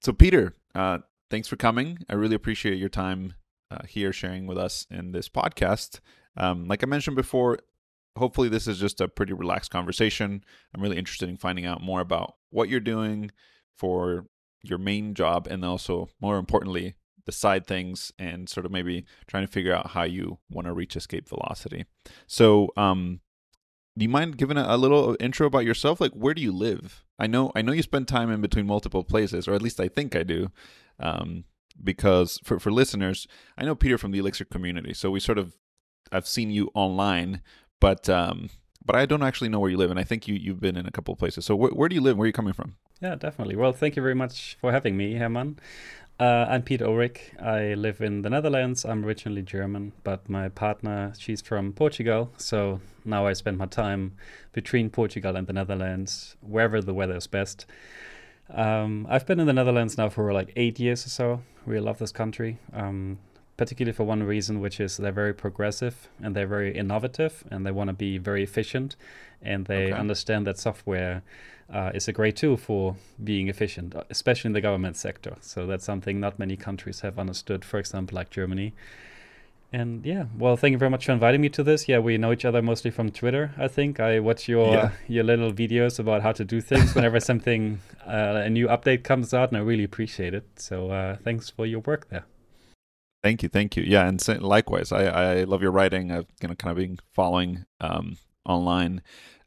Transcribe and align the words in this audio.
so 0.00 0.12
Peter, 0.12 0.54
uh, 0.74 0.98
thanks 1.30 1.48
for 1.48 1.56
coming. 1.56 1.98
I 2.08 2.14
really 2.14 2.34
appreciate 2.34 2.78
your 2.78 2.88
time 2.88 3.34
uh, 3.70 3.84
here 3.88 4.12
sharing 4.12 4.46
with 4.46 4.58
us 4.58 4.86
in 4.90 5.12
this 5.12 5.28
podcast. 5.28 6.00
Um, 6.36 6.66
like 6.66 6.82
I 6.82 6.86
mentioned 6.86 7.16
before, 7.16 7.58
hopefully 8.16 8.48
this 8.48 8.66
is 8.66 8.78
just 8.78 9.00
a 9.00 9.08
pretty 9.08 9.32
relaxed 9.32 9.70
conversation. 9.70 10.44
I'm 10.74 10.82
really 10.82 10.98
interested 10.98 11.28
in 11.28 11.36
finding 11.36 11.66
out 11.66 11.82
more 11.82 12.00
about 12.00 12.34
what 12.50 12.68
you're 12.68 12.80
doing 12.80 13.30
for 13.76 14.26
your 14.62 14.78
main 14.78 15.14
job 15.14 15.46
and 15.46 15.64
also 15.64 16.08
more 16.20 16.36
importantly 16.36 16.94
the 17.26 17.32
side 17.32 17.66
things 17.66 18.12
and 18.18 18.48
sort 18.48 18.66
of 18.66 18.72
maybe 18.72 19.04
trying 19.26 19.46
to 19.46 19.52
figure 19.52 19.74
out 19.74 19.88
how 19.90 20.02
you 20.02 20.38
want 20.50 20.66
to 20.66 20.72
reach 20.72 20.96
escape 20.96 21.28
velocity. 21.28 21.84
So, 22.26 22.70
um, 22.76 23.20
do 24.00 24.04
you 24.04 24.08
mind 24.08 24.38
giving 24.38 24.56
a, 24.56 24.64
a, 24.66 24.78
little 24.78 25.14
intro 25.20 25.46
about 25.46 25.66
yourself? 25.66 26.00
Like, 26.00 26.12
where 26.12 26.32
do 26.32 26.40
you 26.40 26.52
live? 26.52 27.04
I 27.18 27.26
know, 27.26 27.52
I 27.54 27.60
know 27.60 27.72
you 27.72 27.82
spend 27.82 28.08
time 28.08 28.30
in 28.30 28.40
between 28.40 28.66
multiple 28.66 29.04
places, 29.04 29.46
or 29.46 29.52
at 29.52 29.60
least 29.60 29.78
I 29.78 29.88
think 29.88 30.16
I 30.16 30.22
do. 30.22 30.50
Um, 30.98 31.44
because 31.82 32.40
for 32.42 32.58
for 32.58 32.72
listeners, 32.72 33.26
I 33.58 33.64
know 33.64 33.74
Peter 33.74 33.98
from 33.98 34.10
the 34.10 34.18
Elixir 34.18 34.46
community, 34.46 34.94
so 34.94 35.10
we 35.10 35.20
sort 35.20 35.36
of 35.36 35.54
I've 36.10 36.26
seen 36.26 36.50
you 36.50 36.70
online, 36.74 37.42
but 37.78 38.08
um, 38.08 38.48
but 38.84 38.96
I 38.96 39.04
don't 39.04 39.22
actually 39.22 39.50
know 39.50 39.60
where 39.60 39.70
you 39.70 39.76
live, 39.76 39.90
and 39.90 40.00
I 40.00 40.04
think 40.04 40.26
you 40.26 40.34
you've 40.34 40.60
been 40.60 40.78
in 40.78 40.86
a 40.86 40.90
couple 40.90 41.12
of 41.12 41.18
places. 41.18 41.44
So 41.44 41.54
wh- 41.54 41.76
where 41.76 41.88
do 41.88 41.94
you 41.94 42.00
live? 42.00 42.16
Where 42.16 42.24
are 42.24 42.26
you 42.26 42.32
coming 42.32 42.54
from? 42.54 42.76
Yeah, 43.02 43.16
definitely. 43.16 43.56
Well, 43.56 43.72
thank 43.72 43.96
you 43.96 44.02
very 44.02 44.14
much 44.14 44.56
for 44.60 44.72
having 44.72 44.96
me, 44.96 45.18
German. 45.18 45.58
Uh, 46.20 46.46
I'm 46.50 46.60
Pete 46.60 46.82
Ullrich. 46.82 47.18
I 47.42 47.72
live 47.72 48.02
in 48.02 48.20
the 48.20 48.28
Netherlands. 48.28 48.84
I'm 48.84 49.06
originally 49.06 49.40
German, 49.40 49.92
but 50.04 50.28
my 50.28 50.50
partner, 50.50 51.14
she's 51.18 51.40
from 51.40 51.72
Portugal. 51.72 52.30
So 52.36 52.82
now 53.06 53.26
I 53.26 53.32
spend 53.32 53.56
my 53.56 53.64
time 53.64 54.12
between 54.52 54.90
Portugal 54.90 55.34
and 55.34 55.46
the 55.46 55.54
Netherlands, 55.54 56.36
wherever 56.42 56.82
the 56.82 56.92
weather 56.92 57.16
is 57.16 57.26
best. 57.26 57.64
Um, 58.50 59.06
I've 59.08 59.24
been 59.24 59.40
in 59.40 59.46
the 59.46 59.54
Netherlands 59.54 59.96
now 59.96 60.10
for 60.10 60.30
like 60.34 60.52
eight 60.56 60.78
years 60.78 61.06
or 61.06 61.08
so. 61.08 61.42
Really 61.64 61.86
love 61.86 61.96
this 61.96 62.12
country, 62.12 62.58
um, 62.74 63.18
particularly 63.56 63.94
for 63.94 64.04
one 64.04 64.22
reason, 64.22 64.60
which 64.60 64.78
is 64.78 64.98
they're 64.98 65.12
very 65.12 65.32
progressive 65.32 66.10
and 66.22 66.36
they're 66.36 66.46
very 66.46 66.76
innovative 66.76 67.44
and 67.50 67.64
they 67.64 67.70
want 67.70 67.88
to 67.88 67.94
be 67.94 68.18
very 68.18 68.42
efficient 68.42 68.94
and 69.40 69.64
they 69.64 69.84
okay. 69.84 69.92
understand 69.92 70.46
that 70.46 70.58
software 70.58 71.22
uh, 71.72 71.90
is 71.94 72.08
a 72.08 72.12
great 72.12 72.36
tool 72.36 72.56
for 72.56 72.96
being 73.22 73.48
efficient, 73.48 73.94
uh, 73.94 74.04
especially 74.10 74.48
in 74.48 74.52
the 74.52 74.60
government 74.60 74.96
sector. 74.96 75.36
So 75.40 75.66
that's 75.66 75.84
something 75.84 76.20
not 76.20 76.38
many 76.38 76.56
countries 76.56 77.00
have 77.00 77.18
understood, 77.18 77.64
for 77.64 77.78
example, 77.78 78.16
like 78.16 78.30
Germany. 78.30 78.74
And 79.72 80.04
yeah, 80.04 80.24
well, 80.36 80.56
thank 80.56 80.72
you 80.72 80.78
very 80.78 80.90
much 80.90 81.06
for 81.06 81.12
inviting 81.12 81.40
me 81.40 81.48
to 81.50 81.62
this. 81.62 81.88
Yeah, 81.88 82.00
we 82.00 82.18
know 82.18 82.32
each 82.32 82.44
other 82.44 82.60
mostly 82.60 82.90
from 82.90 83.12
Twitter. 83.12 83.54
I 83.56 83.68
think 83.68 84.00
I 84.00 84.18
watch 84.18 84.48
your 84.48 84.72
yeah. 84.72 84.90
your 85.06 85.22
little 85.22 85.52
videos 85.52 86.00
about 86.00 86.22
how 86.22 86.32
to 86.32 86.44
do 86.44 86.60
things 86.60 86.92
whenever 86.94 87.20
something 87.30 87.80
uh, 88.04 88.42
a 88.44 88.50
new 88.50 88.66
update 88.66 89.04
comes 89.04 89.32
out, 89.32 89.50
and 89.50 89.56
I 89.56 89.60
really 89.60 89.84
appreciate 89.84 90.34
it. 90.34 90.44
So 90.56 90.90
uh, 90.90 91.16
thanks 91.22 91.50
for 91.50 91.66
your 91.66 91.80
work 91.80 92.08
there. 92.08 92.24
Thank 93.22 93.44
you, 93.44 93.48
thank 93.48 93.76
you. 93.76 93.84
Yeah, 93.84 94.08
and 94.08 94.42
likewise, 94.42 94.90
I 94.90 95.04
I 95.04 95.44
love 95.44 95.62
your 95.62 95.70
writing. 95.70 96.10
I've 96.10 96.26
you 96.42 96.48
know 96.48 96.56
kind 96.56 96.72
of 96.72 96.76
been 96.76 96.98
following 97.14 97.64
um, 97.80 98.16
online. 98.44 99.02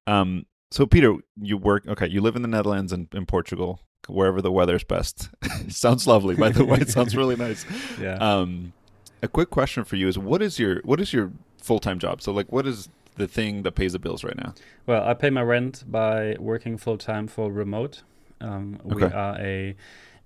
Um, 0.08 0.46
so 0.74 0.88
Peter, 0.88 1.16
you 1.40 1.56
work 1.56 1.88
okay. 1.88 2.08
You 2.08 2.20
live 2.20 2.36
in 2.36 2.42
the 2.42 2.48
Netherlands 2.48 2.92
and 2.92 3.08
in 3.14 3.28
Portugal, 3.28 3.80
wherever 4.08 4.42
the 4.42 4.52
weather's 4.52 4.84
best. 4.84 5.30
sounds 5.70 6.08
lovely, 6.08 6.34
by 6.34 6.50
the 6.50 6.66
way. 6.66 6.80
It 6.80 6.90
sounds 6.90 7.16
really 7.16 7.36
nice. 7.36 7.64
Yeah. 8.02 8.16
Um, 8.16 8.74
a 9.22 9.28
quick 9.28 9.52
question 9.52 9.84
for 9.84 9.98
you 9.98 10.08
is 10.08 10.18
what 10.18 10.42
is 10.42 10.58
your 10.58 10.82
what 10.84 11.00
is 11.00 11.14
your 11.14 11.32
full 11.62 11.78
time 11.78 12.00
job? 12.00 12.24
So 12.24 12.32
like, 12.32 12.52
what 12.52 12.66
is 12.66 12.90
the 13.18 13.28
thing 13.28 13.62
that 13.62 13.74
pays 13.74 13.94
the 13.94 14.00
bills 14.00 14.24
right 14.24 14.36
now? 14.36 14.56
Well, 14.88 15.08
I 15.08 15.14
pay 15.14 15.30
my 15.30 15.44
rent 15.44 15.84
by 15.88 16.38
working 16.40 16.80
full 16.80 16.98
time 16.98 17.28
for 17.28 17.52
remote. 17.52 18.02
Um, 18.42 18.80
okay. 18.88 18.96
We 18.96 19.04
are 19.04 19.38
a 19.40 19.76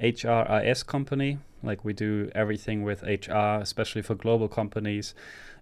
HRIS 0.02 0.86
company. 0.86 1.40
Like 1.62 1.84
we 1.84 1.92
do 1.92 2.32
everything 2.34 2.84
with 2.84 3.04
HR, 3.04 3.60
especially 3.60 4.02
for 4.02 4.16
global 4.16 4.48
companies 4.48 5.14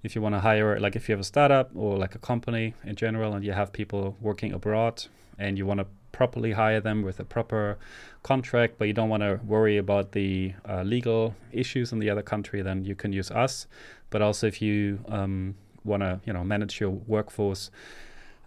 if 0.05 0.15
you 0.15 0.21
want 0.21 0.35
to 0.35 0.39
hire, 0.39 0.79
like 0.79 0.95
if 0.95 1.09
you 1.09 1.13
have 1.13 1.19
a 1.19 1.25
startup 1.25 1.71
or 1.75 1.97
like 1.97 2.13
a 2.13 2.19
company 2.19 2.75
in 2.83 2.95
general, 2.95 3.33
and 3.33 3.43
you 3.43 3.53
have 3.53 3.73
people 3.73 4.15
working 4.21 4.53
abroad, 4.53 5.05
and 5.39 5.57
you 5.57 5.65
want 5.65 5.79
to 5.79 5.87
properly 6.11 6.51
hire 6.51 6.79
them 6.79 7.01
with 7.01 7.19
a 7.19 7.25
proper 7.25 7.77
contract, 8.23 8.75
but 8.77 8.87
you 8.87 8.93
don't 8.93 9.09
want 9.09 9.23
to 9.23 9.39
worry 9.45 9.77
about 9.77 10.11
the 10.11 10.53
uh, 10.69 10.83
legal 10.83 11.35
issues 11.51 11.91
in 11.91 11.99
the 11.99 12.09
other 12.09 12.21
country, 12.21 12.61
then 12.61 12.85
you 12.85 12.95
can 12.95 13.11
use 13.11 13.31
us. 13.31 13.67
But 14.11 14.21
also, 14.21 14.47
if 14.47 14.61
you 14.61 14.99
um, 15.09 15.55
want 15.83 16.03
to, 16.03 16.21
you 16.23 16.33
know, 16.33 16.43
manage 16.43 16.79
your 16.79 16.91
workforce 16.91 17.71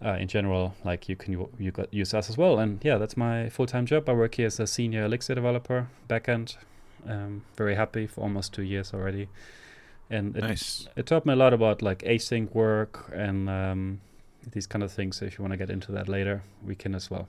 uh, 0.03 0.13
in 0.13 0.29
general, 0.29 0.75
like 0.85 1.09
you 1.09 1.17
can 1.17 1.47
you 1.59 1.71
got 1.71 1.93
use 1.93 2.13
us 2.13 2.29
as 2.29 2.37
well. 2.37 2.57
And 2.57 2.79
yeah, 2.83 2.97
that's 2.97 3.17
my 3.17 3.49
full 3.49 3.65
time 3.65 3.85
job. 3.85 4.07
I 4.07 4.13
work 4.13 4.35
here 4.35 4.47
as 4.47 4.59
a 4.59 4.65
senior 4.65 5.03
Elixir 5.03 5.35
developer, 5.35 5.89
backend. 6.09 6.55
Um, 7.07 7.43
very 7.55 7.75
happy 7.75 8.07
for 8.07 8.21
almost 8.21 8.53
two 8.53 8.63
years 8.63 8.93
already 8.93 9.29
and 10.09 10.35
it, 10.35 10.41
nice. 10.41 10.87
it 10.95 11.05
taught 11.05 11.25
me 11.25 11.33
a 11.33 11.35
lot 11.35 11.53
about 11.53 11.81
like 11.81 11.99
async 11.99 12.53
work 12.53 13.11
and 13.13 13.49
um, 13.49 14.01
these 14.51 14.67
kind 14.67 14.83
of 14.83 14.91
things. 14.91 15.17
So 15.17 15.25
if 15.25 15.37
you 15.37 15.43
want 15.43 15.53
to 15.53 15.57
get 15.57 15.69
into 15.69 15.91
that 15.91 16.07
later, 16.07 16.43
we 16.65 16.75
can 16.75 16.95
as 16.95 17.09
well. 17.09 17.27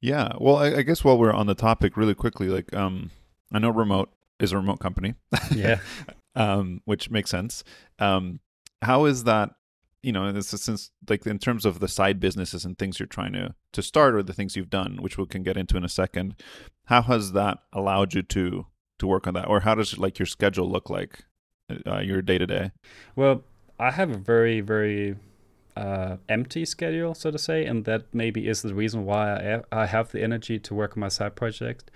Yeah, 0.00 0.32
well, 0.38 0.56
I, 0.56 0.76
I 0.76 0.82
guess 0.82 1.04
while 1.04 1.18
we're 1.18 1.32
on 1.32 1.46
the 1.46 1.54
topic, 1.54 1.96
really 1.96 2.14
quickly, 2.14 2.48
like 2.48 2.74
um, 2.74 3.10
I 3.52 3.58
know 3.58 3.70
remote 3.70 4.10
is 4.38 4.52
a 4.52 4.56
remote 4.56 4.78
company. 4.80 5.14
yeah, 5.50 5.80
um, 6.34 6.80
which 6.84 7.10
makes 7.10 7.30
sense. 7.30 7.64
Um, 7.98 8.40
how 8.82 9.04
is 9.06 9.24
that? 9.24 9.50
You 10.02 10.12
know, 10.12 10.32
this 10.32 10.54
is 10.54 10.62
since 10.62 10.90
like 11.08 11.26
in 11.26 11.38
terms 11.38 11.66
of 11.66 11.80
the 11.80 11.88
side 11.88 12.20
businesses 12.20 12.64
and 12.64 12.78
things 12.78 12.98
you're 12.98 13.06
trying 13.06 13.34
to 13.34 13.54
to 13.72 13.82
start 13.82 14.14
or 14.14 14.22
the 14.22 14.32
things 14.32 14.56
you've 14.56 14.70
done, 14.70 14.98
which 15.00 15.18
we 15.18 15.26
can 15.26 15.42
get 15.42 15.56
into 15.56 15.76
in 15.76 15.84
a 15.84 15.90
second. 15.90 16.36
How 16.86 17.02
has 17.02 17.32
that 17.32 17.58
allowed 17.72 18.14
you 18.14 18.22
to 18.22 18.66
to 18.98 19.06
work 19.06 19.26
on 19.26 19.34
that, 19.34 19.48
or 19.48 19.60
how 19.60 19.74
does 19.74 19.98
like 19.98 20.18
your 20.18 20.26
schedule 20.26 20.70
look 20.70 20.88
like 20.88 21.24
uh, 21.86 22.00
your 22.00 22.22
day 22.22 22.38
to 22.38 22.46
day? 22.46 22.70
Well, 23.16 23.42
I 23.78 23.90
have 23.92 24.10
a 24.10 24.18
very 24.18 24.60
very 24.60 25.16
uh, 25.76 26.16
empty 26.28 26.64
schedule, 26.64 27.14
so 27.14 27.30
to 27.30 27.38
say, 27.38 27.64
and 27.64 27.84
that 27.84 28.02
maybe 28.12 28.48
is 28.48 28.62
the 28.62 28.74
reason 28.74 29.04
why 29.04 29.32
I, 29.72 29.82
I 29.82 29.86
have 29.86 30.12
the 30.12 30.22
energy 30.22 30.58
to 30.58 30.74
work 30.74 30.96
on 30.96 31.00
my 31.00 31.08
side 31.08 31.36
project. 31.36 31.90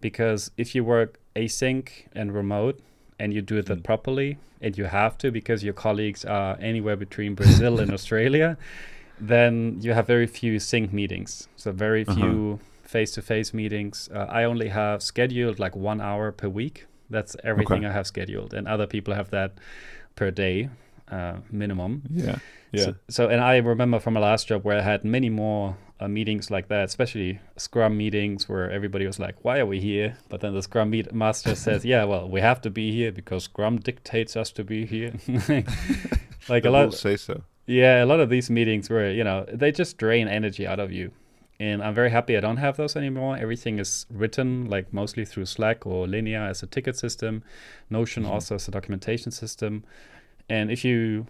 Because 0.00 0.50
if 0.56 0.74
you 0.74 0.84
work 0.84 1.18
async 1.34 1.88
and 2.12 2.34
remote, 2.34 2.80
and 3.18 3.32
you 3.32 3.42
do 3.42 3.62
that 3.62 3.78
mm. 3.78 3.84
properly, 3.84 4.38
and 4.60 4.76
you 4.76 4.84
have 4.84 5.16
to 5.18 5.30
because 5.30 5.62
your 5.64 5.74
colleagues 5.74 6.24
are 6.24 6.56
anywhere 6.60 6.96
between 6.96 7.34
Brazil 7.34 7.80
and 7.80 7.92
Australia, 7.98 8.56
then 9.20 9.78
you 9.80 9.92
have 9.92 10.06
very 10.06 10.26
few 10.26 10.58
sync 10.58 10.92
meetings. 10.92 11.48
So 11.56 11.72
very 11.72 12.06
uh-huh. 12.06 12.14
few 12.14 12.60
face 12.82 13.12
to 13.12 13.22
face 13.22 13.54
meetings. 13.54 14.08
Uh, 14.12 14.26
I 14.28 14.44
only 14.44 14.68
have 14.68 15.02
scheduled 15.02 15.58
like 15.58 15.74
one 15.74 16.00
hour 16.00 16.32
per 16.32 16.48
week 16.48 16.86
that's 17.10 17.36
everything 17.44 17.84
okay. 17.84 17.88
I 17.88 17.92
have 17.92 18.06
scheduled, 18.06 18.54
and 18.54 18.66
other 18.66 18.86
people 18.86 19.14
have 19.14 19.30
that 19.30 19.52
per 20.16 20.30
day 20.30 20.70
uh, 21.10 21.36
minimum. 21.50 22.02
Yeah, 22.10 22.38
yeah. 22.72 22.84
So, 22.84 22.94
so, 23.08 23.28
and 23.28 23.40
I 23.40 23.56
remember 23.58 24.00
from 24.00 24.14
my 24.14 24.20
last 24.20 24.48
job 24.48 24.64
where 24.64 24.78
I 24.78 24.82
had 24.82 25.04
many 25.04 25.30
more 25.30 25.76
uh, 26.00 26.08
meetings 26.08 26.50
like 26.50 26.68
that, 26.68 26.84
especially 26.84 27.40
Scrum 27.56 27.96
meetings 27.96 28.48
where 28.48 28.70
everybody 28.70 29.06
was 29.06 29.18
like, 29.18 29.36
"Why 29.44 29.58
are 29.58 29.66
we 29.66 29.80
here?" 29.80 30.16
But 30.28 30.40
then 30.40 30.54
the 30.54 30.62
Scrum 30.62 30.90
meet 30.90 31.12
master 31.12 31.54
says, 31.66 31.84
"Yeah, 31.84 32.04
well, 32.04 32.28
we 32.28 32.40
have 32.40 32.60
to 32.62 32.70
be 32.70 32.92
here 32.92 33.12
because 33.12 33.44
Scrum 33.44 33.78
dictates 33.78 34.36
us 34.36 34.50
to 34.52 34.64
be 34.64 34.86
here." 34.86 35.12
like 36.48 36.64
a 36.64 36.70
lot. 36.70 36.94
Say 36.94 37.16
so. 37.16 37.42
Yeah, 37.66 38.04
a 38.04 38.06
lot 38.06 38.20
of 38.20 38.28
these 38.28 38.50
meetings 38.50 38.90
where 38.90 39.10
you 39.10 39.24
know 39.24 39.46
they 39.52 39.72
just 39.72 39.96
drain 39.96 40.28
energy 40.28 40.66
out 40.66 40.80
of 40.80 40.92
you 40.92 41.12
and 41.60 41.82
I'm 41.82 41.94
very 41.94 42.10
happy 42.10 42.36
I 42.36 42.40
don't 42.40 42.56
have 42.56 42.76
those 42.76 42.96
anymore. 42.96 43.36
Everything 43.36 43.78
is 43.78 44.06
written 44.10 44.68
like 44.68 44.92
mostly 44.92 45.24
through 45.24 45.46
Slack 45.46 45.86
or 45.86 46.06
Linear 46.06 46.42
as 46.42 46.62
a 46.62 46.66
ticket 46.66 46.96
system, 46.96 47.42
Notion 47.90 48.24
mm-hmm. 48.24 48.32
also 48.32 48.56
as 48.56 48.66
a 48.68 48.70
documentation 48.70 49.30
system. 49.30 49.84
And 50.48 50.70
if 50.70 50.84
you 50.84 51.26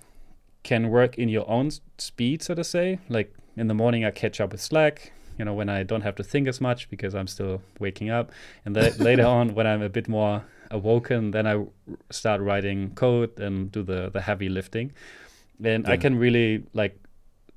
can 0.62 0.88
work 0.88 1.18
in 1.18 1.28
your 1.28 1.48
own 1.48 1.70
speed, 1.98 2.42
so 2.42 2.54
to 2.54 2.64
say, 2.64 2.98
like 3.08 3.34
in 3.56 3.68
the 3.68 3.74
morning 3.74 4.04
I 4.04 4.10
catch 4.10 4.40
up 4.40 4.52
with 4.52 4.62
Slack, 4.62 5.12
you 5.38 5.44
know, 5.44 5.52
when 5.52 5.68
I 5.68 5.82
don't 5.82 6.02
have 6.02 6.14
to 6.16 6.22
think 6.22 6.48
as 6.48 6.60
much 6.60 6.88
because 6.88 7.14
I'm 7.14 7.26
still 7.26 7.60
waking 7.78 8.10
up. 8.10 8.32
And 8.64 8.74
then 8.74 8.96
later 8.98 9.26
on, 9.26 9.54
when 9.54 9.66
I'm 9.66 9.82
a 9.82 9.88
bit 9.88 10.08
more 10.08 10.44
awoken, 10.70 11.32
then 11.32 11.46
I 11.46 11.64
start 12.10 12.40
writing 12.40 12.94
code 12.94 13.38
and 13.38 13.70
do 13.70 13.82
the, 13.82 14.10
the 14.10 14.22
heavy 14.22 14.48
lifting. 14.48 14.92
And 15.62 15.84
yeah. 15.84 15.92
I 15.92 15.96
can 15.96 16.18
really 16.18 16.64
like 16.72 16.98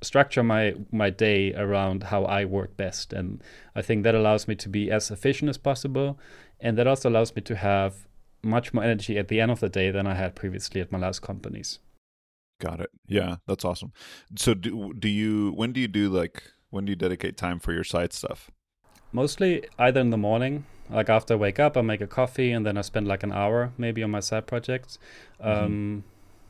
structure 0.02 0.44
my 0.44 0.76
my 0.92 1.10
day 1.10 1.54
around 1.54 2.04
how 2.04 2.26
I 2.26 2.46
work 2.46 2.78
best, 2.78 3.14
and 3.14 3.42
I 3.76 3.82
think 3.82 4.04
that 4.04 4.16
allows 4.16 4.48
me 4.48 4.56
to 4.56 4.70
be 4.70 4.92
as 4.92 5.12
efficient 5.12 5.50
as 5.50 5.58
possible, 5.58 6.20
and 6.60 6.78
that 6.78 6.88
also 6.88 7.10
allows 7.10 7.36
me 7.36 7.42
to 7.44 7.56
have 7.56 8.08
much 8.44 8.74
more 8.74 8.84
energy 8.84 9.18
at 9.18 9.28
the 9.28 9.42
end 9.42 9.52
of 9.52 9.60
the 9.60 9.70
day 9.70 9.92
than 9.92 10.08
I 10.08 10.14
had 10.14 10.36
previously 10.36 10.82
at 10.82 10.92
my 10.92 11.00
last 11.00 11.22
companies. 11.22 11.80
Got 12.60 12.80
it. 12.80 12.90
Yeah, 13.08 13.38
that's 13.48 13.66
awesome. 13.66 13.92
So 14.36 14.54
do 14.54 14.94
do 14.94 15.10
you 15.10 15.52
when 15.52 15.74
do 15.74 15.80
you 15.80 15.88
do 15.88 16.10
like 16.10 16.44
when 16.70 16.86
do 16.86 16.92
you 16.92 16.96
dedicate 16.96 17.38
time 17.38 17.60
for 17.60 17.74
your 17.74 17.84
side 17.84 18.14
stuff? 18.14 18.50
Mostly 19.12 19.66
either 19.80 20.02
in 20.02 20.10
the 20.10 20.18
morning, 20.18 20.66
like 20.90 21.10
after 21.10 21.36
I 21.36 21.38
wake 21.38 21.60
up, 21.60 21.78
I 21.78 21.82
make 21.82 22.02
a 22.02 22.08
coffee 22.08 22.52
and 22.52 22.66
then 22.66 22.78
I 22.78 22.82
spend 22.82 23.08
like 23.08 23.24
an 23.24 23.32
hour 23.32 23.74
maybe 23.78 24.04
on 24.04 24.12
my 24.12 24.20
side 24.20 24.48
projects. 24.48 24.98
Mm-hmm. 25.42 25.66
Um, 25.66 26.04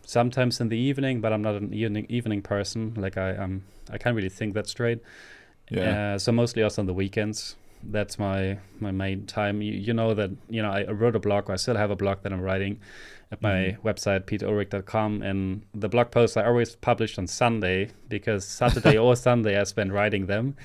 sometimes 0.07 0.59
in 0.61 0.69
the 0.69 0.77
evening, 0.77 1.21
but 1.21 1.31
I'm 1.33 1.43
not 1.43 1.55
an 1.55 1.73
evening 1.73 2.07
evening 2.09 2.41
person. 2.41 2.93
Like 2.97 3.17
I 3.17 3.35
um 3.35 3.63
I 3.91 3.99
can't 3.99 4.15
really 4.15 4.29
think 4.29 4.55
that 4.55 4.67
straight. 4.67 4.99
Yeah. 5.69 6.13
Uh, 6.13 6.17
so 6.17 6.31
mostly 6.31 6.63
also 6.63 6.81
on 6.81 6.87
the 6.87 6.93
weekends. 6.93 7.55
that's 7.83 8.17
my 8.17 8.57
my 8.79 8.91
main 8.91 9.25
time. 9.27 9.61
You, 9.61 9.73
you 9.73 9.93
know 9.93 10.13
that 10.15 10.31
you 10.49 10.61
know 10.63 10.71
I 10.71 10.85
wrote 10.85 11.15
a 11.15 11.19
blog. 11.19 11.49
I 11.49 11.57
still 11.57 11.75
have 11.75 11.91
a 11.91 11.95
blog 11.95 12.23
that 12.23 12.33
I'm 12.33 12.41
writing 12.41 12.79
at 13.31 13.41
my 13.41 13.75
mm-hmm. 13.75 13.87
website 13.87 14.21
peterullrich.com, 14.21 15.21
and 15.21 15.61
the 15.75 15.89
blog 15.89 16.11
posts 16.11 16.37
I 16.37 16.45
always 16.45 16.75
published 16.75 17.19
on 17.19 17.27
Sunday 17.27 17.89
because 18.09 18.47
Saturday 18.47 18.97
or 18.97 19.15
Sunday 19.27 19.59
I 19.59 19.63
spend 19.65 19.93
writing 19.93 20.25
them. 20.25 20.55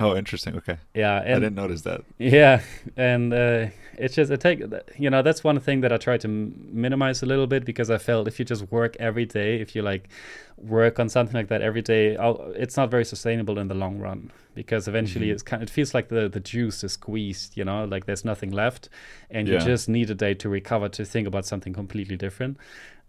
Oh, 0.00 0.16
interesting. 0.16 0.56
Okay. 0.56 0.78
Yeah, 0.94 1.20
and, 1.20 1.36
I 1.36 1.38
didn't 1.40 1.56
notice 1.56 1.82
that. 1.82 2.02
Yeah, 2.18 2.62
and 2.96 3.34
uh, 3.34 3.66
it's 3.98 4.14
just 4.14 4.30
it 4.30 4.40
take 4.40 4.62
you 4.96 5.10
know 5.10 5.20
that's 5.20 5.44
one 5.44 5.60
thing 5.60 5.82
that 5.82 5.92
I 5.92 5.98
try 5.98 6.16
to 6.16 6.28
minimize 6.28 7.22
a 7.22 7.26
little 7.26 7.46
bit 7.46 7.66
because 7.66 7.90
I 7.90 7.98
felt 7.98 8.26
if 8.26 8.38
you 8.38 8.46
just 8.46 8.72
work 8.72 8.96
every 8.98 9.26
day, 9.26 9.60
if 9.60 9.76
you 9.76 9.82
like 9.82 10.08
work 10.56 10.98
on 10.98 11.10
something 11.10 11.34
like 11.34 11.48
that 11.48 11.60
every 11.60 11.82
day, 11.82 12.16
it's 12.56 12.78
not 12.78 12.90
very 12.90 13.04
sustainable 13.04 13.58
in 13.58 13.68
the 13.68 13.74
long 13.74 13.98
run 13.98 14.32
because 14.54 14.88
eventually 14.88 15.26
mm-hmm. 15.26 15.34
it's 15.34 15.42
kind. 15.42 15.62
Of, 15.62 15.68
it 15.68 15.72
feels 15.72 15.92
like 15.92 16.08
the 16.08 16.30
the 16.30 16.40
juice 16.40 16.82
is 16.82 16.92
squeezed. 16.92 17.58
You 17.58 17.64
know, 17.64 17.84
like 17.84 18.06
there's 18.06 18.24
nothing 18.24 18.52
left, 18.52 18.88
and 19.30 19.46
yeah. 19.46 19.54
you 19.54 19.60
just 19.60 19.86
need 19.86 20.08
a 20.10 20.14
day 20.14 20.32
to 20.32 20.48
recover 20.48 20.88
to 20.88 21.04
think 21.04 21.28
about 21.28 21.44
something 21.44 21.74
completely 21.74 22.16
different. 22.16 22.56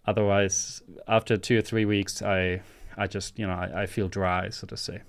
Otherwise, 0.06 0.82
after 1.08 1.38
two 1.38 1.60
or 1.60 1.62
three 1.62 1.86
weeks, 1.86 2.22
I 2.22 2.62
I 2.98 3.08
just 3.08 3.40
you 3.40 3.48
know 3.48 3.54
I, 3.54 3.84
I 3.84 3.86
feel 3.86 4.10
dry, 4.10 4.50
so 4.50 4.68
to 4.68 4.76
say. 4.76 5.02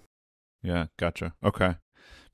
Yeah, 0.63 0.87
gotcha. 0.99 1.35
Okay. 1.45 1.77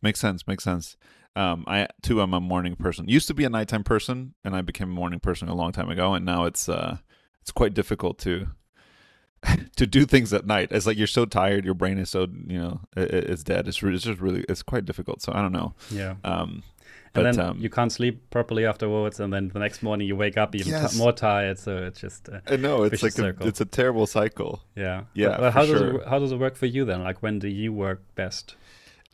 Makes 0.02 0.20
sense. 0.20 0.46
Makes 0.46 0.64
sense. 0.64 0.96
Um, 1.36 1.64
I 1.66 1.88
too 2.02 2.20
am 2.20 2.34
a 2.34 2.40
morning 2.40 2.76
person. 2.76 3.08
Used 3.08 3.28
to 3.28 3.34
be 3.34 3.44
a 3.44 3.50
nighttime 3.50 3.84
person, 3.84 4.34
and 4.44 4.56
I 4.56 4.62
became 4.62 4.90
a 4.90 4.94
morning 4.94 5.20
person 5.20 5.48
a 5.48 5.54
long 5.54 5.72
time 5.72 5.88
ago. 5.88 6.14
And 6.14 6.24
now 6.24 6.44
it's 6.44 6.68
uh, 6.68 6.98
it's 7.40 7.50
quite 7.52 7.74
difficult 7.74 8.18
to 8.20 8.48
to 9.76 9.86
do 9.86 10.04
things 10.04 10.32
at 10.32 10.46
night. 10.46 10.68
It's 10.72 10.86
like 10.86 10.98
you're 10.98 11.06
so 11.06 11.24
tired, 11.24 11.64
your 11.64 11.74
brain 11.74 11.98
is 11.98 12.10
so 12.10 12.26
you 12.46 12.58
know 12.58 12.80
it, 12.96 13.12
it's 13.12 13.44
dead. 13.44 13.68
It's, 13.68 13.82
re- 13.82 13.94
it's 13.94 14.04
just 14.04 14.20
really 14.20 14.44
it's 14.48 14.62
quite 14.62 14.84
difficult. 14.84 15.22
So 15.22 15.32
I 15.32 15.40
don't 15.40 15.52
know. 15.52 15.74
Yeah. 15.90 16.16
Um, 16.24 16.62
and 17.14 17.24
but, 17.24 17.36
then 17.36 17.40
um, 17.40 17.58
you 17.58 17.70
can't 17.70 17.92
sleep 17.92 18.30
properly 18.30 18.66
afterwards, 18.66 19.20
and 19.20 19.32
then 19.32 19.48
the 19.48 19.58
next 19.58 19.82
morning 19.82 20.06
you 20.06 20.16
wake 20.16 20.36
up 20.36 20.54
even 20.54 20.72
yes. 20.72 20.92
t- 20.92 20.98
more 20.98 21.12
tired. 21.12 21.58
So 21.58 21.76
it's 21.76 22.00
just 22.00 22.28
uh, 22.28 22.40
I 22.46 22.56
know 22.56 22.82
it's 22.82 23.02
like 23.02 23.18
a, 23.18 23.34
it's 23.40 23.60
a 23.60 23.64
terrible 23.64 24.06
cycle. 24.06 24.62
Yeah, 24.76 25.04
yeah. 25.14 25.28
But, 25.28 25.38
but 25.40 25.52
how 25.52 25.66
does 25.66 25.80
it, 25.80 26.08
how 26.08 26.18
does 26.18 26.32
it 26.32 26.38
work 26.38 26.56
for 26.56 26.66
you 26.66 26.84
then? 26.84 27.02
Like 27.02 27.22
when 27.22 27.38
do 27.38 27.48
you 27.48 27.72
work 27.72 28.02
best? 28.14 28.56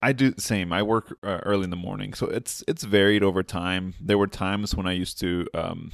I 0.03 0.13
do 0.13 0.31
the 0.31 0.43
same. 0.43 0.73
I 0.73 0.83
work 0.83 1.17
uh, 1.23 1.41
early 1.45 1.65
in 1.65 1.71
the 1.71 1.77
morning, 1.77 2.13
so 2.13 2.27
it's 2.27 2.63
it's 2.69 2.85
varied 2.85 3.23
over 3.23 3.43
time. 3.43 3.95
There 4.01 4.19
were 4.19 4.27
times 4.27 4.75
when 4.75 4.87
I 4.87 4.93
used 4.93 5.19
to 5.21 5.47
um, 5.55 5.93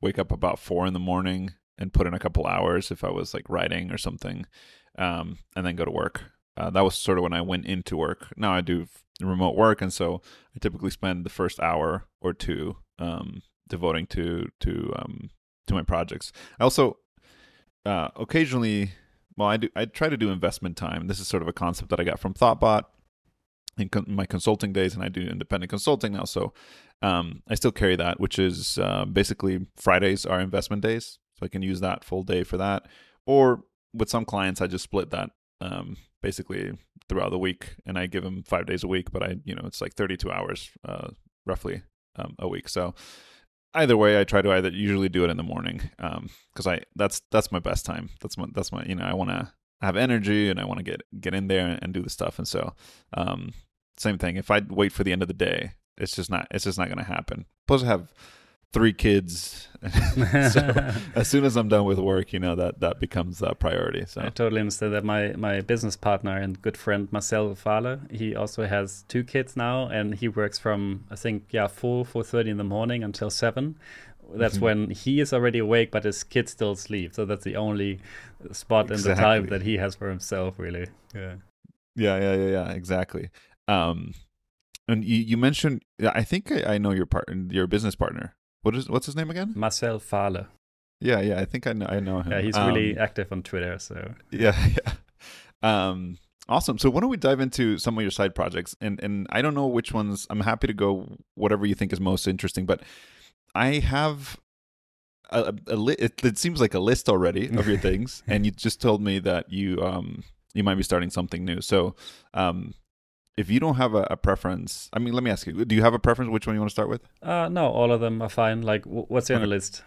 wake 0.00 0.18
up 0.18 0.30
about 0.30 0.58
four 0.58 0.86
in 0.86 0.92
the 0.92 1.00
morning 1.00 1.54
and 1.78 1.92
put 1.92 2.06
in 2.06 2.14
a 2.14 2.18
couple 2.18 2.46
hours 2.46 2.90
if 2.90 3.04
I 3.04 3.10
was 3.10 3.32
like 3.32 3.48
writing 3.48 3.90
or 3.90 3.98
something, 3.98 4.46
um, 4.98 5.38
and 5.54 5.64
then 5.64 5.76
go 5.76 5.84
to 5.84 5.90
work. 5.90 6.24
Uh, 6.56 6.70
that 6.70 6.82
was 6.84 6.94
sort 6.94 7.18
of 7.18 7.22
when 7.22 7.32
I 7.32 7.40
went 7.40 7.66
into 7.66 7.96
work. 7.96 8.32
Now 8.36 8.52
I 8.52 8.60
do 8.60 8.86
remote 9.20 9.56
work, 9.56 9.82
and 9.82 9.92
so 9.92 10.22
I 10.54 10.58
typically 10.60 10.90
spend 10.90 11.24
the 11.24 11.30
first 11.30 11.60
hour 11.60 12.06
or 12.20 12.32
two 12.32 12.76
um, 12.98 13.42
devoting 13.68 14.06
to 14.08 14.48
to 14.60 14.92
um, 14.96 15.30
to 15.66 15.74
my 15.74 15.82
projects. 15.82 16.32
I 16.58 16.64
also 16.64 16.98
uh, 17.84 18.08
occasionally, 18.16 18.92
well, 19.36 19.48
I 19.48 19.56
do 19.56 19.68
I 19.76 19.84
try 19.84 20.08
to 20.08 20.16
do 20.16 20.30
investment 20.30 20.76
time. 20.76 21.06
This 21.06 21.20
is 21.20 21.28
sort 21.28 21.42
of 21.42 21.48
a 21.48 21.52
concept 21.52 21.90
that 21.90 22.00
I 22.00 22.04
got 22.04 22.18
from 22.18 22.34
Thoughtbot 22.34 22.84
in 23.78 23.88
con- 23.88 24.06
my 24.08 24.26
consulting 24.26 24.72
days, 24.72 24.94
and 24.94 25.02
I 25.02 25.08
do 25.08 25.20
independent 25.20 25.70
consulting 25.70 26.12
now. 26.12 26.24
So 26.24 26.52
um, 27.02 27.42
I 27.48 27.54
still 27.54 27.72
carry 27.72 27.96
that, 27.96 28.18
which 28.18 28.38
is 28.38 28.78
uh, 28.78 29.04
basically 29.04 29.66
Fridays 29.76 30.24
are 30.24 30.40
investment 30.40 30.82
days, 30.82 31.18
so 31.38 31.44
I 31.44 31.48
can 31.48 31.62
use 31.62 31.80
that 31.80 32.04
full 32.04 32.22
day 32.22 32.42
for 32.42 32.56
that. 32.56 32.86
Or 33.26 33.64
with 33.92 34.08
some 34.08 34.24
clients, 34.24 34.60
I 34.60 34.66
just 34.66 34.84
split 34.84 35.10
that 35.10 35.30
um, 35.60 35.96
basically 36.26 36.72
throughout 37.08 37.30
the 37.30 37.38
week, 37.38 37.76
and 37.86 37.96
I 37.96 38.06
give 38.06 38.24
them 38.24 38.42
five 38.42 38.66
days 38.66 38.82
a 38.82 38.88
week. 38.88 39.12
But 39.12 39.22
I, 39.22 39.36
you 39.44 39.54
know, 39.54 39.62
it's 39.64 39.80
like 39.80 39.94
32 39.94 40.32
hours 40.32 40.70
roughly 41.46 41.82
um, 42.16 42.34
a 42.40 42.48
week. 42.48 42.68
So 42.68 42.94
either 43.74 43.96
way, 43.96 44.20
I 44.20 44.24
try 44.24 44.42
to 44.42 44.50
either 44.52 44.70
usually 44.70 45.08
do 45.08 45.24
it 45.24 45.30
in 45.30 45.36
the 45.36 45.42
morning 45.42 45.90
because 45.98 46.66
um, 46.66 46.72
I 46.72 46.80
that's 46.96 47.22
that's 47.30 47.52
my 47.52 47.60
best 47.60 47.86
time. 47.86 48.10
That's 48.20 48.36
my 48.36 48.46
that's 48.52 48.72
my 48.72 48.84
you 48.84 48.96
know 48.96 49.04
I 49.04 49.14
want 49.14 49.30
to 49.30 49.52
have 49.80 49.96
energy 49.96 50.50
and 50.50 50.58
I 50.58 50.64
want 50.64 50.78
to 50.78 50.84
get 50.84 51.02
get 51.20 51.34
in 51.34 51.46
there 51.46 51.78
and 51.80 51.94
do 51.94 52.02
the 52.02 52.10
stuff. 52.10 52.38
And 52.38 52.48
so 52.48 52.74
um, 53.14 53.52
same 53.96 54.18
thing. 54.18 54.36
If 54.36 54.50
I 54.50 54.62
wait 54.68 54.92
for 54.92 55.04
the 55.04 55.12
end 55.12 55.22
of 55.22 55.28
the 55.28 55.34
day, 55.34 55.72
it's 55.96 56.16
just 56.16 56.30
not 56.30 56.48
it's 56.50 56.64
just 56.64 56.78
not 56.78 56.88
going 56.88 56.98
to 56.98 57.04
happen. 57.04 57.46
Plus, 57.68 57.84
I 57.84 57.86
have 57.86 58.12
three 58.72 58.92
kids. 58.92 59.68
so 60.52 60.92
as 61.14 61.28
soon 61.28 61.44
as 61.44 61.56
I'm 61.56 61.68
done 61.68 61.84
with 61.84 61.98
work, 61.98 62.32
you 62.32 62.38
know 62.38 62.54
that 62.54 62.80
that 62.80 63.00
becomes 63.00 63.42
a 63.42 63.54
priority. 63.54 64.04
So 64.06 64.22
I 64.22 64.28
totally 64.28 64.60
understand 64.60 64.92
that. 64.94 65.04
My 65.04 65.32
my 65.32 65.60
business 65.60 65.96
partner 65.96 66.36
and 66.36 66.60
good 66.60 66.76
friend 66.76 67.08
Marcel 67.10 67.54
Fahle, 67.54 68.00
he 68.10 68.34
also 68.34 68.66
has 68.66 69.04
two 69.08 69.24
kids 69.24 69.56
now, 69.56 69.88
and 69.88 70.14
he 70.14 70.28
works 70.28 70.58
from 70.58 71.04
I 71.10 71.16
think 71.16 71.44
yeah 71.50 71.66
four 71.66 72.04
four 72.04 72.24
thirty 72.24 72.50
in 72.50 72.56
the 72.56 72.64
morning 72.64 73.02
until 73.02 73.30
seven. 73.30 73.78
That's 74.34 74.56
mm-hmm. 74.56 74.64
when 74.64 74.90
he 74.90 75.20
is 75.20 75.32
already 75.32 75.60
awake, 75.60 75.90
but 75.90 76.04
his 76.04 76.24
kids 76.24 76.50
still 76.50 76.74
sleep. 76.74 77.14
So 77.14 77.24
that's 77.24 77.44
the 77.44 77.56
only 77.56 78.00
spot 78.50 78.90
exactly. 78.90 79.10
in 79.10 79.16
the 79.16 79.22
time 79.22 79.46
that 79.46 79.62
he 79.62 79.76
has 79.76 79.94
for 79.94 80.08
himself, 80.10 80.58
really. 80.58 80.88
Yeah. 81.14 81.36
Yeah, 81.94 82.18
yeah, 82.18 82.34
yeah, 82.34 82.48
yeah. 82.48 82.70
Exactly. 82.72 83.30
Um, 83.68 84.14
and 84.88 85.04
you, 85.04 85.16
you 85.16 85.36
mentioned, 85.36 85.82
I 86.02 86.22
think 86.22 86.52
I, 86.52 86.74
I 86.74 86.78
know 86.78 86.90
your 86.90 87.06
partner, 87.06 87.46
your 87.50 87.66
business 87.66 87.94
partner. 87.94 88.34
What 88.66 88.74
is 88.74 88.90
what's 88.90 89.06
his 89.06 89.14
name 89.14 89.30
again? 89.30 89.52
Marcel 89.54 90.00
Fahle. 90.00 90.48
Yeah, 91.00 91.20
yeah, 91.20 91.38
I 91.38 91.44
think 91.44 91.68
I 91.68 91.72
know 91.72 91.86
I 91.88 92.00
know 92.00 92.22
him. 92.22 92.32
Yeah, 92.32 92.40
he's 92.40 92.56
um, 92.56 92.66
really 92.66 92.98
active 92.98 93.30
on 93.30 93.44
Twitter, 93.44 93.78
so 93.78 94.14
Yeah, 94.32 94.56
yeah. 94.76 94.92
Um 95.62 96.18
awesome. 96.48 96.76
So 96.76 96.90
why 96.90 97.00
don't 97.00 97.08
we 97.10 97.16
dive 97.16 97.38
into 97.38 97.78
some 97.78 97.96
of 97.96 98.02
your 98.02 98.10
side 98.10 98.34
projects? 98.34 98.74
And 98.80 99.00
and 99.00 99.28
I 99.30 99.40
don't 99.40 99.54
know 99.54 99.68
which 99.68 99.92
ones 99.92 100.26
I'm 100.30 100.40
happy 100.40 100.66
to 100.66 100.72
go 100.72 101.16
whatever 101.36 101.64
you 101.64 101.76
think 101.76 101.92
is 101.92 102.00
most 102.00 102.26
interesting, 102.26 102.66
but 102.66 102.82
I 103.54 103.74
have 103.78 104.36
a, 105.30 105.54
a 105.68 105.76
li- 105.76 106.00
it, 106.00 106.24
it 106.24 106.36
seems 106.36 106.60
like 106.60 106.74
a 106.74 106.80
list 106.80 107.08
already 107.08 107.46
of 107.56 107.68
your 107.68 107.78
things 107.88 108.24
and 108.26 108.44
you 108.44 108.50
just 108.50 108.80
told 108.80 109.00
me 109.00 109.20
that 109.20 109.52
you 109.52 109.80
um 109.80 110.24
you 110.54 110.64
might 110.64 110.74
be 110.74 110.82
starting 110.82 111.10
something 111.10 111.44
new. 111.44 111.60
So 111.60 111.94
um 112.34 112.74
if 113.36 113.50
you 113.50 113.60
don't 113.60 113.76
have 113.76 113.94
a, 113.94 114.06
a, 114.10 114.16
preference, 114.16 114.88
I 114.92 114.98
mean, 114.98 115.12
let 115.12 115.22
me 115.22 115.30
ask 115.30 115.46
you: 115.46 115.64
Do 115.64 115.74
you 115.74 115.82
have 115.82 115.94
a 115.94 115.98
preference? 115.98 116.30
Which 116.30 116.46
one 116.46 116.56
you 116.56 116.60
want 116.60 116.70
to 116.70 116.74
start 116.74 116.88
with? 116.88 117.02
Uh, 117.22 117.48
no, 117.48 117.68
all 117.68 117.92
of 117.92 118.00
them 118.00 118.22
are 118.22 118.28
fine. 118.28 118.62
Like, 118.62 118.84
what's 118.84 119.30
on 119.30 119.40
the 119.40 119.46
list? 119.46 119.82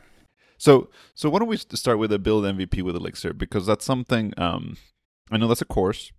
So, 0.58 0.90
so 1.16 1.30
why 1.30 1.40
don't 1.40 1.48
we 1.48 1.58
start 1.58 2.00
with 2.00 2.12
a 2.12 2.20
build 2.20 2.44
MVP 2.44 2.82
with 2.82 2.96
Elixir 2.96 3.34
because 3.34 3.66
that's 3.66 3.86
something. 3.86 4.34
Um, 4.38 4.78
I 5.32 5.38
know 5.38 5.48
that's 5.48 5.62
a 5.62 5.66
course, 5.66 6.12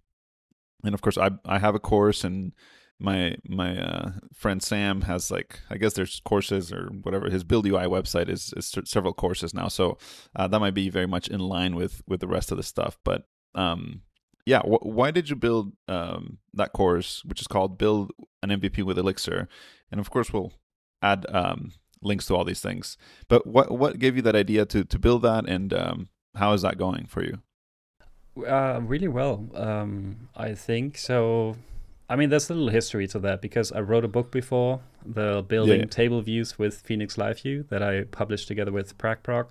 and 0.83 0.95
of 0.95 1.03
course, 1.03 1.19
I 1.19 1.31
I 1.45 1.59
have 1.59 1.75
a 1.75 1.81
course, 1.81 2.25
and 2.25 2.53
my 2.99 3.37
my 3.47 3.79
uh, 3.79 4.11
friend 4.35 4.63
Sam 4.63 5.03
has 5.03 5.31
like 5.31 5.61
I 5.71 5.77
guess 5.77 5.95
there's 5.95 6.21
courses 6.25 6.73
or 6.73 6.91
whatever. 7.03 7.31
His 7.31 7.45
Build 7.45 7.67
UI 7.67 7.85
website 7.85 8.29
is, 8.29 8.53
is 8.57 8.75
several 8.85 9.15
courses 9.15 9.55
now, 9.55 9.69
so 9.69 9.99
uh, 10.37 10.49
that 10.49 10.61
might 10.61 10.75
be 10.75 10.91
very 10.91 11.07
much 11.07 11.29
in 11.29 11.41
line 11.41 11.75
with 11.77 12.03
with 12.07 12.21
the 12.21 12.29
rest 12.29 12.51
of 12.51 12.57
the 12.57 12.63
stuff. 12.63 12.99
But 13.05 13.27
um, 13.55 14.03
yeah, 14.47 14.61
wh- 14.61 14.85
why 14.85 15.11
did 15.11 15.29
you 15.31 15.37
build 15.37 15.73
um, 15.89 16.39
that 16.55 16.73
course, 16.73 17.23
which 17.25 17.41
is 17.41 17.47
called 17.47 17.79
"Build 17.79 18.13
an 18.43 18.51
MVP 18.51 18.83
with 18.83 18.99
Elixir"? 18.99 19.49
And 19.91 20.01
of 20.01 20.11
course, 20.11 20.33
we'll 20.33 20.53
add 21.03 21.27
um, 21.29 21.73
links 22.03 22.27
to 22.27 22.37
all 22.37 22.45
these 22.45 22.61
things. 22.61 22.97
But 23.29 23.47
what 23.47 23.71
what 23.71 23.99
gave 23.99 24.17
you 24.17 24.23
that 24.23 24.37
idea 24.37 24.65
to 24.67 24.85
to 24.85 24.99
build 24.99 25.23
that, 25.23 25.49
and 25.49 25.73
um, 25.73 26.09
how 26.35 26.53
is 26.53 26.63
that 26.63 26.79
going 26.79 27.07
for 27.07 27.23
you? 27.23 27.41
Uh, 28.47 28.81
really 28.83 29.09
well, 29.09 29.49
um, 29.55 30.29
I 30.37 30.55
think. 30.55 30.97
So, 30.97 31.57
I 32.09 32.17
mean, 32.17 32.31
there's 32.31 32.49
a 32.49 32.55
little 32.55 32.71
history 32.71 33.07
to 33.09 33.19
that 33.21 33.43
because 33.43 33.73
I 33.73 33.81
wrote 33.81 34.05
a 34.05 34.09
book 34.09 34.31
before, 34.31 34.81
the 35.05 35.45
building 35.47 35.81
yeah, 35.81 35.87
table 35.87 36.23
views 36.23 36.59
with 36.59 36.81
Phoenix 36.81 37.19
Live 37.19 37.41
View 37.41 37.65
that 37.71 37.83
I 37.83 38.05
published 38.05 38.49
together 38.49 38.73
with 38.73 38.97
PragProg. 38.97 39.49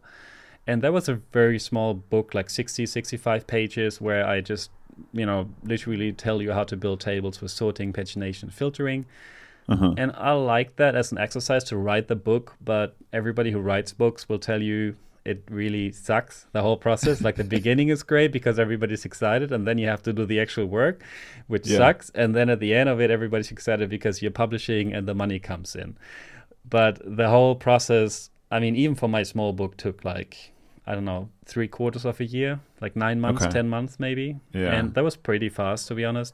And 0.65 0.81
that 0.81 0.93
was 0.93 1.09
a 1.09 1.15
very 1.15 1.59
small 1.59 1.93
book, 1.93 2.33
like 2.33 2.49
60, 2.49 2.85
65 2.85 3.47
pages, 3.47 3.99
where 3.99 4.25
I 4.25 4.41
just 4.41 4.69
you 5.13 5.25
know, 5.25 5.49
literally 5.63 6.11
tell 6.11 6.41
you 6.41 6.51
how 6.51 6.63
to 6.65 6.77
build 6.77 6.99
tables 6.99 7.41
with 7.41 7.51
sorting, 7.51 7.93
pagination, 7.93 8.51
filtering. 8.51 9.05
Uh-huh. 9.67 9.93
And 9.97 10.11
I 10.15 10.31
like 10.31 10.77
that 10.77 10.95
as 10.95 11.11
an 11.11 11.19
exercise 11.19 11.63
to 11.65 11.77
write 11.77 12.07
the 12.07 12.15
book, 12.15 12.55
but 12.59 12.95
everybody 13.13 13.51
who 13.51 13.59
writes 13.59 13.93
books 13.93 14.27
will 14.27 14.39
tell 14.39 14.61
you 14.61 14.95
it 15.25 15.43
really 15.49 15.91
sucks 15.91 16.47
the 16.53 16.61
whole 16.61 16.77
process 16.77 17.21
like 17.21 17.35
the 17.35 17.43
beginning 17.57 17.89
is 17.89 18.03
great 18.03 18.31
because 18.31 18.57
everybody's 18.57 19.05
excited 19.05 19.51
and 19.51 19.67
then 19.67 19.77
you 19.77 19.87
have 19.87 20.01
to 20.01 20.13
do 20.13 20.25
the 20.25 20.39
actual 20.39 20.65
work 20.65 21.03
which 21.47 21.67
yeah. 21.67 21.77
sucks 21.77 22.09
and 22.15 22.35
then 22.35 22.49
at 22.49 22.59
the 22.59 22.73
end 22.73 22.89
of 22.89 23.01
it 23.01 23.11
everybody's 23.11 23.51
excited 23.51 23.89
because 23.89 24.21
you're 24.21 24.31
publishing 24.31 24.93
and 24.93 25.07
the 25.07 25.13
money 25.13 25.37
comes 25.37 25.75
in 25.75 25.97
but 26.67 26.99
the 27.03 27.29
whole 27.29 27.53
process 27.53 28.29
i 28.49 28.59
mean 28.59 28.75
even 28.75 28.95
for 28.95 29.09
my 29.09 29.21
small 29.21 29.53
book 29.53 29.77
took 29.77 30.03
like 30.05 30.53
I 30.89 30.95
don't 30.95 31.05
know, 31.05 31.29
three 31.45 31.67
quarters 31.67 32.03
of 32.03 32.19
a 32.19 32.25
year, 32.25 32.59
like 32.81 32.95
nine 32.95 33.21
months, 33.21 33.43
okay. 33.43 33.51
10 33.51 33.69
months 33.69 33.99
maybe. 33.99 34.39
Yeah. 34.53 34.71
And 34.73 34.95
that 34.95 35.03
was 35.03 35.15
pretty 35.15 35.47
fast, 35.47 35.87
to 35.89 35.93
be 35.95 36.03
honest. 36.03 36.33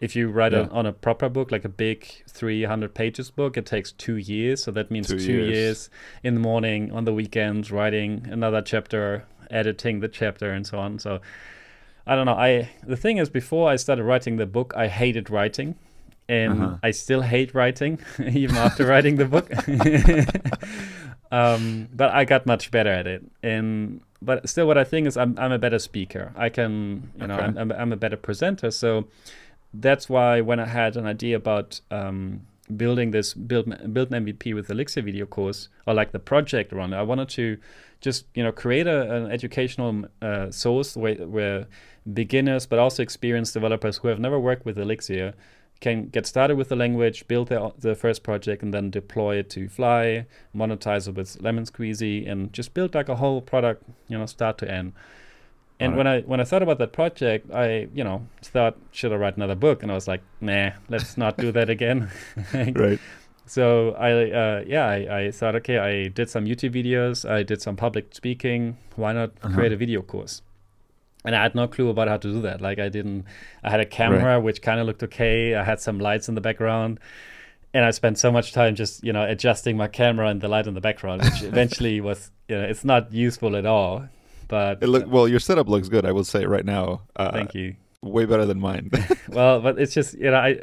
If 0.00 0.16
you 0.16 0.28
write 0.28 0.50
yeah. 0.52 0.66
a, 0.66 0.70
on 0.70 0.86
a 0.86 0.92
proper 0.92 1.28
book, 1.28 1.52
like 1.52 1.64
a 1.64 1.68
big 1.68 2.08
300 2.28 2.92
pages 2.94 3.30
book, 3.30 3.56
it 3.56 3.64
takes 3.64 3.92
two 3.92 4.16
years. 4.16 4.64
So 4.64 4.72
that 4.72 4.90
means 4.90 5.06
two, 5.06 5.20
two 5.20 5.32
years. 5.32 5.50
years 5.50 5.90
in 6.24 6.34
the 6.34 6.40
morning, 6.40 6.90
on 6.90 7.04
the 7.04 7.12
weekends, 7.14 7.70
writing 7.70 8.26
another 8.28 8.60
chapter, 8.60 9.24
editing 9.52 10.00
the 10.00 10.08
chapter, 10.08 10.50
and 10.50 10.66
so 10.66 10.80
on. 10.80 10.98
So 10.98 11.20
I 12.04 12.16
don't 12.16 12.26
know. 12.26 12.34
I 12.34 12.70
The 12.84 12.96
thing 12.96 13.18
is, 13.18 13.30
before 13.30 13.70
I 13.70 13.76
started 13.76 14.02
writing 14.02 14.36
the 14.36 14.46
book, 14.46 14.74
I 14.76 14.88
hated 14.88 15.30
writing. 15.30 15.76
and 16.28 16.60
Uh-huh. 16.62 16.76
I 16.82 16.90
still 16.92 17.22
hate 17.22 17.54
writing 17.54 18.00
even 18.18 18.56
after 18.56 18.84
writing 18.86 19.16
the 19.16 19.26
book. 19.26 19.48
um, 21.32 21.88
but 21.92 22.12
I 22.14 22.24
got 22.24 22.46
much 22.46 22.70
better 22.70 22.90
at 22.90 23.06
it, 23.06 23.24
and 23.42 24.02
but 24.20 24.48
still, 24.48 24.66
what 24.66 24.78
I 24.78 24.84
think 24.84 25.06
is 25.06 25.16
I'm 25.16 25.36
I'm 25.38 25.50
a 25.50 25.58
better 25.58 25.78
speaker. 25.78 26.32
I 26.36 26.50
can 26.50 27.10
you 27.20 27.26
know 27.26 27.34
I'm, 27.34 27.56
I'm 27.58 27.72
I'm 27.72 27.92
a 27.92 27.96
better 27.96 28.18
presenter. 28.18 28.70
So 28.70 29.08
that's 29.72 30.08
why 30.08 30.42
when 30.42 30.60
I 30.60 30.66
had 30.66 30.96
an 30.96 31.06
idea 31.06 31.36
about 31.36 31.80
um, 31.90 32.42
building 32.76 33.12
this 33.12 33.32
build 33.32 33.66
build 33.94 34.12
an 34.12 34.26
MVP 34.26 34.54
with 34.54 34.70
Elixir 34.70 35.00
video 35.00 35.24
course 35.24 35.70
or 35.86 35.94
like 35.94 36.12
the 36.12 36.18
project 36.18 36.72
around 36.72 36.92
it, 36.92 36.96
I 36.96 37.02
wanted 37.02 37.30
to 37.30 37.56
just 38.02 38.26
you 38.34 38.42
know 38.42 38.52
create 38.52 38.86
a, 38.86 39.10
an 39.16 39.32
educational 39.32 40.04
uh, 40.20 40.50
source 40.50 40.96
where, 40.96 41.26
where 41.26 41.66
beginners 42.12 42.66
but 42.66 42.78
also 42.78 43.02
experienced 43.02 43.54
developers 43.54 43.96
who 43.98 44.08
have 44.08 44.20
never 44.20 44.38
worked 44.38 44.66
with 44.66 44.78
Elixir 44.78 45.32
can 45.82 46.08
get 46.08 46.26
started 46.26 46.56
with 46.56 46.68
the 46.70 46.76
language, 46.76 47.28
build 47.28 47.48
their, 47.48 47.70
their 47.78 47.94
first 47.94 48.22
project, 48.22 48.62
and 48.62 48.72
then 48.72 48.90
deploy 48.90 49.36
it 49.36 49.50
to 49.50 49.68
Fly, 49.68 50.24
monetize 50.56 51.08
it 51.08 51.14
with 51.14 51.36
Lemon 51.42 51.64
Squeezy, 51.64 52.26
and 52.30 52.50
just 52.54 52.72
build 52.72 52.94
like 52.94 53.10
a 53.10 53.16
whole 53.16 53.42
product, 53.42 53.82
you 54.08 54.16
know, 54.18 54.26
start 54.26 54.56
to 54.58 54.66
end. 54.70 54.92
And 55.80 55.96
when 55.96 56.06
I 56.06 56.20
when 56.30 56.40
I 56.40 56.44
thought 56.44 56.62
about 56.62 56.78
that 56.78 56.92
project, 56.92 57.50
I 57.50 57.88
you 57.92 58.04
know 58.04 58.18
thought 58.40 58.74
should 58.92 59.12
I 59.12 59.16
write 59.16 59.36
another 59.36 59.56
book, 59.56 59.82
and 59.82 59.90
I 59.90 59.94
was 59.94 60.06
like, 60.06 60.22
nah, 60.40 60.70
let's 60.88 61.16
not 61.24 61.36
do 61.36 61.50
that 61.52 61.68
again. 61.68 62.08
Right. 62.54 63.00
So 63.46 63.90
I, 63.98 64.10
uh, 64.30 64.64
yeah, 64.66 64.86
I, 64.86 64.98
I 65.26 65.30
thought, 65.32 65.56
okay, 65.56 65.78
I 65.78 66.08
did 66.08 66.30
some 66.30 66.44
YouTube 66.46 66.72
videos, 66.80 67.28
I 67.28 67.42
did 67.42 67.60
some 67.60 67.74
public 67.76 68.14
speaking. 68.14 68.78
Why 68.96 69.12
not 69.12 69.30
Uh-huh. 69.42 69.54
create 69.54 69.72
a 69.72 69.76
video 69.76 70.00
course? 70.02 70.42
And 71.24 71.36
I 71.36 71.42
had 71.42 71.54
no 71.54 71.68
clue 71.68 71.88
about 71.88 72.08
how 72.08 72.16
to 72.16 72.32
do 72.32 72.42
that. 72.42 72.60
Like 72.60 72.78
I 72.78 72.88
didn't, 72.88 73.26
I 73.62 73.70
had 73.70 73.80
a 73.80 73.86
camera 73.86 74.40
which 74.40 74.60
kind 74.60 74.80
of 74.80 74.86
looked 74.86 75.02
okay. 75.04 75.54
I 75.54 75.62
had 75.62 75.80
some 75.80 75.98
lights 76.00 76.28
in 76.28 76.34
the 76.34 76.40
background, 76.40 76.98
and 77.74 77.84
I 77.84 77.90
spent 77.90 78.18
so 78.18 78.32
much 78.32 78.52
time 78.52 78.74
just 78.74 79.04
you 79.04 79.12
know 79.12 79.24
adjusting 79.28 79.76
my 79.76 79.88
camera 79.88 80.28
and 80.28 80.40
the 80.40 80.48
light 80.48 80.66
in 80.66 80.74
the 80.74 80.80
background, 80.80 81.22
which 81.22 81.42
eventually 81.52 82.00
was, 82.00 82.30
you 82.48 82.56
know, 82.56 82.64
it's 82.64 82.84
not 82.84 83.12
useful 83.12 83.56
at 83.56 83.66
all. 83.66 84.08
But 84.48 84.82
It 84.82 84.88
look 84.88 85.06
well. 85.06 85.28
Your 85.28 85.40
setup 85.40 85.68
looks 85.68 85.88
good. 85.88 86.04
I 86.04 86.12
will 86.12 86.24
say 86.24 86.44
right 86.44 86.64
now. 86.64 87.02
Uh, 87.16 87.32
thank 87.32 87.54
you. 87.54 87.76
Way 88.02 88.24
better 88.26 88.44
than 88.44 88.60
mine. 88.60 88.90
well, 89.28 89.60
but 89.60 89.78
it's 89.78 89.94
just 89.94 90.14
you 90.14 90.30
know 90.30 90.38
I. 90.38 90.60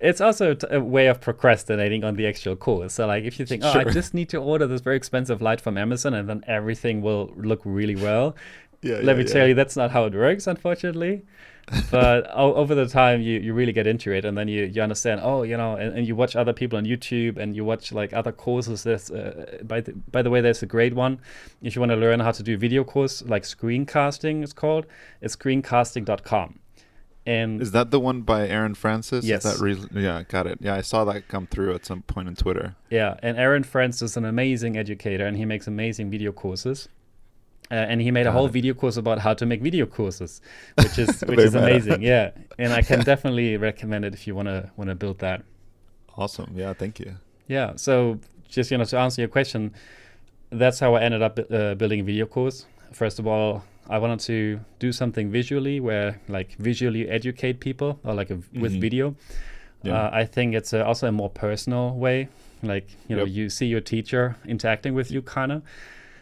It's 0.00 0.20
also 0.20 0.56
a 0.68 0.80
way 0.80 1.06
of 1.06 1.20
procrastinating 1.20 2.02
on 2.02 2.16
the 2.16 2.26
actual 2.26 2.56
course. 2.56 2.94
So, 2.94 3.06
like, 3.06 3.22
if 3.22 3.38
you 3.38 3.46
think, 3.46 3.62
"Oh, 3.64 3.70
I 3.70 3.84
just 3.84 4.14
need 4.14 4.28
to 4.30 4.38
order 4.38 4.66
this 4.66 4.80
very 4.80 4.96
expensive 4.96 5.40
light 5.40 5.60
from 5.60 5.78
Amazon, 5.78 6.12
and 6.12 6.28
then 6.28 6.42
everything 6.48 7.02
will 7.02 7.32
look 7.36 7.60
really 7.64 7.94
well," 7.94 8.34
yeah. 8.82 9.00
let 9.02 9.16
me 9.16 9.24
tell 9.24 9.46
you, 9.46 9.54
that's 9.54 9.76
not 9.76 9.90
how 9.90 10.04
it 10.04 10.14
works, 10.14 10.46
unfortunately. 10.46 11.22
but 11.90 12.28
over 12.34 12.74
the 12.74 12.86
time, 12.86 13.22
you, 13.22 13.38
you 13.38 13.54
really 13.54 13.72
get 13.72 13.86
into 13.86 14.12
it, 14.12 14.24
and 14.24 14.36
then 14.36 14.48
you, 14.48 14.64
you 14.64 14.82
understand. 14.82 15.20
Oh, 15.22 15.44
you 15.44 15.56
know, 15.56 15.76
and, 15.76 15.96
and 15.96 16.06
you 16.06 16.16
watch 16.16 16.34
other 16.34 16.52
people 16.52 16.76
on 16.76 16.84
YouTube, 16.84 17.38
and 17.38 17.54
you 17.54 17.64
watch 17.64 17.92
like 17.92 18.12
other 18.12 18.32
courses. 18.32 18.82
There's 18.82 19.10
uh, 19.10 19.58
by 19.62 19.80
the, 19.80 19.92
by 20.10 20.22
the 20.22 20.30
way, 20.30 20.40
there's 20.40 20.62
a 20.62 20.66
great 20.66 20.94
one 20.94 21.20
if 21.62 21.76
you 21.76 21.80
want 21.80 21.92
to 21.92 21.96
learn 21.96 22.20
how 22.20 22.32
to 22.32 22.42
do 22.42 22.56
video 22.56 22.82
course, 22.82 23.22
like 23.22 23.44
screencasting. 23.44 24.42
It's 24.42 24.52
called. 24.52 24.86
It's 25.20 25.36
screencasting.com. 25.36 26.58
And 27.24 27.62
Is 27.62 27.70
that 27.70 27.90
the 27.92 28.00
one 28.00 28.22
by 28.22 28.48
Aaron 28.48 28.74
Francis? 28.74 29.24
Yes. 29.24 29.44
Is 29.44 29.58
that 29.58 29.64
re- 29.64 30.02
yeah, 30.02 30.24
got 30.26 30.46
it. 30.46 30.58
Yeah, 30.60 30.74
I 30.74 30.80
saw 30.80 31.04
that 31.04 31.28
come 31.28 31.46
through 31.46 31.74
at 31.74 31.86
some 31.86 32.02
point 32.02 32.26
on 32.26 32.34
Twitter. 32.34 32.74
Yeah, 32.90 33.16
and 33.22 33.38
Aaron 33.38 33.62
Francis 33.62 34.12
is 34.12 34.16
an 34.16 34.24
amazing 34.24 34.76
educator, 34.76 35.24
and 35.24 35.36
he 35.36 35.44
makes 35.44 35.68
amazing 35.68 36.10
video 36.10 36.32
courses. 36.32 36.88
Uh, 37.72 37.90
and 37.90 38.00
he 38.02 38.10
made 38.10 38.26
a 38.26 38.32
whole 38.32 38.48
video 38.48 38.74
course 38.74 38.98
about 38.98 39.18
how 39.18 39.32
to 39.34 39.46
make 39.46 39.62
video 39.62 39.86
courses, 39.86 40.42
which 40.76 40.98
is 40.98 41.20
which 41.30 41.38
is 41.48 41.54
amazing. 41.54 42.02
Yeah, 42.02 42.32
and 42.58 42.70
I 42.72 42.82
can 42.82 43.00
definitely 43.12 43.56
recommend 43.56 44.04
it 44.04 44.12
if 44.14 44.26
you 44.26 44.34
wanna 44.38 44.70
wanna 44.76 44.94
build 44.94 45.18
that. 45.20 45.42
Awesome. 46.16 46.50
Yeah, 46.54 46.74
thank 46.74 47.00
you. 47.00 47.14
Yeah. 47.48 47.72
So 47.76 48.18
just 48.48 48.70
you 48.70 48.76
know 48.78 48.84
to 48.84 48.98
answer 48.98 49.22
your 49.22 49.28
question, 49.38 49.72
that's 50.50 50.78
how 50.80 50.94
I 50.96 51.00
ended 51.02 51.22
up 51.22 51.38
uh, 51.38 51.74
building 51.80 52.00
a 52.00 52.04
video 52.04 52.26
course. 52.26 52.66
First 52.92 53.18
of 53.18 53.26
all, 53.26 53.62
I 53.88 53.96
wanted 53.98 54.20
to 54.26 54.60
do 54.78 54.92
something 54.92 55.30
visually 55.30 55.80
where 55.80 56.20
like 56.28 56.56
visually 56.58 57.08
educate 57.08 57.58
people 57.60 57.98
or 58.04 58.12
like 58.14 58.30
a, 58.30 58.38
with 58.52 58.74
Mhm. 58.74 58.80
video. 58.80 59.14
Yeah. 59.82 59.94
Uh, 59.96 60.10
I 60.12 60.24
think 60.26 60.54
it's 60.54 60.72
a, 60.74 60.84
also 60.84 61.06
a 61.08 61.12
more 61.12 61.30
personal 61.30 61.94
way. 61.96 62.28
Like 62.62 62.86
you 63.08 63.16
know, 63.16 63.24
Yep. 63.24 63.34
you 63.36 63.48
see 63.48 63.66
your 63.66 63.80
teacher 63.80 64.36
interacting 64.46 64.94
with 64.94 65.10
you, 65.10 65.22
kind 65.22 65.52
of. 65.52 65.62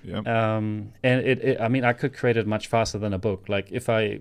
Yeah. 0.04 0.18
Um, 0.56 0.92
and 1.02 1.20
it, 1.26 1.38
it, 1.44 1.60
I 1.60 1.68
mean, 1.68 1.84
I 1.84 1.92
could 1.92 2.14
create 2.14 2.36
it 2.36 2.46
much 2.46 2.66
faster 2.68 2.98
than 2.98 3.12
a 3.12 3.18
book. 3.18 3.48
Like 3.48 3.70
if 3.70 3.88
I 3.88 4.20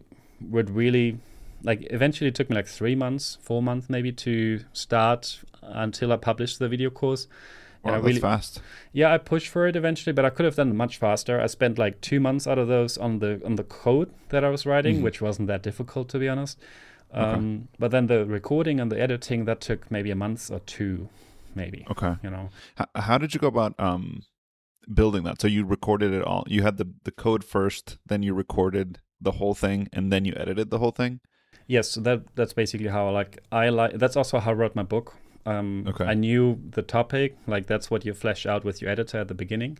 would 0.50 0.70
really, 0.70 1.20
like, 1.64 1.88
eventually 1.92 2.28
it 2.30 2.36
took 2.36 2.50
me 2.50 2.56
like 2.56 2.68
three 2.68 2.96
months, 2.96 3.38
four 3.42 3.62
months 3.64 3.90
maybe 3.90 4.12
to 4.14 4.62
start 4.74 5.40
until 5.62 6.12
I 6.12 6.18
published 6.18 6.60
the 6.60 6.68
video 6.70 6.90
course. 6.90 7.28
wow, 7.84 7.92
I 7.92 7.96
that's 7.96 8.06
really- 8.08 8.20
fast. 8.20 8.62
Yeah, 8.92 9.14
I 9.14 9.18
pushed 9.20 9.48
for 9.50 9.68
it 9.68 9.76
eventually, 9.76 10.14
but 10.14 10.26
I 10.26 10.30
could 10.30 10.46
have 10.46 10.56
done 10.56 10.70
it 10.70 10.74
much 10.76 10.98
faster. 10.98 11.40
I 11.40 11.48
spent 11.48 11.78
like 11.78 12.02
two 12.02 12.20
months 12.20 12.46
out 12.48 12.58
of 12.58 12.68
those 12.68 12.98
on 12.98 13.20
the 13.20 13.42
on 13.46 13.56
the 13.56 13.64
code 13.64 14.10
that 14.30 14.44
I 14.44 14.50
was 14.50 14.66
writing, 14.66 14.98
Mhm. 15.00 15.04
which 15.04 15.22
wasn't 15.22 15.48
that 15.48 15.62
difficult 15.64 16.10
to 16.10 16.20
be 16.20 16.28
honest. 16.28 16.60
Okay. 17.14 17.22
Um, 17.22 17.68
But 17.80 17.92
then 17.92 18.08
the 18.08 18.26
recording 18.26 18.80
and 18.80 18.92
the 18.92 19.00
editing 19.00 19.46
that 19.46 19.62
took 19.62 19.90
maybe 19.90 20.12
a 20.12 20.16
month 20.16 20.52
or 20.52 20.60
two, 20.60 21.08
maybe. 21.56 21.86
Okay. 21.90 22.16
You 22.24 22.30
know. 22.30 22.50
H- 22.80 22.88
how 22.96 23.18
did 23.18 23.34
you 23.34 23.40
go 23.40 23.48
about 23.48 23.74
um 23.80 24.24
building 24.93 25.24
that? 25.24 25.41
So 25.41 25.48
you 25.48 25.65
recorded 25.65 26.13
it 26.13 26.24
all. 26.24 26.43
You 26.48 26.62
had 26.63 26.77
the 26.77 26.88
the 27.03 27.12
code 27.12 27.43
first, 27.43 27.98
then 28.05 28.24
you 28.24 28.34
recorded 28.34 29.00
the 29.22 29.31
whole 29.34 29.53
thing, 29.53 29.88
and 29.93 30.12
then 30.12 30.25
you 30.25 30.34
edited 30.38 30.69
the 30.69 30.79
whole 30.79 30.91
thing. 30.91 31.19
Yes, 31.67 31.89
so 31.91 32.01
that 32.01 32.22
that's 32.36 32.53
basically 32.53 32.88
how 32.88 33.08
I 33.08 33.12
like 33.12 33.39
I 33.51 33.69
like. 33.69 33.93
That's 34.00 34.15
also 34.17 34.39
how 34.39 34.51
I 34.51 34.53
wrote 34.53 34.75
my 34.75 34.84
book. 34.84 35.13
Um, 35.46 35.86
Okay. 35.88 36.05
I 36.05 36.13
knew 36.13 36.60
the 36.72 36.81
topic, 36.81 37.38
like 37.48 37.65
that's 37.67 37.89
what 37.91 38.05
you 38.05 38.13
flesh 38.13 38.46
out 38.46 38.63
with 38.63 38.81
your 38.81 38.91
editor 38.91 39.19
at 39.19 39.27
the 39.27 39.34
beginning. 39.34 39.77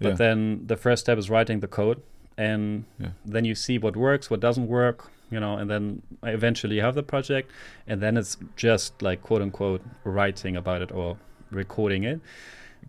But 0.00 0.08
Yeah. 0.10 0.16
then 0.16 0.66
the 0.66 0.76
first 0.76 1.00
step 1.02 1.16
is 1.18 1.30
writing 1.30 1.60
the 1.60 1.68
code, 1.68 2.02
and 2.36 2.84
Yeah. 2.98 3.10
then 3.24 3.44
you 3.44 3.54
see 3.54 3.78
what 3.78 3.96
works, 3.96 4.30
what 4.30 4.40
doesn't 4.40 4.66
work, 4.68 5.10
you 5.30 5.40
know, 5.40 5.56
and 5.56 5.70
then 5.70 6.02
I 6.22 6.30
eventually 6.30 6.76
you 6.76 6.82
have 6.82 6.94
the 6.94 7.02
project, 7.02 7.50
and 7.86 8.00
then 8.02 8.16
it's 8.16 8.36
just 8.56 9.00
like 9.02 9.22
quote 9.22 9.42
unquote 9.42 9.82
writing 10.04 10.56
about 10.56 10.82
it 10.82 10.92
or 10.92 11.16
recording 11.50 12.04
it. 12.04 12.20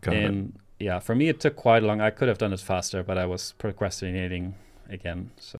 Got 0.01 0.15
it. 0.15 0.45
Yeah, 0.79 0.99
for 0.99 1.15
me 1.15 1.29
it 1.29 1.39
took 1.39 1.55
quite 1.55 1.83
long. 1.83 2.01
I 2.01 2.09
could 2.09 2.27
have 2.27 2.37
done 2.37 2.53
it 2.53 2.59
faster, 2.59 3.03
but 3.03 3.17
I 3.17 3.25
was 3.25 3.53
procrastinating 3.57 4.55
again. 4.89 5.31
So 5.39 5.57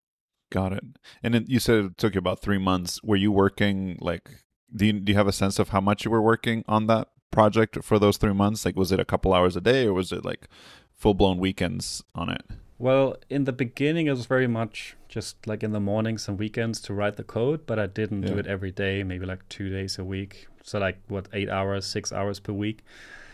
Got 0.50 0.74
it. 0.74 0.84
And 1.22 1.36
it, 1.36 1.50
you 1.50 1.60
said 1.60 1.86
it 1.86 1.98
took 1.98 2.16
you 2.16 2.20
about 2.20 2.42
three 2.42 2.58
months. 2.58 3.04
Were 3.04 3.16
you 3.16 3.32
working 3.32 3.98
like? 4.00 4.30
Do 4.74 4.86
you 4.86 4.94
do 4.94 5.12
you 5.12 5.18
have 5.18 5.28
a 5.28 5.34
sense 5.34 5.60
of 5.60 5.70
how 5.70 5.82
much 5.82 6.06
you 6.06 6.12
were 6.12 6.22
working 6.22 6.64
on 6.68 6.88
that 6.88 7.10
project 7.32 7.84
for 7.84 8.00
those 8.00 8.18
three 8.18 8.34
months? 8.34 8.66
Like, 8.66 8.76
was 8.76 8.92
it 8.92 9.00
a 9.00 9.06
couple 9.06 9.34
hours 9.34 9.56
a 9.56 9.62
day, 9.62 9.86
or 9.86 9.94
was 9.94 10.12
it 10.12 10.24
like 10.24 10.48
full 10.96 11.14
blown 11.14 11.38
weekends 11.38 12.04
on 12.16 12.30
it? 12.30 12.44
Well, 12.80 13.18
in 13.30 13.46
the 13.46 13.52
beginning, 13.52 14.08
it 14.08 14.12
was 14.12 14.26
very 14.26 14.48
much 14.48 14.96
just 15.10 15.48
like 15.48 15.64
in 15.64 15.72
the 15.72 15.80
mornings 15.80 16.28
and 16.28 16.38
weekends 16.38 16.80
to 16.82 16.94
write 16.94 17.16
the 17.16 17.24
code, 17.24 17.66
but 17.66 17.80
I 17.80 17.88
didn't 17.88 18.22
do 18.22 18.38
it 18.38 18.46
every 18.46 18.72
day, 18.72 19.04
maybe 19.04 19.26
like 19.26 19.48
two 19.50 19.70
days 19.70 19.98
a 19.98 20.04
week. 20.04 20.48
So, 20.64 20.80
like, 20.80 21.00
what, 21.08 21.28
eight 21.34 21.50
hours, 21.50 21.86
six 21.86 22.14
hours 22.14 22.40
per 22.40 22.54
week. 22.54 22.84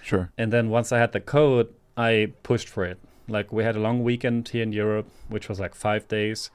Sure. 0.03 0.29
And 0.37 0.51
then 0.53 0.69
once 0.69 0.91
I 0.91 0.99
had 0.99 1.11
the 1.13 1.19
code, 1.21 1.69
I 1.97 2.31
pushed 2.43 2.67
for 2.69 2.83
it. 2.85 2.99
Like, 3.27 3.51
we 3.53 3.63
had 3.63 3.75
a 3.75 3.79
long 3.79 4.03
weekend 4.03 4.49
here 4.49 4.63
in 4.63 4.73
Europe, 4.73 5.07
which 5.29 5.47
was 5.49 5.59
like 5.59 5.73
five 5.75 6.07
days. 6.07 6.51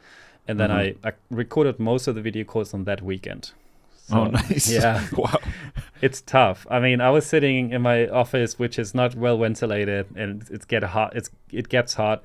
And 0.46 0.60
then 0.60 0.70
Mhm. 0.70 0.96
I, 1.04 1.08
I 1.08 1.12
recorded 1.30 1.78
most 1.78 2.06
of 2.08 2.14
the 2.14 2.20
video 2.22 2.44
calls 2.44 2.74
on 2.74 2.84
that 2.84 3.00
weekend. 3.02 3.52
oh, 4.12 4.24
nice. 4.40 4.70
Yeah. 4.70 5.06
wow. 5.16 5.38
It's 6.00 6.20
tough. 6.20 6.66
I 6.70 6.78
mean, 6.80 7.00
I 7.00 7.10
was 7.10 7.26
sitting 7.26 7.70
in 7.72 7.82
my 7.82 8.06
office, 8.08 8.58
which 8.58 8.78
is 8.78 8.94
not 8.94 9.14
well 9.14 9.38
ventilated, 9.38 10.06
and 10.14 10.44
it's 10.50 10.64
get 10.64 10.82
hot. 10.82 11.16
It's 11.16 11.30
it 11.52 11.68
gets 11.68 11.94
hot. 11.94 12.22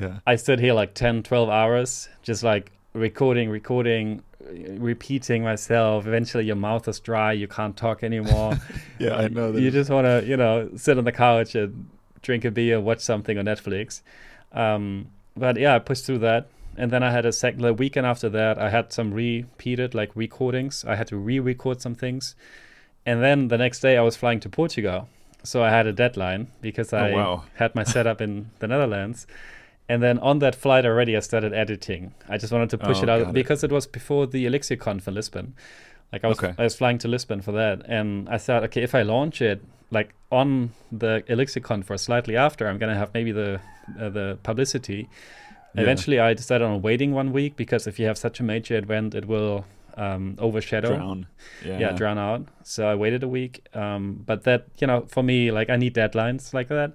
Yeah. 0.00 0.18
I 0.26 0.36
stood 0.36 0.60
here 0.60 0.74
like 0.74 0.94
10, 0.94 1.22
12 1.24 1.48
hours, 1.48 2.08
just 2.22 2.42
like 2.44 2.70
recording, 2.98 3.50
recording, 3.50 4.22
repeating 4.78 5.42
myself. 5.44 6.06
Eventually, 6.06 6.44
your 6.44 6.56
mouth 6.56 6.86
is 6.88 7.00
dry. 7.00 7.32
You 7.32 7.48
can't 7.48 7.76
talk 7.76 8.02
anymore. 8.02 8.54
Yeah, 8.98 9.14
I 9.16 9.28
know 9.28 9.52
that. 9.52 9.60
You 9.62 9.70
just 9.70 9.90
want 9.90 10.06
to, 10.06 10.24
you 10.26 10.36
know, 10.36 10.70
sit 10.76 10.98
on 10.98 11.04
the 11.04 11.12
couch 11.12 11.54
and 11.54 11.88
drink 12.20 12.44
a 12.44 12.50
beer, 12.50 12.80
watch 12.80 12.98
something 12.98 13.38
on 13.38 13.44
Netflix. 13.44 14.02
Um, 14.52 15.06
but 15.36 15.56
yeah, 15.56 15.76
I 15.76 15.78
pushed 15.78 16.04
through 16.04 16.18
that. 16.18 16.48
And 16.76 16.90
then 16.90 17.02
I 17.04 17.12
had 17.12 17.24
a 17.24 17.32
second 17.32 17.60
the 17.62 17.72
weekend 17.72 18.06
after 18.06 18.28
that, 18.30 18.58
I 18.58 18.70
had 18.70 18.92
some 18.92 19.12
repeated 19.14 19.94
like 19.94 20.10
recordings. 20.16 20.84
I 20.84 20.96
had 20.96 21.06
to 21.08 21.16
re 21.16 21.38
record 21.38 21.80
some 21.80 21.94
things. 21.94 22.34
And 23.06 23.22
then 23.22 23.48
the 23.48 23.56
next 23.58 23.80
day, 23.80 23.96
I 23.96 24.02
was 24.02 24.16
flying 24.16 24.40
to 24.40 24.48
Portugal. 24.48 25.08
So 25.44 25.62
I 25.62 25.70
had 25.70 25.86
a 25.86 25.92
deadline 25.92 26.48
because 26.60 26.92
I 26.92 27.12
Oh, 27.12 27.16
wow. 27.16 27.44
had 27.54 27.74
my 27.76 27.84
setup 27.84 28.20
in 28.20 28.50
the 28.58 28.66
Netherlands. 28.66 29.26
And 29.88 30.02
then 30.02 30.18
on 30.18 30.38
that 30.40 30.54
flight 30.54 30.84
already, 30.84 31.16
I 31.16 31.20
started 31.20 31.52
editing. 31.54 32.12
I 32.28 32.36
just 32.36 32.52
wanted 32.52 32.70
to 32.70 32.78
push 32.78 32.98
Oh, 32.98 33.02
it 33.04 33.08
out 33.08 33.32
because 33.32 33.64
it 33.64 33.72
was 33.72 33.86
before 33.86 34.26
the 34.26 34.44
Elixir 34.44 34.76
Conf 34.76 35.08
in 35.08 35.14
Lisbon. 35.14 35.54
Like 36.12 36.24
I 36.24 36.28
was, 36.28 36.38
Okay. 36.38 36.54
I 36.58 36.64
was 36.64 36.76
flying 36.76 36.98
to 36.98 37.08
Lisbon 37.08 37.40
for 37.40 37.52
that, 37.52 37.82
and 37.86 38.28
I 38.28 38.38
thought, 38.38 38.64
okay, 38.64 38.82
if 38.82 38.94
I 38.94 39.02
launch 39.02 39.40
it 39.42 39.62
like 39.90 40.14
on 40.30 40.72
the 40.92 41.22
Elixir 41.26 41.60
Conf 41.60 41.90
or 41.90 41.96
slightly 41.98 42.36
after, 42.36 42.68
I'm 42.68 42.78
gonna 42.78 42.96
have 42.96 43.12
maybe 43.14 43.32
the 43.32 43.60
uh, 43.98 44.08
the 44.10 44.38
publicity. 44.42 45.08
Yeah. 45.74 45.82
Eventually, 45.82 46.18
I 46.18 46.34
decided 46.34 46.66
on 46.66 46.82
waiting 46.82 47.12
one 47.12 47.32
week 47.32 47.56
because 47.56 47.86
if 47.86 47.98
you 47.98 48.06
have 48.06 48.18
such 48.18 48.40
a 48.40 48.42
major 48.42 48.76
event, 48.76 49.14
it 49.14 49.26
will 49.26 49.64
um, 49.96 50.36
overshadow. 50.38 50.96
Drown. 50.96 51.26
Yeah. 51.64 51.78
yeah, 51.78 51.92
drown 51.92 52.18
out. 52.18 52.46
So 52.62 52.86
I 52.88 52.94
waited 52.94 53.22
a 53.22 53.28
week. 53.28 53.66
Um, 53.74 54.22
but 54.24 54.44
that, 54.44 54.66
you 54.78 54.86
know, 54.86 55.06
for 55.08 55.22
me, 55.22 55.50
like 55.50 55.68
I 55.70 55.76
need 55.76 55.94
deadlines 55.94 56.54
like 56.54 56.68
that. 56.68 56.92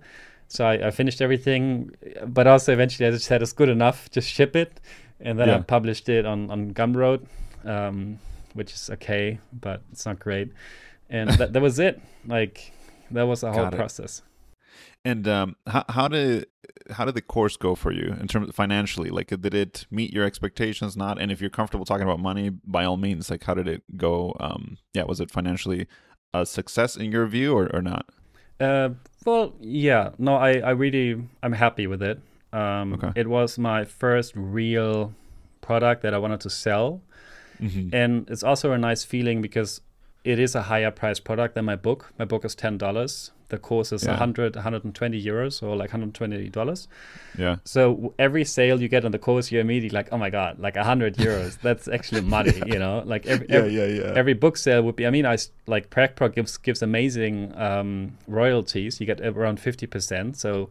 So 0.53 0.65
I, 0.65 0.87
I 0.87 0.91
finished 0.91 1.19
everything, 1.19 1.89
but 2.27 2.45
also 2.45 2.73
eventually 2.73 3.07
I 3.07 3.11
just 3.11 3.25
said 3.25 3.41
it's 3.41 3.53
good 3.53 3.69
enough, 3.69 4.11
just 4.11 4.29
ship 4.29 4.55
it. 4.55 4.79
And 5.19 5.39
then 5.39 5.49
I 5.49 5.59
published 5.61 6.09
it 6.09 6.27
on, 6.27 6.51
on 6.51 6.75
Gumroad, 6.75 7.25
um, 7.65 8.19
which 8.53 8.71
is 8.71 8.87
okay, 8.91 9.39
but 9.51 9.81
it's 9.91 10.05
not 10.05 10.19
great. 10.19 10.51
And 11.09 11.31
that, 11.31 11.53
that 11.53 11.61
was 11.61 11.79
it. 11.79 11.99
Like 12.27 12.71
that 13.09 13.23
was 13.23 13.41
the 13.41 13.51
whole 13.51 13.63
Got 13.63 13.73
it. 13.73 13.77
process. 13.77 14.21
And 15.03 15.27
um, 15.27 15.55
how 15.65 15.85
how 15.89 16.07
did 16.07 16.45
how 16.91 17.05
did 17.05 17.15
the 17.15 17.21
course 17.21 17.57
go 17.57 17.73
for 17.73 17.91
you 17.91 18.15
in 18.19 18.27
terms 18.27 18.47
of 18.47 18.53
financially? 18.53 19.09
Like, 19.09 19.29
did 19.29 19.55
it 19.55 19.87
meet 19.89 20.13
your 20.13 20.23
expectations? 20.23 20.95
Not, 20.95 21.19
and 21.19 21.31
if 21.31 21.41
you're 21.41 21.49
comfortable 21.49 21.85
talking 21.85 22.03
about 22.03 22.19
money, 22.19 22.49
by 22.49 22.85
all 22.85 22.97
means. 22.97 23.31
Like, 23.31 23.43
how 23.43 23.55
did 23.55 23.67
it 23.67 23.81
go? 23.97 24.35
Um, 24.39 24.77
yeah, 24.93 25.03
was 25.03 25.19
it 25.19 25.31
financially 25.31 25.87
a 26.31 26.45
success 26.45 26.95
in 26.95 27.11
your 27.11 27.25
view, 27.25 27.55
or, 27.57 27.73
or 27.75 27.81
not? 27.81 28.05
Uh, 28.63 28.89
well, 29.25 29.53
yeah, 29.59 30.09
no, 30.17 30.35
I, 30.35 30.59
I 30.59 30.71
really, 30.71 31.21
I'm 31.41 31.53
happy 31.53 31.87
with 31.87 32.01
it. 32.01 32.19
Um, 32.51 32.93
Okay. 32.93 33.11
It 33.15 33.27
was 33.27 33.57
my 33.57 33.83
first 33.85 34.33
real 34.35 35.13
product 35.61 36.01
that 36.03 36.13
I 36.13 36.17
wanted 36.17 36.41
to 36.41 36.49
sell. 36.49 37.01
Mm-hmm. 37.61 37.95
And 37.95 38.29
it's 38.29 38.43
also 38.43 38.71
a 38.71 38.77
nice 38.77 39.03
feeling 39.03 39.41
because 39.41 39.81
it 40.23 40.39
is 40.39 40.55
a 40.55 40.63
higher 40.63 40.91
priced 40.91 41.23
product 41.23 41.55
than 41.55 41.65
my 41.65 41.75
book. 41.75 42.13
My 42.17 42.25
book 42.25 42.45
is 42.45 42.55
$10. 42.55 43.31
The 43.49 43.57
course 43.57 43.91
is 43.91 44.03
Yeah. 44.03 44.11
100, 44.11 44.55
120 44.55 45.21
euros 45.23 45.61
or 45.61 45.75
like 45.75 45.91
$120. 45.91 46.87
Yeah, 47.37 47.57
So 47.65 48.13
every 48.17 48.45
sale 48.45 48.81
you 48.81 48.87
get 48.87 49.05
on 49.05 49.11
the 49.11 49.19
course, 49.19 49.51
you're 49.51 49.61
immediately 49.61 49.95
like, 49.95 50.09
oh 50.11 50.17
my 50.17 50.29
God, 50.29 50.59
like 50.59 50.75
100 50.75 51.15
euros. 51.17 51.59
That's 51.61 51.87
actually 51.87 52.21
money, 52.21 52.53
you 52.65 52.79
know? 52.79 53.03
Like 53.05 53.25
every, 53.27 53.47
every, 53.49 53.75
yeah, 53.75 53.85
yeah. 53.85 54.13
every 54.15 54.33
book 54.33 54.57
sale 54.57 54.81
would 54.83 54.95
be 54.95 55.05
i 55.05 55.09
mean 55.11 55.25
I 55.25 55.37
like 55.67 55.89
PragProg 55.89 56.35
gives 56.35 56.57
gives 56.57 56.81
amazing 56.81 57.53
um, 57.57 58.17
royalties 58.27 58.99
you 58.99 59.05
get 59.05 59.19
around 59.21 59.59
50% 59.59 60.35
so 60.35 60.69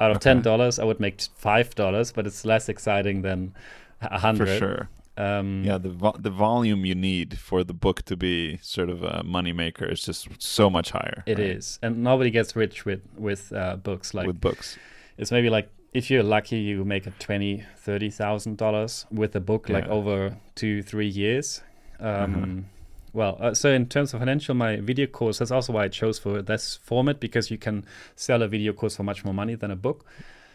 out 0.00 0.10
of 0.10 0.16
Okay. 0.16 0.32
$10 0.32 0.78
i 0.80 0.84
would 0.84 0.98
make 1.00 1.18
$5 1.18 2.14
but 2.14 2.26
it's 2.26 2.44
less 2.44 2.68
exciting 2.68 3.22
than 3.22 3.54
a 4.00 4.18
hundred. 4.18 4.48
for 4.48 4.52
100 4.54 4.58
sure. 4.58 4.88
Um, 5.16 5.62
Yeah, 5.64 5.78
the 5.78 5.90
vo- 5.90 6.16
the 6.18 6.30
volume 6.30 6.84
you 6.84 6.94
need 6.94 7.38
for 7.38 7.64
the 7.64 7.74
book 7.74 8.02
to 8.02 8.16
be 8.16 8.58
sort 8.62 8.88
of 8.90 9.02
a 9.02 9.22
moneymaker 9.24 9.90
is 9.90 10.04
just 10.04 10.28
so 10.42 10.68
much 10.70 10.90
higher. 10.90 11.22
It 11.26 11.38
right? 11.38 11.56
is, 11.56 11.78
and 11.82 12.02
nobody 12.02 12.30
gets 12.30 12.56
rich 12.56 12.84
with 12.84 13.02
with 13.16 13.52
uh, 13.52 13.76
books. 13.76 14.14
Like 14.14 14.26
with 14.26 14.40
books. 14.40 14.78
it's 15.18 15.30
maybe 15.30 15.50
like 15.50 15.68
if 15.92 16.10
you're 16.10 16.24
lucky, 16.24 16.58
you 16.58 16.84
make 16.84 17.06
a 17.06 17.12
twenty, 17.18 17.64
thirty 17.76 18.10
thousand 18.10 18.56
dollars 18.56 19.06
with 19.10 19.36
a 19.36 19.40
book 19.40 19.68
like 19.68 19.84
Yeah. 19.84 19.90
Uh-huh. 19.90 19.98
over 19.98 20.36
two, 20.54 20.82
three 20.82 21.08
years. 21.08 21.62
Um, 22.00 22.66
Well, 23.12 23.36
uh, 23.38 23.54
so 23.54 23.68
in 23.68 23.86
terms 23.86 24.12
of 24.12 24.18
financial, 24.18 24.56
my 24.56 24.80
video 24.80 25.06
course 25.06 25.38
that's 25.38 25.52
also 25.52 25.72
why 25.72 25.84
I 25.84 25.88
chose 25.88 26.18
for 26.18 26.42
this 26.42 26.80
format 26.82 27.20
because 27.20 27.48
you 27.48 27.58
can 27.58 27.84
sell 28.16 28.42
a 28.42 28.48
video 28.48 28.72
course 28.72 28.96
for 28.96 29.04
much 29.04 29.24
more 29.24 29.32
money 29.34 29.54
than 29.54 29.70
a 29.70 29.76
book. 29.76 30.04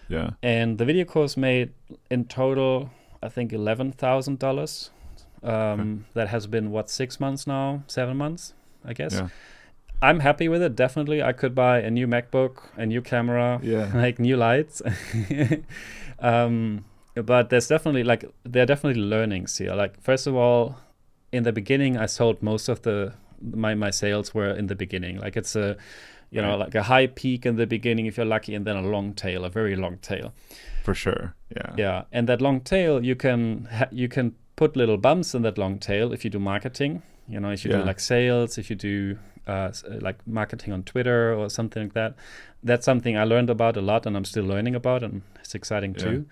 Yeah. 0.09 0.31
And 0.43 0.77
the 0.77 0.83
video 0.83 1.05
course 1.05 1.37
made 1.37 1.69
in 2.11 2.25
total, 2.25 2.89
I 3.21 3.29
think, 3.29 3.53
eleven 3.53 3.91
thousand 3.91 4.39
dollars. 4.39 4.91
Um, 5.41 6.05
That 6.13 6.27
has 6.29 6.47
been 6.47 6.69
what 6.71 6.89
six 6.89 7.19
months 7.19 7.47
now, 7.47 7.83
seven 7.87 8.17
months, 8.17 8.53
I 8.83 8.93
guess. 8.93 9.13
Yeah. 9.13 9.29
I'm 10.01 10.19
happy 10.21 10.47
with 10.47 10.61
it. 10.61 10.75
Definitely, 10.75 11.21
I 11.21 11.33
could 11.33 11.53
buy 11.55 11.79
a 11.81 11.89
new 11.89 12.07
MacBook, 12.07 12.59
a 12.77 12.85
new 12.85 13.01
camera, 13.01 13.59
Yeah. 13.63 13.91
like 13.95 14.19
new 14.19 14.37
lights. 14.37 14.81
um, 16.19 16.85
but 17.15 17.49
there's 17.49 17.67
definitely 17.67 18.03
like 18.03 18.25
there 18.43 18.63
are 18.63 18.65
definitely 18.65 19.01
learnings 19.01 19.57
here. 19.57 19.73
Like 19.73 20.01
first 20.01 20.27
of 20.27 20.35
all, 20.35 20.77
in 21.31 21.43
the 21.43 21.51
beginning, 21.51 21.97
I 21.97 22.05
sold 22.05 22.41
most 22.41 22.69
of 22.69 22.81
the 22.81 23.13
my 23.41 23.75
my 23.75 23.89
sales 23.91 24.33
were 24.33 24.49
in 24.51 24.67
the 24.67 24.75
beginning. 24.75 25.17
Like 25.19 25.37
it's 25.37 25.55
a 25.55 25.77
you 26.31 26.41
know 26.41 26.57
like 26.57 26.75
a 26.75 26.83
high 26.83 27.07
peak 27.07 27.45
in 27.45 27.55
the 27.55 27.65
beginning 27.65 28.05
if 28.05 28.17
you're 28.17 28.25
lucky, 28.25 28.55
and 28.55 28.65
then 28.65 28.75
a 28.77 28.81
long 28.81 29.13
tail, 29.13 29.45
a 29.45 29.49
very 29.49 29.75
long 29.75 29.97
tail. 29.97 30.33
For 30.83 30.93
sure. 30.93 31.33
Yeah. 31.55 31.73
Yeah, 31.77 32.03
and 32.11 32.27
that 32.29 32.41
long 32.41 32.61
tail 32.61 33.03
you 33.03 33.15
can 33.15 33.67
ha- 33.71 33.89
you 33.91 34.07
can 34.07 34.35
put 34.55 34.75
little 34.75 34.97
bumps 34.97 35.33
in 35.35 35.41
that 35.43 35.57
long 35.57 35.79
tail 35.79 36.13
if 36.13 36.23
you 36.23 36.29
do 36.29 36.39
marketing. 36.39 37.01
You 37.27 37.39
know, 37.39 37.51
if 37.51 37.63
you 37.65 37.71
Yeah. 37.71 37.79
do 37.79 37.83
like 37.85 37.99
sales, 37.99 38.57
if 38.57 38.69
you 38.69 38.75
do 38.75 39.17
uh, 39.47 39.51
uh, 39.51 39.71
like 40.01 40.17
marketing 40.27 40.73
on 40.73 40.83
Twitter 40.83 41.33
or 41.33 41.49
something 41.49 41.83
like 41.83 41.93
that. 41.93 42.13
That's 42.63 42.85
something 42.85 43.17
I 43.17 43.23
learned 43.23 43.49
about 43.49 43.77
a 43.77 43.81
lot, 43.81 44.05
and 44.05 44.15
I'm 44.15 44.25
still 44.25 44.43
learning 44.45 44.75
about, 44.75 45.01
and 45.03 45.21
it's 45.39 45.55
exciting 45.55 45.95
Yeah. 45.97 46.03
too. 46.03 46.25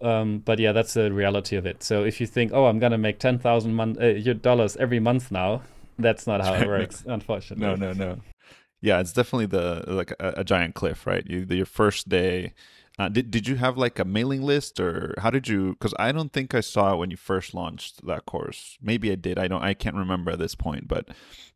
Um, 0.00 0.38
but 0.44 0.58
yeah, 0.58 0.72
that's 0.72 0.94
the 0.94 1.12
reality 1.12 1.56
of 1.56 1.66
it. 1.66 1.82
So 1.82 2.04
if 2.04 2.20
you 2.20 2.26
think, 2.26 2.52
oh, 2.54 2.66
I'm 2.66 2.78
gonna 2.78 2.98
make 2.98 3.18
ten 3.18 3.38
thousand 3.38 3.74
mon- 3.74 3.98
uh, 4.00 4.32
dollars 4.40 4.76
every 4.76 5.00
month 5.00 5.30
now, 5.32 5.62
that's 5.98 6.26
not 6.26 6.40
how 6.44 6.54
it 6.54 6.66
works, 6.76 7.04
unfortunately. 7.06 7.66
No, 7.66 7.74
no, 7.74 7.92
no. 7.92 8.20
Yeah, 8.80 9.00
it's 9.00 9.12
definitely 9.12 9.46
the 9.46 9.84
like 9.88 10.12
a, 10.20 10.34
a 10.38 10.44
giant 10.44 10.74
cliff, 10.74 11.06
right? 11.06 11.24
You 11.26 11.44
the, 11.44 11.56
your 11.56 11.66
first 11.66 12.08
day. 12.08 12.52
Uh, 12.98 13.08
did 13.08 13.30
did 13.30 13.46
you 13.46 13.56
have 13.56 13.78
like 13.78 13.98
a 14.00 14.04
mailing 14.04 14.42
list 14.42 14.80
or 14.80 15.14
how 15.18 15.30
did 15.30 15.46
you? 15.46 15.70
Because 15.70 15.94
I 15.98 16.10
don't 16.10 16.32
think 16.32 16.52
I 16.54 16.60
saw 16.60 16.94
it 16.94 16.96
when 16.96 17.10
you 17.12 17.16
first 17.16 17.54
launched 17.54 18.04
that 18.06 18.26
course. 18.26 18.76
Maybe 18.82 19.12
I 19.12 19.14
did. 19.14 19.38
I 19.38 19.46
don't. 19.46 19.62
I 19.62 19.74
can't 19.74 19.94
remember 19.94 20.32
at 20.32 20.40
this 20.40 20.56
point. 20.56 20.88
But 20.88 21.08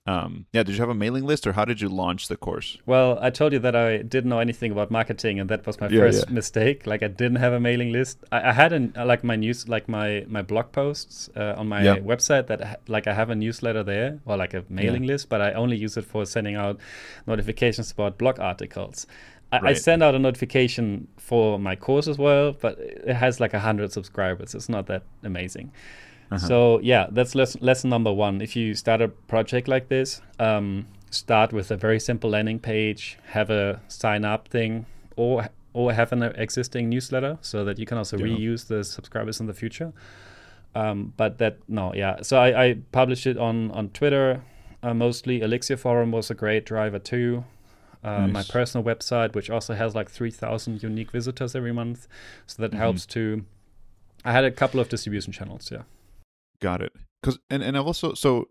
um, 0.07 0.47
yeah, 0.53 0.63
did 0.63 0.75
you 0.75 0.81
have 0.81 0.89
a 0.89 0.95
mailing 0.95 1.25
list 1.25 1.47
or 1.47 1.53
how 1.55 1.65
did 1.65 1.81
you 1.81 1.89
launch 1.89 2.29
the 2.29 2.37
course? 2.37 2.79
Well, 2.87 3.19
I 3.21 3.31
told 3.31 3.53
you 3.53 3.59
that 3.61 3.75
I 3.75 3.99
didn't 3.99 4.31
know 4.31 4.39
anything 4.39 4.71
about 4.71 4.91
marketing, 4.91 5.41
and 5.41 5.49
that 5.51 5.67
was 5.67 5.81
my 5.81 5.89
Yeah, 5.89 6.01
first 6.01 6.29
yeah. 6.29 6.35
mistake. 6.35 6.87
Like 6.87 7.03
I 7.03 7.09
didn't 7.09 7.37
have 7.39 7.53
a 7.53 7.61
mailing 7.61 7.91
list. 7.93 8.19
I, 8.31 8.51
I 8.51 8.53
had 8.53 8.73
an 8.73 8.93
like 8.97 9.25
my 9.25 9.35
news, 9.35 9.69
like 9.69 9.89
my 9.89 10.25
my 10.29 10.43
blog 10.43 10.71
posts 10.71 11.29
uh, 11.37 11.55
on 11.57 11.67
my 11.69 11.83
Yeah. 11.83 11.97
website. 11.99 12.47
That 12.47 12.81
like 12.87 13.09
I 13.09 13.15
have 13.15 13.31
a 13.31 13.35
newsletter 13.35 13.83
there 13.83 14.21
or 14.27 14.37
like 14.37 14.55
a 14.55 14.65
mailing 14.69 15.07
list, 15.07 15.29
but 15.29 15.41
I 15.41 15.53
only 15.55 15.77
use 15.77 15.97
it 15.97 16.05
for 16.05 16.25
sending 16.25 16.55
out 16.55 16.79
notifications 17.27 17.91
about 17.91 18.19
blog 18.19 18.39
articles. 18.39 19.07
I, 19.53 19.69
I 19.69 19.73
send 19.75 20.03
out 20.03 20.15
a 20.15 20.19
notification 20.19 21.09
for 21.19 21.59
my 21.59 21.77
course 21.77 22.09
as 22.09 22.19
well, 22.19 22.53
but 22.61 22.79
it 22.79 23.15
has 23.15 23.39
like 23.41 23.55
a 23.55 23.61
hundred 23.61 23.93
subscribers. 23.93 24.55
It's 24.55 24.69
not 24.69 24.87
that 24.87 25.03
amazing. 25.23 25.71
Uh-huh. 26.31 26.39
So 26.49 26.81
yeah, 26.81 27.07
that's 27.11 27.35
les- 27.35 27.61
lesson 27.61 27.91
number 27.91 28.13
one. 28.13 28.41
If 28.41 28.57
you 28.57 28.75
start 28.75 29.03
a 29.03 29.09
project 29.09 29.69
like 29.69 29.89
this, 29.89 30.23
um, 30.39 30.87
start 31.11 31.53
with 31.53 31.71
a 31.71 31.77
very 31.77 32.01
simple 32.01 32.31
landing 32.31 32.59
page, 32.59 33.19
have 33.27 33.51
a 33.51 33.81
sign 33.89 34.25
up 34.25 34.49
thing, 34.49 34.87
or 35.17 35.49
or 35.75 35.93
have 35.93 36.13
an 36.13 36.23
existing 36.23 36.89
newsletter 36.89 37.39
so 37.41 37.65
that 37.65 37.79
you 37.79 37.87
can 37.87 37.99
also 37.99 38.17
Yeah. 38.19 38.27
reuse 38.27 38.67
the 38.69 38.85
subscribers 38.85 39.41
in 39.41 39.47
the 39.47 39.55
future. 39.55 39.93
Um, 40.75 41.13
but 41.17 41.37
that 41.39 41.59
no, 41.69 41.93
yeah. 41.95 42.23
So 42.23 42.39
I, 42.39 42.65
I 42.65 42.77
published 42.93 43.27
it 43.27 43.37
on 43.37 43.71
on 43.73 43.91
Twitter 43.91 44.43
uh, 44.83 44.95
mostly. 44.95 45.43
Elixir 45.43 45.77
Forum 45.77 46.13
was 46.13 46.31
a 46.31 46.35
great 46.35 46.65
driver 46.65 46.99
too. 46.99 47.45
Uh, 48.03 48.27
My 48.27 48.43
personal 48.43 48.85
website, 48.85 49.35
which 49.35 49.49
also 49.51 49.75
has 49.75 49.95
like 49.95 50.11
three 50.11 50.31
thousand 50.31 50.83
unique 50.83 51.11
visitors 51.13 51.55
every 51.55 51.73
month, 51.73 52.09
so 52.47 52.61
that 52.63 52.73
Mhm. 52.73 52.77
helps 52.79 53.07
to. 53.07 53.45
I 54.25 54.33
had 54.33 54.45
a 54.45 54.51
couple 54.51 54.81
of 54.81 54.89
distribution 54.89 55.33
channels, 55.33 55.71
yeah. 55.71 55.83
Got 56.61 56.83
it. 56.83 56.93
Because 57.21 57.39
and 57.51 57.63
and 57.63 57.77
I've 57.77 57.87
also 57.87 58.15
so 58.15 58.49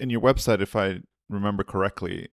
in 0.00 0.10
your 0.10 0.20
website, 0.20 0.60
if 0.60 0.74
I 0.74 1.00
remember 1.28 1.62
correctly, 1.64 2.28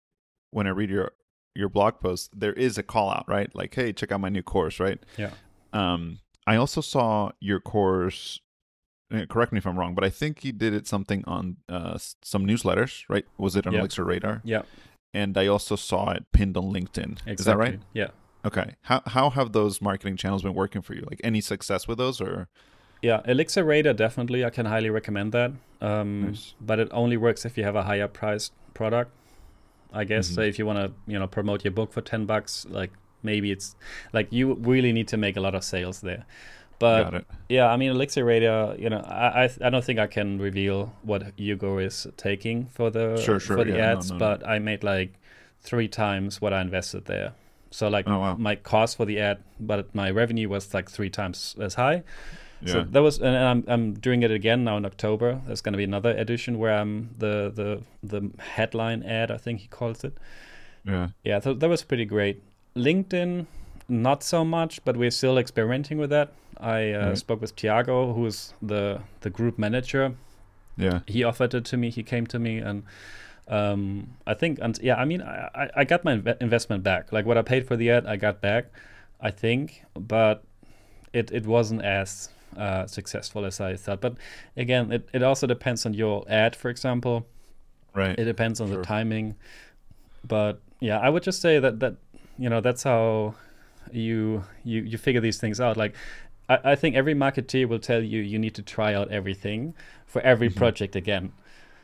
when 0.52 0.66
I 0.68 0.72
read 0.72 0.90
your 0.90 1.12
your 1.56 1.70
blog 1.70 2.00
post, 2.00 2.32
there 2.40 2.54
is 2.54 2.78
a 2.78 2.84
call 2.84 3.10
out, 3.12 3.26
right? 3.28 3.54
Like, 3.56 3.76
hey, 3.76 3.92
check 3.94 4.12
out 4.12 4.20
my 4.22 4.30
new 4.30 4.44
course, 4.44 4.80
right? 4.80 5.00
Yeah. 5.18 5.34
Um, 5.74 6.20
I 6.48 6.56
also 6.56 6.82
saw 6.82 7.32
your 7.40 7.60
course. 7.60 8.40
uh, 9.12 9.26
Correct 9.28 9.52
me 9.52 9.58
if 9.58 9.66
I'm 9.68 9.78
wrong, 9.78 9.94
but 9.96 10.04
I 10.04 10.10
think 10.10 10.44
you 10.46 10.52
did 10.52 10.74
it 10.74 10.88
something 10.88 11.24
on 11.26 11.58
uh, 11.68 11.98
some 12.24 12.46
newsletters, 12.46 13.04
right? 13.10 13.26
Was 13.38 13.56
it 13.56 13.66
on 13.68 13.74
Yeah. 13.74 13.80
Elixir 13.80 14.04
Radar? 14.04 14.42
Yeah, 14.44 14.62
And 15.14 15.38
I 15.38 15.48
also 15.48 15.76
saw 15.76 16.12
it 16.12 16.26
pinned 16.32 16.56
on 16.58 16.66
LinkedIn. 16.66 17.18
exactly. 17.26 17.34
Is 17.34 17.46
that 17.46 17.58
right? 17.58 17.80
Yeah, 17.94 18.10
Okay. 18.46 18.76
How 18.84 19.02
how 19.06 19.30
have 19.32 19.52
those 19.52 19.82
marketing 19.82 20.16
channels 20.18 20.44
been 20.44 20.54
working 20.54 20.82
for 20.82 20.94
you? 20.94 21.04
Like 21.10 21.20
any 21.24 21.42
success 21.42 21.88
with 21.88 21.98
those, 21.98 22.22
or 22.22 22.48
yeah. 23.02 23.22
Elixir 23.26 23.64
Radar 23.64 23.94
definitely. 23.94 24.46
I 24.46 24.50
can 24.50 24.66
highly 24.66 24.90
recommend 24.90 25.32
that. 25.34 25.52
Um, 25.82 26.22
Nice. 26.28 26.54
But 26.62 26.80
it 26.80 26.90
only 26.92 27.18
works 27.18 27.46
if 27.46 27.58
you 27.58 27.64
have 27.64 27.76
a 27.76 27.84
higher 27.84 28.08
priced 28.08 28.54
product, 28.74 29.12
I 29.92 30.04
guess. 30.06 30.28
So 30.28 30.42
Mhm. 30.42 30.48
if 30.50 30.60
you 30.60 30.66
want 30.66 30.80
to, 30.80 30.94
you 31.12 31.18
know, 31.20 31.28
promote 31.28 31.64
your 31.66 31.72
book 31.74 31.92
for 31.92 32.02
ten 32.02 32.26
bucks, 32.26 32.66
like 32.70 32.92
maybe 33.24 33.52
it's 33.52 33.76
like 34.14 34.28
you 34.32 34.54
really 34.54 34.94
need 34.94 35.08
to 35.10 35.18
make 35.18 35.36
a 35.36 35.42
lot 35.42 35.56
of 35.56 35.64
sales 35.64 36.02
there. 36.02 36.26
But 36.80 37.26
yeah, 37.50 37.68
I 37.68 37.78
mean 37.78 37.92
Elixir 37.92 38.24
Radar. 38.26 38.76
You 38.78 38.90
know, 38.90 39.00
I 39.00 39.44
I, 39.46 39.50
I 39.66 39.70
don't 39.70 39.84
think 39.84 40.00
I 40.00 40.08
can 40.08 40.40
reveal 40.40 40.94
what 41.04 41.24
Hugo 41.38 41.78
is 41.78 42.08
taking 42.18 42.68
for 42.68 42.90
the 42.90 43.18
Sure, 43.18 43.40
sure, 43.40 43.58
for 43.58 43.64
the 43.66 43.74
yeah, 43.78 43.92
ads, 43.92 44.10
no, 44.10 44.16
no. 44.16 44.20
but 44.20 44.48
I 44.48 44.60
made 44.60 44.84
like 44.84 45.14
three 45.62 45.88
times 45.90 46.40
what 46.42 46.54
I 46.54 46.62
invested 46.62 47.06
there. 47.06 47.34
So 47.72 47.88
like 47.90 48.08
Oh 48.08 48.20
wow. 48.20 48.36
my 48.36 48.56
cost 48.56 48.98
for 48.98 49.06
the 49.06 49.20
ad, 49.20 49.38
but 49.60 49.94
my 49.94 50.10
revenue 50.10 50.48
was 50.50 50.74
like 50.74 50.90
three 50.90 51.10
times 51.10 51.56
as 51.60 51.76
high. 51.76 52.04
Yeah. 52.62 52.74
So 52.74 52.84
that 52.84 53.02
was, 53.02 53.20
and 53.20 53.36
I'm 53.38 53.64
I'm 53.68 53.94
doing 53.94 54.24
it 54.24 54.32
again 54.32 54.64
now 54.64 54.76
in 54.78 54.86
October. 54.86 55.40
There's 55.46 55.62
going 55.62 55.74
to 55.74 55.78
be 55.78 55.84
another 55.86 56.12
edition 56.12 56.58
where 56.60 56.74
I'm 56.74 57.10
the 57.18 57.52
the 57.54 57.82
the 58.04 58.32
headline 58.40 59.04
ad, 59.04 59.32
I 59.32 59.38
think 59.38 59.60
he 59.62 59.68
calls 59.68 60.04
it. 60.04 60.18
yeah. 60.86 61.10
Yeah, 61.24 61.40
so 61.42 61.54
that 61.54 61.70
was 61.70 61.84
pretty 61.84 62.06
great. 62.06 62.42
LinkedIn, 62.76 63.46
not 63.90 64.24
so 64.24 64.46
much, 64.46 64.84
but 64.86 64.96
we're 64.98 65.12
still 65.12 65.38
experimenting 65.38 65.98
with 65.98 66.10
that. 66.12 66.32
I 66.58 66.92
uh, 66.94 67.08
Right. 67.10 67.18
spoke 67.18 67.42
with 67.42 67.56
Tiago, 67.56 68.14
who's 68.14 68.54
the 68.62 69.00
the 69.22 69.30
group 69.30 69.58
manager 69.58 70.14
Yeah. 70.78 71.00
He 71.08 71.24
offered 71.26 71.54
it 71.54 71.66
to 71.66 71.78
me. 71.78 71.90
He 71.90 72.04
came 72.04 72.26
to 72.28 72.40
me, 72.40 72.58
and 72.60 72.84
um, 73.48 74.08
I 74.28 74.34
think, 74.34 74.60
and 74.62 74.80
yeah, 74.82 74.96
I 74.96 75.06
mean, 75.06 75.22
I, 75.22 75.70
I 75.76 75.84
got 75.86 76.04
my 76.04 76.16
inv- 76.18 76.38
investment 76.42 76.84
back. 76.84 77.12
Like 77.12 77.26
what 77.26 77.38
I 77.38 77.42
paid 77.42 77.68
for 77.68 77.76
the 77.76 77.90
ad, 77.92 78.06
I 78.06 78.16
got 78.18 78.40
back, 78.42 78.66
I 79.20 79.32
think, 79.32 79.84
but 79.96 80.44
it 81.14 81.32
it 81.32 81.46
wasn't 81.46 81.82
as 81.82 82.30
uh, 82.58 82.86
successful 82.88 83.46
as 83.46 83.60
I 83.60 83.76
thought. 83.76 84.00
But 84.02 84.14
again, 84.56 84.92
it, 84.92 85.10
it 85.14 85.24
also 85.24 85.48
depends 85.48 85.86
on 85.86 85.94
your 85.94 86.24
ad, 86.30 86.56
for 86.56 86.70
example. 86.70 87.26
Right. 87.96 88.18
It 88.20 88.26
depends 88.26 88.62
on 88.62 88.68
Sure. 88.68 88.78
the 88.78 88.84
timing. 88.84 89.36
But 90.28 90.62
yeah, 90.80 91.00
I 91.00 91.10
would 91.10 91.24
just 91.24 91.42
say 91.42 91.60
that 91.60 91.80
that 91.80 91.96
you 92.38 92.50
know 92.50 92.62
that's 92.62 92.84
how 92.84 93.34
you 93.94 94.44
you 94.64 94.82
you 94.82 94.98
figure 94.98 95.22
these 95.22 95.40
things 95.40 95.60
out. 95.60 95.78
Like 95.78 95.96
I, 96.48 96.60
I 96.72 96.76
think 96.76 96.96
every 96.96 97.14
marketeer 97.16 97.68
will 97.68 97.80
tell 97.80 98.02
you 98.02 98.22
you 98.22 98.40
need 98.40 98.56
to 98.56 98.62
try 98.62 98.94
out 98.94 99.12
everything 99.12 99.74
for 100.06 100.22
every 100.22 100.50
Mhm. 100.50 100.56
project 100.56 100.96
again. 100.96 101.32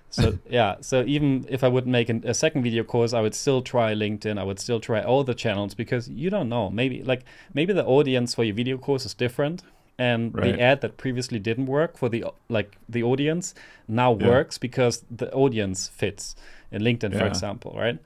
So 0.09 0.33
yeah, 0.49 0.75
so 0.81 1.03
even 1.05 1.45
if 1.49 1.63
I 1.63 1.67
would 1.67 1.87
make 1.87 2.09
an, 2.09 2.23
a 2.25 2.33
second 2.33 2.63
video 2.63 2.83
course, 2.83 3.13
I 3.13 3.21
would 3.21 3.35
still 3.35 3.61
try 3.61 3.93
LinkedIn. 3.93 4.37
I 4.39 4.43
would 4.43 4.59
still 4.59 4.79
try 4.79 5.01
all 5.01 5.23
the 5.23 5.33
channels 5.33 5.73
because 5.73 6.07
you 6.09 6.29
don't 6.29 6.47
know. 6.49 6.69
Maybe 6.69 7.03
like 7.03 7.25
maybe 7.53 7.73
the 7.73 7.85
audience 7.85 8.33
for 8.35 8.43
your 8.43 8.55
video 8.55 8.77
course 8.77 9.05
is 9.05 9.13
different, 9.13 9.63
and 9.97 10.33
Right. 10.33 10.55
the 10.55 10.61
ad 10.61 10.81
that 10.81 10.97
previously 10.97 11.39
didn't 11.39 11.65
work 11.65 11.97
for 11.97 12.09
the 12.09 12.25
like 12.49 12.77
the 12.87 13.03
audience 13.03 13.53
now 13.87 14.11
Yeah. 14.19 14.27
works 14.27 14.57
because 14.57 15.03
the 15.11 15.31
audience 15.33 15.87
fits 15.87 16.35
in 16.71 16.81
LinkedIn, 16.81 17.15
for 17.15 17.25
example, 17.25 17.73
right? 17.77 17.99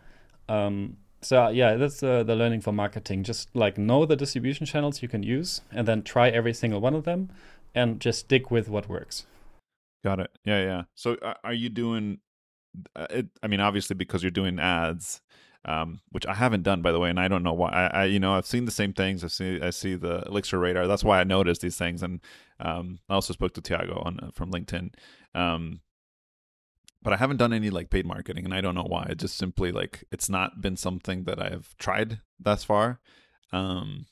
Um, 0.48 0.98
so 1.22 1.46
uh, 1.46 1.50
yeah, 1.50 1.76
that's 1.76 2.02
uh, 2.02 2.24
the 2.24 2.36
learning 2.36 2.62
for 2.62 2.72
marketing. 2.72 3.24
Just 3.24 3.56
like 3.56 3.78
know 3.78 4.06
the 4.06 4.16
distribution 4.16 4.66
channels 4.66 5.02
you 5.02 5.08
can 5.08 5.24
use, 5.24 5.62
and 5.72 5.88
then 5.88 6.04
try 6.04 6.30
every 6.30 6.54
single 6.54 6.80
one 6.82 6.96
of 6.96 7.04
them, 7.04 7.30
and 7.76 8.00
just 8.00 8.20
stick 8.20 8.50
with 8.52 8.70
what 8.70 8.90
works. 8.90 9.26
Got 10.04 10.20
it. 10.20 10.32
Yeah, 10.46 10.62
yeah. 10.62 10.84
So 10.96 11.18
are 11.44 11.54
you 11.54 11.70
doing 11.70 12.20
uh, 12.96 13.08
it 13.10 13.28
I 13.44 13.48
mean 13.48 13.60
obviously 13.60 13.96
because 13.96 14.24
you're 14.24 14.32
doing 14.32 14.60
ads 14.60 15.22
um 15.66 16.00
which 16.12 16.26
I 16.26 16.34
haven't 16.34 16.64
done 16.64 16.82
by 16.82 16.92
the 16.92 17.00
way 17.00 17.10
and 17.10 17.20
I 17.20 17.28
don't 17.28 17.44
know 17.44 17.54
why 17.54 17.70
I, 17.70 17.88
I 17.88 18.06
you 18.06 18.20
know 18.20 18.34
I've 18.34 18.46
seen 18.46 18.66
the 18.66 18.72
same 18.72 18.94
things 18.94 19.24
I 19.24 19.28
see 19.28 19.60
I 19.62 19.72
see 19.72 19.96
the 19.96 20.24
Elixir 20.28 20.60
radar 20.60 20.88
that's 20.88 21.04
why 21.04 21.20
I 21.20 21.24
noticed 21.24 21.62
these 21.62 21.78
things 21.78 22.02
and 22.04 22.22
um 22.60 23.00
I 23.10 23.16
also 23.16 23.34
spoke 23.34 23.54
to 23.56 23.62
Tiago 23.62 24.02
on 24.06 24.20
uh, 24.20 24.30
from 24.34 24.52
LinkedIn 24.52 24.94
um 25.36 25.82
but 27.02 27.14
I 27.14 27.18
haven't 27.18 27.38
done 27.38 27.54
any 27.54 27.70
like 27.70 27.90
paid 27.90 28.06
marketing 28.06 28.46
and 28.46 28.54
I 28.54 28.62
don't 28.62 28.76
know 28.76 28.84
why 28.88 29.08
it 29.10 29.18
just 29.20 29.38
simply 29.38 29.72
like 29.72 30.04
it's 30.12 30.30
not 30.30 30.62
been 30.62 30.78
something 30.78 31.24
that 31.24 31.42
I've 31.42 31.76
tried 31.78 32.20
thus 32.40 32.64
far 32.64 33.00
um 33.52 34.06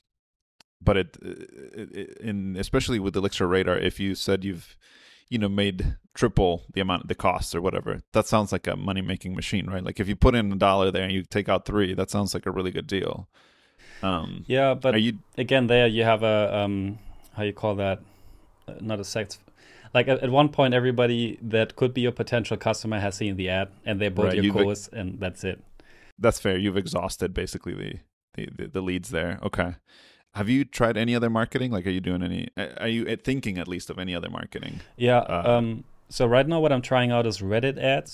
but 0.81 0.97
it, 0.97 1.17
it, 1.21 1.91
it 1.91 2.17
in 2.19 2.55
especially 2.57 2.99
with 2.99 3.15
Elixir 3.15 3.47
radar 3.47 3.77
if 3.77 3.99
you 3.99 4.15
said 4.15 4.43
you've 4.43 4.77
you 5.29 5.37
know 5.37 5.49
made 5.49 5.97
triple 6.13 6.63
the 6.73 6.81
amount 6.81 7.03
of 7.03 7.07
the 7.07 7.15
costs 7.15 7.53
or 7.53 7.61
whatever 7.61 8.01
that 8.13 8.27
sounds 8.27 8.51
like 8.51 8.67
a 8.67 8.75
money 8.75 9.01
making 9.01 9.35
machine 9.35 9.67
right 9.67 9.83
like 9.83 9.99
if 9.99 10.07
you 10.07 10.15
put 10.15 10.35
in 10.35 10.51
a 10.51 10.55
dollar 10.55 10.91
there 10.91 11.03
and 11.03 11.11
you 11.11 11.23
take 11.23 11.49
out 11.49 11.65
three 11.65 11.93
that 11.93 12.09
sounds 12.09 12.33
like 12.33 12.45
a 12.45 12.51
really 12.51 12.71
good 12.71 12.87
deal 12.87 13.27
um 14.03 14.45
Yeah, 14.47 14.73
but 14.75 15.01
you 15.01 15.19
again, 15.37 15.67
there 15.67 15.87
you 15.87 16.03
have 16.03 16.23
a 16.23 16.55
um, 16.55 16.99
how 17.35 17.43
you 17.43 17.53
call 17.53 17.75
that? 17.75 17.99
Uh, 18.67 18.75
Not 18.81 18.99
a 18.99 19.03
sex. 19.03 19.39
Like 19.97 20.07
at, 20.13 20.19
at 20.25 20.31
one 20.41 20.49
point, 20.57 20.71
everybody 20.81 21.21
that 21.55 21.69
could 21.79 21.91
be 21.97 22.01
your 22.07 22.15
potential 22.23 22.57
customer 22.67 22.99
has 23.05 23.13
seen 23.21 23.33
the 23.41 23.47
ad 23.59 23.67
and 23.87 23.99
they 24.01 24.09
bought 24.09 24.27
Right, 24.31 24.43
your 24.43 24.53
course, 24.53 24.83
and 24.99 25.07
that's 25.23 25.43
it. 25.51 25.57
that's 26.25 26.39
fair 26.45 26.55
you've 26.63 26.77
exhausted 26.85 27.29
basically 27.43 27.73
the, 27.83 27.91
the 28.35 28.43
the 28.57 28.65
the 28.75 28.81
leads 28.89 29.09
there 29.17 29.33
okay 29.47 29.69
have 30.39 30.47
you 30.53 30.59
tried 30.79 30.95
any 31.05 31.13
other 31.19 31.29
marketing 31.41 31.69
like 31.75 31.85
are 31.89 31.95
you 31.97 32.03
doing 32.09 32.23
any 32.29 32.41
are 32.83 32.91
you 32.95 33.01
thinking 33.29 33.55
at 33.63 33.67
least 33.73 33.87
of 33.91 33.97
any 34.05 34.13
other 34.19 34.29
marketing 34.39 34.75
Yeah. 35.07 35.21
Uh, 35.35 35.53
um. 35.57 35.67
So 36.17 36.23
right 36.35 36.47
now, 36.51 36.59
what 36.63 36.71
I'm 36.75 36.85
trying 36.93 37.11
out 37.15 37.25
is 37.31 37.35
Reddit 37.51 37.77
ads, 37.95 38.13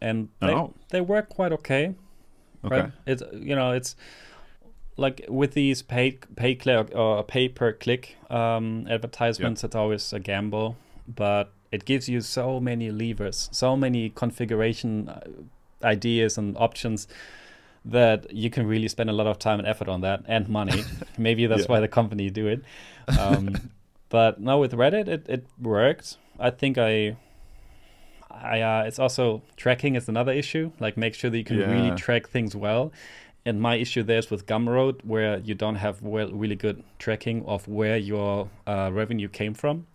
and 0.00 0.16
they 0.40 0.54
Oh. 0.60 0.72
they 0.92 1.00
work 1.14 1.26
quite 1.38 1.52
okay. 1.58 1.84
okay 2.64 2.80
Right? 2.82 2.92
It's 3.10 3.22
you 3.50 3.56
know 3.58 3.68
it's 3.78 3.90
like 5.04 5.16
with 5.40 5.52
these 5.60 5.78
paid 5.94 6.14
pay 6.36 6.52
click 6.62 6.90
or 6.94 7.22
pay 7.34 7.46
per 7.58 7.70
click 7.84 8.02
um, 8.40 8.86
advertisements, 8.96 9.64
it's 9.66 9.74
always 9.82 10.12
a 10.12 10.20
gamble, 10.30 10.68
but 11.06 11.52
it 11.70 11.84
gives 11.84 12.08
you 12.08 12.20
so 12.20 12.60
many 12.60 12.90
levers, 12.90 13.48
so 13.52 13.76
many 13.76 14.10
configuration 14.10 15.08
uh, 15.08 15.20
ideas 15.82 16.38
and 16.38 16.56
options 16.56 17.08
that 17.84 18.32
you 18.32 18.48
can 18.48 18.66
really 18.66 18.88
spend 18.88 19.10
a 19.10 19.12
lot 19.12 19.26
of 19.26 19.38
time 19.38 19.58
and 19.58 19.68
effort 19.68 19.88
on 19.88 20.00
that 20.00 20.22
and 20.26 20.48
money. 20.48 20.82
Maybe 21.18 21.46
that's 21.46 21.62
Yeah. 21.62 21.66
why 21.72 21.80
the 21.80 21.88
company 21.88 22.30
do 22.30 22.46
it. 22.46 22.62
Um, 23.18 23.70
but 24.08 24.40
no, 24.40 24.58
with 24.58 24.72
Reddit, 24.72 25.08
it, 25.08 25.26
it 25.28 25.46
worked. 25.60 26.16
I 26.38 26.50
think 26.50 26.78
I. 26.78 27.16
I, 28.30 28.60
uh, 28.62 28.84
it's 28.84 28.98
also 28.98 29.42
tracking 29.56 29.94
is 29.94 30.08
another 30.08 30.32
issue. 30.32 30.72
Like 30.80 30.96
make 30.96 31.14
sure 31.14 31.30
that 31.30 31.38
you 31.38 31.44
can 31.44 31.58
really 31.58 31.90
track 31.96 32.28
things 32.28 32.56
well. 32.56 32.92
And 33.46 33.60
my 33.60 33.76
issue 33.76 34.02
there 34.02 34.18
is 34.18 34.30
with 34.30 34.46
Gumroad, 34.46 35.04
where 35.04 35.38
you 35.38 35.54
don't 35.54 35.76
have 35.76 36.02
well, 36.02 36.30
really 36.32 36.56
good 36.56 36.82
tracking 36.98 37.44
of 37.46 37.68
where 37.68 37.96
your 37.96 38.48
uh, 38.66 38.90
revenue 38.92 39.28
came 39.28 39.54
from. 39.54 39.86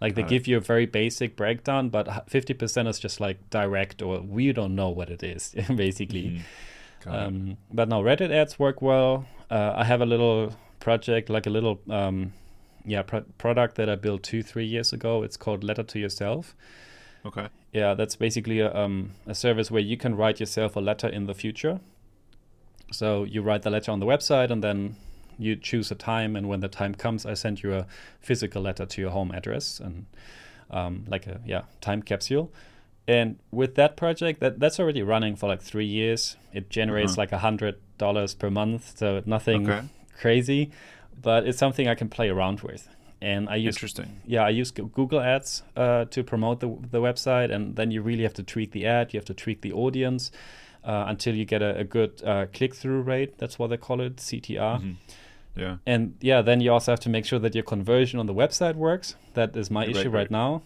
Like 0.00 0.14
they 0.14 0.22
it. 0.22 0.28
give 0.28 0.46
you 0.46 0.56
a 0.58 0.60
very 0.60 0.86
basic 0.86 1.36
breakdown, 1.36 1.88
but 1.88 2.28
fifty 2.28 2.54
percent 2.54 2.88
is 2.88 2.98
just 2.98 3.20
like 3.20 3.38
direct, 3.50 4.02
or 4.02 4.20
we 4.20 4.52
don't 4.52 4.74
know 4.74 4.90
what 4.90 5.08
it 5.10 5.22
is, 5.22 5.54
basically. 5.74 6.42
Mhm. 7.04 7.12
Um, 7.12 7.56
but 7.72 7.88
no, 7.88 8.02
Reddit 8.02 8.30
ads 8.32 8.58
work 8.58 8.82
well. 8.82 9.26
Uh, 9.50 9.72
I 9.76 9.84
have 9.84 10.00
a 10.00 10.06
little 10.06 10.52
project, 10.80 11.30
like 11.30 11.46
a 11.46 11.50
little 11.50 11.80
um, 11.88 12.32
yeah 12.84 13.02
pro- 13.02 13.24
product 13.38 13.76
that 13.76 13.88
I 13.88 13.94
built 13.94 14.22
two 14.22 14.42
three 14.42 14.66
years 14.66 14.92
ago. 14.92 15.22
It's 15.22 15.36
called 15.36 15.62
Letter 15.64 15.84
to 15.84 15.98
Yourself. 15.98 16.54
okay 17.24 17.48
Yeah, 17.72 17.94
that's 17.94 18.16
basically 18.16 18.60
a, 18.60 18.74
um, 18.74 19.12
a 19.26 19.34
service 19.34 19.70
where 19.70 19.82
you 19.82 19.96
can 19.96 20.14
write 20.16 20.40
yourself 20.40 20.76
a 20.76 20.80
letter 20.80 21.08
in 21.08 21.26
the 21.26 21.34
future. 21.34 21.80
So 22.92 23.24
you 23.24 23.42
write 23.42 23.62
the 23.62 23.70
letter 23.70 23.92
on 23.92 24.00
the 24.00 24.06
website, 24.06 24.50
and 24.50 24.62
then 24.62 24.96
you 25.38 25.56
choose 25.56 25.90
a 25.90 25.94
time, 25.94 26.36
and 26.36 26.48
when 26.48 26.60
the 26.60 26.68
time 26.68 26.94
comes, 26.94 27.26
I 27.26 27.34
send 27.34 27.62
you 27.62 27.74
a 27.74 27.86
physical 28.20 28.62
letter 28.62 28.86
to 28.86 29.00
your 29.00 29.10
home 29.10 29.30
address, 29.32 29.80
and 29.80 30.06
um, 30.70 31.04
like 31.08 31.26
a 31.26 31.40
yeah 31.46 31.62
time 31.80 32.02
capsule. 32.02 32.50
And 33.08 33.38
with 33.52 33.74
that 33.76 33.96
project, 33.96 34.40
that 34.40 34.58
that's 34.58 34.80
already 34.80 35.02
running 35.02 35.36
for 35.36 35.48
like 35.48 35.62
three 35.62 35.86
years. 35.86 36.36
It 36.52 36.70
generates 36.70 37.12
Uh-huh. 37.12 37.22
like 37.22 37.32
a 37.32 37.38
hundred 37.38 37.76
dollars 37.98 38.34
per 38.34 38.50
month, 38.50 38.98
so 38.98 39.22
nothing 39.26 39.70
okay 39.70 39.86
crazy, 40.18 40.70
but 41.22 41.46
it's 41.46 41.58
something 41.58 41.86
I 41.88 41.94
can 41.94 42.08
play 42.08 42.28
around 42.30 42.60
with. 42.62 42.88
And 43.20 43.48
I 43.48 43.56
use 43.56 43.76
interesting 43.76 44.20
yeah, 44.26 44.44
I 44.44 44.50
use 44.60 44.70
Google 44.70 45.20
Ads 45.20 45.62
uh, 45.76 46.04
to 46.06 46.22
promote 46.24 46.60
the 46.60 46.68
the 46.90 47.00
website, 47.00 47.54
and 47.54 47.76
then 47.76 47.90
you 47.90 48.02
really 48.02 48.22
have 48.22 48.34
to 48.34 48.42
tweak 48.42 48.72
the 48.72 48.86
ad. 48.86 49.12
You 49.14 49.18
have 49.18 49.26
to 49.26 49.34
tweak 49.34 49.60
the 49.60 49.72
audience 49.72 50.30
uh, 50.84 51.04
until 51.08 51.34
you 51.34 51.44
get 51.44 51.62
a, 51.62 51.76
a 51.78 51.84
good 51.84 52.22
uh, 52.24 52.46
click 52.52 52.74
through 52.74 53.02
rate. 53.02 53.38
That's 53.38 53.58
what 53.58 53.68
they 53.70 53.76
call 53.78 54.00
it, 54.00 54.16
CTR. 54.16 54.80
Mhm. 54.80 54.96
Yeah 55.56 55.76
And 55.86 56.14
yeah, 56.20 56.42
then 56.42 56.60
you 56.60 56.72
also 56.72 56.92
have 56.92 57.00
to 57.00 57.08
make 57.08 57.24
sure 57.24 57.38
that 57.38 57.54
your 57.54 57.64
conversion 57.64 58.20
on 58.20 58.26
the 58.26 58.34
website 58.34 58.74
works. 58.76 59.16
That 59.34 59.56
is 59.56 59.70
my 59.70 59.86
Right, 59.86 59.90
issue 59.96 60.10
right. 60.10 60.20
right 60.20 60.30
now. 60.30 60.62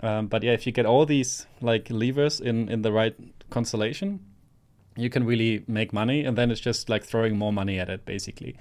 Um, 0.00 0.28
but 0.28 0.42
yeah, 0.42 0.52
if 0.52 0.66
you 0.66 0.72
get 0.72 0.86
all 0.86 1.06
these 1.06 1.46
like 1.60 1.90
levers 1.90 2.40
in 2.40 2.68
in 2.68 2.82
the 2.82 2.92
right 2.92 3.14
constellation, 3.50 4.20
you 4.96 5.10
can 5.10 5.24
really 5.24 5.64
make 5.66 5.92
money. 5.92 6.24
And 6.26 6.36
then 6.38 6.50
it's 6.50 6.60
just 6.60 6.88
like 6.88 7.04
throwing 7.04 7.36
more 7.38 7.52
money 7.52 7.78
at 7.80 7.88
it, 7.88 8.04
basically. 8.04 8.56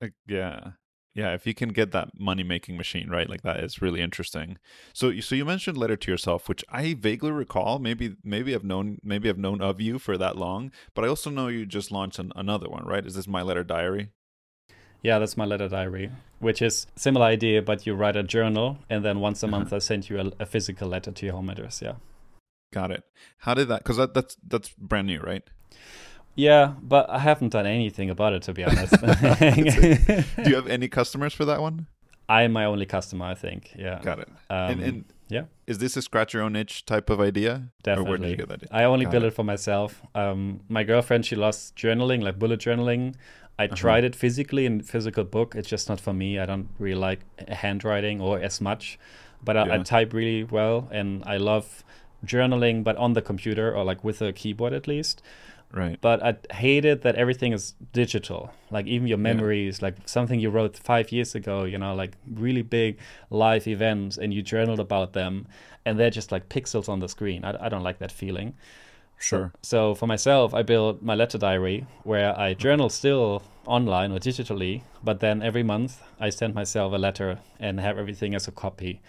Like, 0.00 0.14
yeah 0.26 0.72
yeah 1.14 1.34
if 1.34 1.46
you 1.46 1.54
can 1.54 1.68
get 1.68 1.92
that 1.92 2.08
money 2.18 2.42
making 2.42 2.76
machine 2.76 3.10
right 3.10 3.28
like 3.28 3.42
that 3.42 3.62
is 3.62 3.82
really 3.82 4.00
interesting 4.00 4.58
so 4.92 5.20
so 5.20 5.34
you 5.34 5.44
mentioned 5.44 5.76
letter 5.76 5.96
to 5.96 6.10
yourself 6.10 6.48
which 6.48 6.64
i 6.70 6.94
vaguely 6.94 7.30
recall 7.30 7.78
maybe 7.78 8.16
maybe 8.24 8.54
i've 8.54 8.64
known 8.64 8.98
maybe 9.02 9.28
i've 9.28 9.38
known 9.38 9.60
of 9.60 9.80
you 9.80 9.98
for 9.98 10.16
that 10.16 10.36
long 10.36 10.70
but 10.94 11.04
i 11.04 11.08
also 11.08 11.30
know 11.30 11.48
you 11.48 11.66
just 11.66 11.90
launched 11.92 12.18
an, 12.18 12.32
another 12.34 12.68
one 12.68 12.84
right 12.86 13.06
is 13.06 13.14
this 13.14 13.28
my 13.28 13.42
letter 13.42 13.62
diary 13.64 14.10
Yeah, 15.02 15.18
that's 15.18 15.36
my 15.36 15.44
letter 15.44 15.68
diary, 15.68 16.10
which 16.38 16.62
is 16.62 16.86
similar 16.96 17.26
idea, 17.26 17.60
but 17.62 17.86
you 17.86 17.94
write 17.94 18.14
a 18.16 18.22
journal, 18.22 18.78
and 18.88 19.04
then 19.04 19.18
once 19.20 19.42
a 19.42 19.46
Uh-huh. 19.46 19.58
month 19.58 19.72
I 19.72 19.78
send 19.80 20.08
you 20.08 20.20
a, 20.20 20.32
a 20.40 20.46
physical 20.46 20.88
letter 20.88 21.10
to 21.12 21.26
your 21.26 21.34
home 21.34 21.50
address. 21.50 21.82
Yeah, 21.82 21.94
got 22.72 22.90
it 22.90 23.02
how 23.38 23.52
did 23.54 23.68
that 23.68 23.82
because 23.82 23.96
that, 23.98 24.14
that's 24.14 24.36
that's 24.48 24.70
brand 24.78 25.06
new 25.06 25.20
right 25.20 25.42
yeah, 26.34 26.72
but 26.80 27.10
I 27.10 27.18
haven't 27.18 27.50
done 27.50 27.66
anything 27.66 28.08
about 28.08 28.32
it 28.32 28.42
to 28.44 28.54
be 28.54 28.64
honest. 28.64 28.92
do 29.02 30.48
you 30.50 30.54
have 30.54 30.66
any 30.66 30.88
customers 30.88 31.34
for 31.34 31.44
that 31.44 31.60
one 31.60 31.86
I'm 32.28 32.52
my 32.52 32.64
only 32.64 32.86
customer, 32.86 33.26
I 33.26 33.34
think. 33.34 33.72
Yeah, 33.76 34.00
got 34.02 34.18
it 34.20 34.28
um, 34.48 34.70
and, 34.70 34.80
and 34.82 35.04
yeah, 35.28 35.44
is 35.66 35.78
this 35.78 35.96
a 35.96 36.02
scratch 36.02 36.32
your 36.34 36.42
own 36.42 36.56
itch 36.56 36.86
type 36.86 37.10
of 37.10 37.20
idea 37.20 37.50
or 37.86 38.04
where 38.04 38.16
did 38.16 38.28
definitely. 38.28 38.30
you 38.30 38.36
get 38.36 38.48
that 38.48 38.54
idea? 38.62 38.68
I 38.70 38.84
only 38.84 39.04
Got 39.04 39.10
build 39.12 39.24
it. 39.24 39.28
it 39.28 39.34
for 39.34 39.44
myself. 39.44 40.00
Um, 40.14 40.60
my 40.68 40.84
girlfriend, 40.84 41.26
she 41.26 41.36
loves 41.36 41.72
journaling, 41.76 42.22
like 42.22 42.38
bullet 42.38 42.60
journaling. 42.60 43.14
I 43.58 43.64
Uh-huh. 43.66 43.74
tried 43.76 44.04
it 44.04 44.16
physically 44.16 44.66
in 44.66 44.82
physical 44.82 45.24
book. 45.24 45.54
It's 45.54 45.68
just 45.68 45.88
not 45.88 46.00
for 46.00 46.12
me. 46.12 46.38
I 46.38 46.46
don't 46.46 46.68
really 46.78 46.98
like 47.10 47.20
handwriting 47.48 48.20
or 48.20 48.40
as 48.40 48.60
much, 48.60 48.98
but 49.44 49.56
I, 49.56 49.74
I 49.74 49.78
type 49.78 50.12
really 50.12 50.44
well, 50.44 50.88
and 50.90 51.22
I 51.24 51.36
love 51.36 51.84
journaling, 52.24 52.82
but 52.84 52.96
on 52.96 53.12
the 53.12 53.22
computer 53.22 53.74
or 53.74 53.84
like 53.84 54.02
with 54.04 54.22
a 54.22 54.32
keyboard 54.32 54.72
at 54.72 54.86
least. 54.86 55.22
Right. 55.72 55.98
But 56.00 56.22
I 56.22 56.36
hated 56.54 57.00
that 57.02 57.14
everything 57.14 57.52
is 57.52 57.74
digital. 57.92 58.52
Like 58.70 58.86
even 58.86 59.06
your 59.08 59.18
memories, 59.18 59.78
yeah. 59.78 59.86
like 59.86 59.96
something 60.06 60.38
you 60.38 60.50
wrote 60.50 60.76
five 60.76 61.10
years 61.10 61.34
ago, 61.34 61.64
you 61.64 61.78
know, 61.78 61.94
like 61.94 62.12
really 62.30 62.62
big 62.62 62.98
live 63.30 63.66
events 63.66 64.18
and 64.18 64.34
you 64.34 64.42
journaled 64.42 64.80
about 64.80 65.14
them 65.14 65.46
and 65.86 65.98
they're 65.98 66.10
just 66.10 66.30
like 66.30 66.48
pixels 66.50 66.88
on 66.88 67.00
the 67.00 67.08
screen. 67.08 67.42
I, 67.44 67.66
I 67.66 67.68
don't 67.70 67.82
like 67.82 67.98
that 68.00 68.12
feeling. 68.12 68.54
Sure. 69.22 69.52
So, 69.62 69.94
for 69.94 70.06
myself, 70.06 70.52
I 70.52 70.62
built 70.62 71.00
my 71.00 71.14
letter 71.14 71.38
diary 71.38 71.86
where 72.02 72.38
I 72.38 72.54
journal 72.54 72.90
still 72.90 73.42
online 73.66 74.10
or 74.10 74.18
digitally, 74.18 74.82
but 75.04 75.20
then 75.20 75.42
every 75.42 75.62
month 75.62 76.02
I 76.18 76.30
send 76.30 76.54
myself 76.54 76.92
a 76.92 76.96
letter 76.96 77.38
and 77.60 77.78
have 77.78 77.98
everything 77.98 78.34
as 78.34 78.48
a 78.48 78.52
copy. 78.52 79.00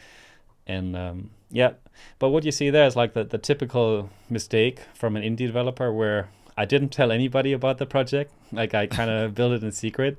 And 0.67 0.95
um, 0.95 1.31
yeah, 1.49 1.73
but 2.19 2.29
what 2.29 2.45
you 2.45 2.51
see 2.51 2.69
there 2.69 2.85
is 2.85 2.95
like 2.95 3.13
the, 3.13 3.23
the 3.23 3.39
typical 3.39 4.09
mistake 4.29 4.81
from 4.93 5.15
an 5.15 5.23
indie 5.23 5.47
developer 5.47 5.91
where 5.91 6.29
I 6.55 6.65
didn't 6.65 6.89
tell 6.89 7.11
anybody 7.11 7.51
about 7.51 7.79
the 7.79 7.87
project. 7.87 8.31
Like 8.51 8.73
I 8.73 8.85
kind 8.85 9.09
of 9.09 9.33
built 9.35 9.53
it 9.53 9.63
in 9.63 9.71
secret. 9.71 10.17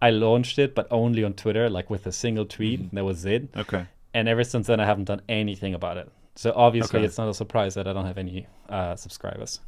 I 0.00 0.10
launched 0.10 0.58
it, 0.58 0.74
but 0.74 0.86
only 0.90 1.24
on 1.24 1.34
Twitter, 1.34 1.68
like 1.68 1.90
with 1.90 2.06
a 2.06 2.12
single 2.12 2.44
tweet. 2.44 2.80
Mm-hmm. 2.80 2.96
That 2.96 3.04
was 3.04 3.24
it. 3.24 3.48
Okay. 3.56 3.86
And 4.14 4.28
ever 4.28 4.44
since 4.44 4.66
then, 4.68 4.78
I 4.78 4.86
haven't 4.86 5.04
done 5.04 5.22
anything 5.28 5.74
about 5.74 5.96
it. 5.96 6.10
So 6.36 6.52
obviously, 6.54 7.00
okay. 7.00 7.06
it's 7.06 7.18
not 7.18 7.28
a 7.28 7.34
surprise 7.34 7.74
that 7.74 7.86
I 7.86 7.92
don't 7.92 8.06
have 8.06 8.18
any 8.18 8.46
uh, 8.68 8.96
subscribers. 8.96 9.60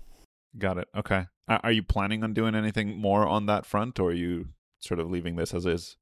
Got 0.59 0.79
it. 0.79 0.89
Okay. 0.97 1.27
Are 1.49 1.73
you 1.73 1.83
planning 1.83 2.25
on 2.25 2.33
doing 2.33 2.55
anything 2.55 2.97
more 2.97 3.27
on 3.27 3.47
that 3.47 3.67
front, 3.67 4.01
or 4.01 4.11
are 4.11 4.15
you 4.15 4.49
sort 4.81 4.99
of 4.99 5.11
leaving 5.11 5.37
this 5.37 5.53
as 5.53 5.67
is? 5.67 5.97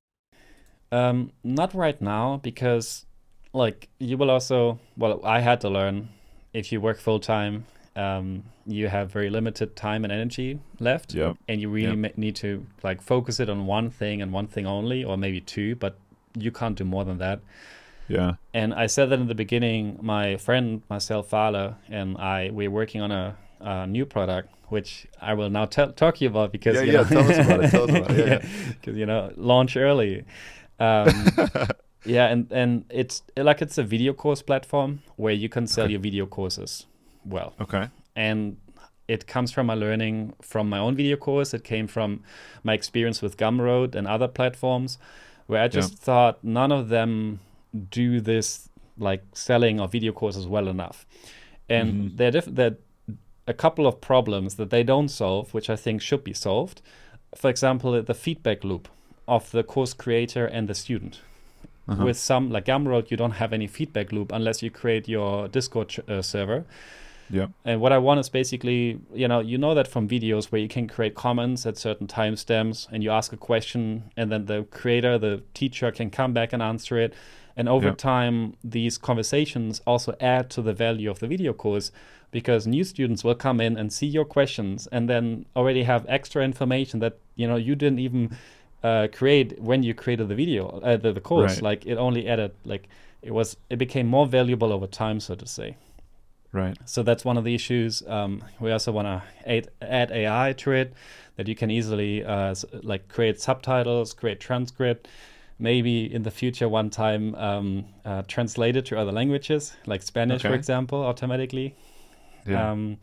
Um, 0.93 1.33
not 1.43 1.75
right 1.75 2.01
now, 2.01 2.37
because 2.37 3.07
like 3.53 3.89
you 3.99 4.17
will 4.17 4.31
also. 4.31 4.79
Well, 4.97 5.21
I 5.25 5.41
had 5.41 5.61
to 5.63 5.69
learn 5.69 6.11
if 6.53 6.71
you 6.71 6.81
work 6.81 6.99
full 7.01 7.19
time 7.19 7.65
um, 7.97 8.45
you 8.67 8.89
have 8.89 9.11
very 9.11 9.29
limited 9.29 9.77
time 9.77 10.05
and 10.05 10.13
energy 10.13 10.59
left 10.79 11.15
yep. 11.15 11.37
and 11.49 11.61
you 11.61 11.69
really 11.69 12.01
yep. 12.01 12.17
need 12.17 12.37
to 12.37 12.67
like 12.83 13.03
focus 13.03 13.39
it 13.41 13.51
on 13.51 13.67
one 13.67 13.91
thing 13.91 14.23
and 14.23 14.33
one 14.33 14.47
thing 14.47 14.67
only 14.67 15.05
or 15.05 15.17
maybe 15.17 15.41
two 15.41 15.77
but 15.77 15.99
you 16.35 16.51
can't 16.51 16.77
do 16.77 16.85
more 16.85 17.05
than 17.05 17.19
that 17.19 17.41
yeah 18.09 18.35
and 18.53 18.75
i 18.75 18.87
said 18.87 19.11
that 19.11 19.19
in 19.19 19.29
the 19.29 19.35
beginning 19.35 19.99
my 20.03 20.37
friend 20.37 20.83
Marcel 20.89 21.23
Fahle 21.23 21.77
and 21.89 22.17
i 22.19 22.51
we're 22.51 22.71
working 22.71 23.01
on 23.01 23.11
a, 23.11 23.37
a 23.61 23.87
new 23.87 24.07
product 24.07 24.49
which 24.69 25.07
i 25.21 25.35
will 25.35 25.51
now 25.51 25.65
t- 25.65 25.93
talk 25.97 26.17
to 26.17 26.25
you 26.25 26.31
about 26.31 26.53
because 26.53 26.77
yeah, 26.77 26.83
you 26.83 26.93
yeah, 26.93 27.03
know, 27.03 27.05
tell 27.05 27.31
us 27.31 27.39
about 27.39 27.65
it 27.65 27.71
tell 27.71 27.85
us 27.85 27.91
about 27.91 28.11
it 28.11 28.29
yeah 28.29 28.39
because 28.71 28.87
yeah. 28.97 29.01
you 29.01 29.07
know 29.07 29.33
launch 29.37 29.77
early 29.77 30.25
um, 30.81 31.09
yeah 32.05 32.27
and 32.27 32.51
and 32.51 32.85
it's 32.91 33.23
like 33.37 33.63
it's 33.63 33.79
a 33.79 33.85
video 33.85 34.13
course 34.13 34.43
platform 34.43 35.03
where 35.17 35.35
you 35.35 35.49
can 35.49 35.67
sell 35.67 35.85
okay. 35.85 35.93
your 35.93 36.01
video 36.01 36.27
courses 36.27 36.87
well. 37.25 37.55
Okay. 37.61 37.89
And 38.17 38.59
it 39.09 39.27
comes 39.27 39.53
from 39.53 39.67
my 39.67 39.75
learning 39.75 40.35
from 40.41 40.69
my 40.69 40.79
own 40.79 40.97
video 40.97 41.17
course. 41.17 41.55
It 41.55 41.65
came 41.65 41.87
from 41.87 42.23
my 42.63 42.75
experience 42.75 43.23
with 43.23 43.37
Gumroad 43.37 43.95
and 43.95 44.07
other 44.07 44.29
platforms 44.29 44.99
where 45.47 45.63
I 45.63 45.69
just 45.69 45.93
yeah. 45.93 45.99
thought 45.99 46.45
none 46.45 46.73
of 46.73 46.89
them 46.89 47.41
do 47.91 48.21
this 48.21 48.69
like 48.99 49.23
selling 49.33 49.81
of 49.81 49.93
video 49.93 50.13
courses 50.13 50.47
well 50.47 50.69
enough. 50.69 51.07
And 51.69 51.93
mm-hmm. 51.93 52.17
there, 52.17 52.31
diff- 52.31 52.45
there 52.47 52.71
are 52.73 52.77
a 53.47 53.55
couple 53.55 53.87
of 53.87 54.01
problems 54.01 54.57
that 54.57 54.71
they 54.71 54.83
don't 54.83 55.09
solve, 55.09 55.55
which 55.55 55.71
I 55.71 55.77
think 55.77 56.03
should 56.03 56.25
be 56.25 56.35
solved. 56.35 56.83
For 57.35 57.49
example, 57.49 58.01
the 58.03 58.15
feedback 58.15 58.65
loop 58.65 58.89
of 59.27 59.51
the 59.51 59.63
course 59.63 59.95
creator 59.95 60.47
and 60.47 60.69
the 60.69 60.75
student. 60.75 61.21
Uh-huh. 61.89 62.05
With 62.05 62.17
some, 62.17 62.51
like 62.51 62.67
Gumroad, 62.67 63.11
you 63.11 63.17
don't 63.17 63.33
have 63.33 63.53
any 63.53 63.67
feedback 63.67 64.13
loop 64.13 64.31
unless 64.33 64.63
you 64.63 64.71
create 64.71 65.09
your 65.09 65.49
Discord 65.49 65.97
uh, 66.09 66.23
server 66.23 66.65
yeah. 67.33 67.47
And 67.65 67.81
what 67.81 67.93
I 67.93 67.99
want 67.99 68.21
is 68.21 68.29
basically, 68.29 69.01
you 69.15 69.27
know, 69.27 69.41
you 69.41 69.57
know 69.57 69.75
that 69.75 69.89
from 69.89 70.07
videos 70.07 70.53
where 70.53 70.61
you 70.61 70.69
can 70.69 70.87
create 70.87 71.15
comments 71.15 71.65
at 71.65 71.79
certain 71.79 72.07
timestamps 72.07 72.87
and 72.93 73.03
you 73.03 73.11
ask 73.11 73.33
a 73.33 73.39
question 73.39 74.05
and 74.19 74.31
then 74.31 74.45
the 74.45 74.65
creator, 74.65 75.19
the 75.19 75.43
teacher 75.55 75.91
can 75.91 76.11
come 76.11 76.35
back 76.35 76.53
and 76.53 76.63
answer 76.63 76.99
it. 76.99 77.15
And 77.57 77.69
over 77.69 77.89
yeah. 77.89 77.95
time, 77.95 78.57
these 78.65 78.99
conversations 78.99 79.81
also 79.87 80.17
add 80.21 80.51
to 80.51 80.63
the 80.63 80.73
value 80.73 81.11
of 81.11 81.19
the 81.19 81.27
video 81.27 81.53
course 81.53 81.93
because 82.31 82.67
new 82.67 82.83
students 82.83 83.23
will 83.23 83.35
come 83.35 83.61
in 83.61 83.77
and 83.77 83.93
see 83.93 84.07
your 84.07 84.25
questions 84.25 84.89
and 84.91 85.09
then 85.09 85.47
already 85.55 85.83
have 85.83 86.07
extra 86.09 86.43
information 86.43 87.01
that, 87.01 87.19
you 87.37 87.47
know, 87.47 87.57
you 87.57 87.75
didn't 87.75 87.99
even 87.99 88.37
uh, 88.83 89.09
create 89.13 89.61
when 89.61 89.83
you 89.83 89.95
created 89.95 90.29
the 90.29 90.35
video, 90.35 90.81
uh, 90.81 90.97
the, 90.97 91.13
the 91.13 91.21
course. 91.21 91.57
Right. 91.57 91.63
Like 91.63 91.87
it 91.87 91.97
only 91.97 92.27
added, 92.27 92.53
like 92.65 92.89
it 93.21 93.33
was, 93.33 93.57
it 93.69 93.77
became 93.77 94.07
more 94.07 94.27
valuable 94.27 94.73
over 94.73 94.87
time, 94.87 95.21
so 95.21 95.35
to 95.35 95.47
say. 95.47 95.77
Right. 96.53 96.77
So 96.85 97.03
that's 97.03 97.25
one 97.25 97.39
of 97.39 97.45
the 97.45 97.55
issues. 97.55 98.03
Um, 98.07 98.45
we 98.61 98.71
also 98.73 98.93
want 98.93 99.07
to 99.07 99.23
add, 99.47 99.69
add, 99.81 100.11
AI 100.11 100.53
to 100.59 100.73
it, 100.73 100.93
that 101.37 101.49
you 101.49 101.55
can 101.55 101.71
easily 101.71 102.25
uh, 102.25 102.55
like 102.83 103.09
create 103.09 103.41
subtitles, 103.41 104.13
create 104.13 104.39
transcript, 104.39 105.09
maybe 105.63 106.13
in 106.13 106.25
the 106.25 106.31
future 106.31 106.69
one 106.69 106.91
time 106.91 107.35
um, 107.37 107.85
uh, 108.05 108.23
translate 108.27 108.77
it 108.77 108.85
to 108.87 108.99
other 108.99 109.13
languages, 109.13 109.73
like 109.87 110.03
Spanish, 110.03 110.41
okay. 110.41 110.49
for 110.49 110.55
example, 110.55 111.03
automatically. 111.03 111.75
Yeah. 112.47 112.73
Um, 112.73 112.99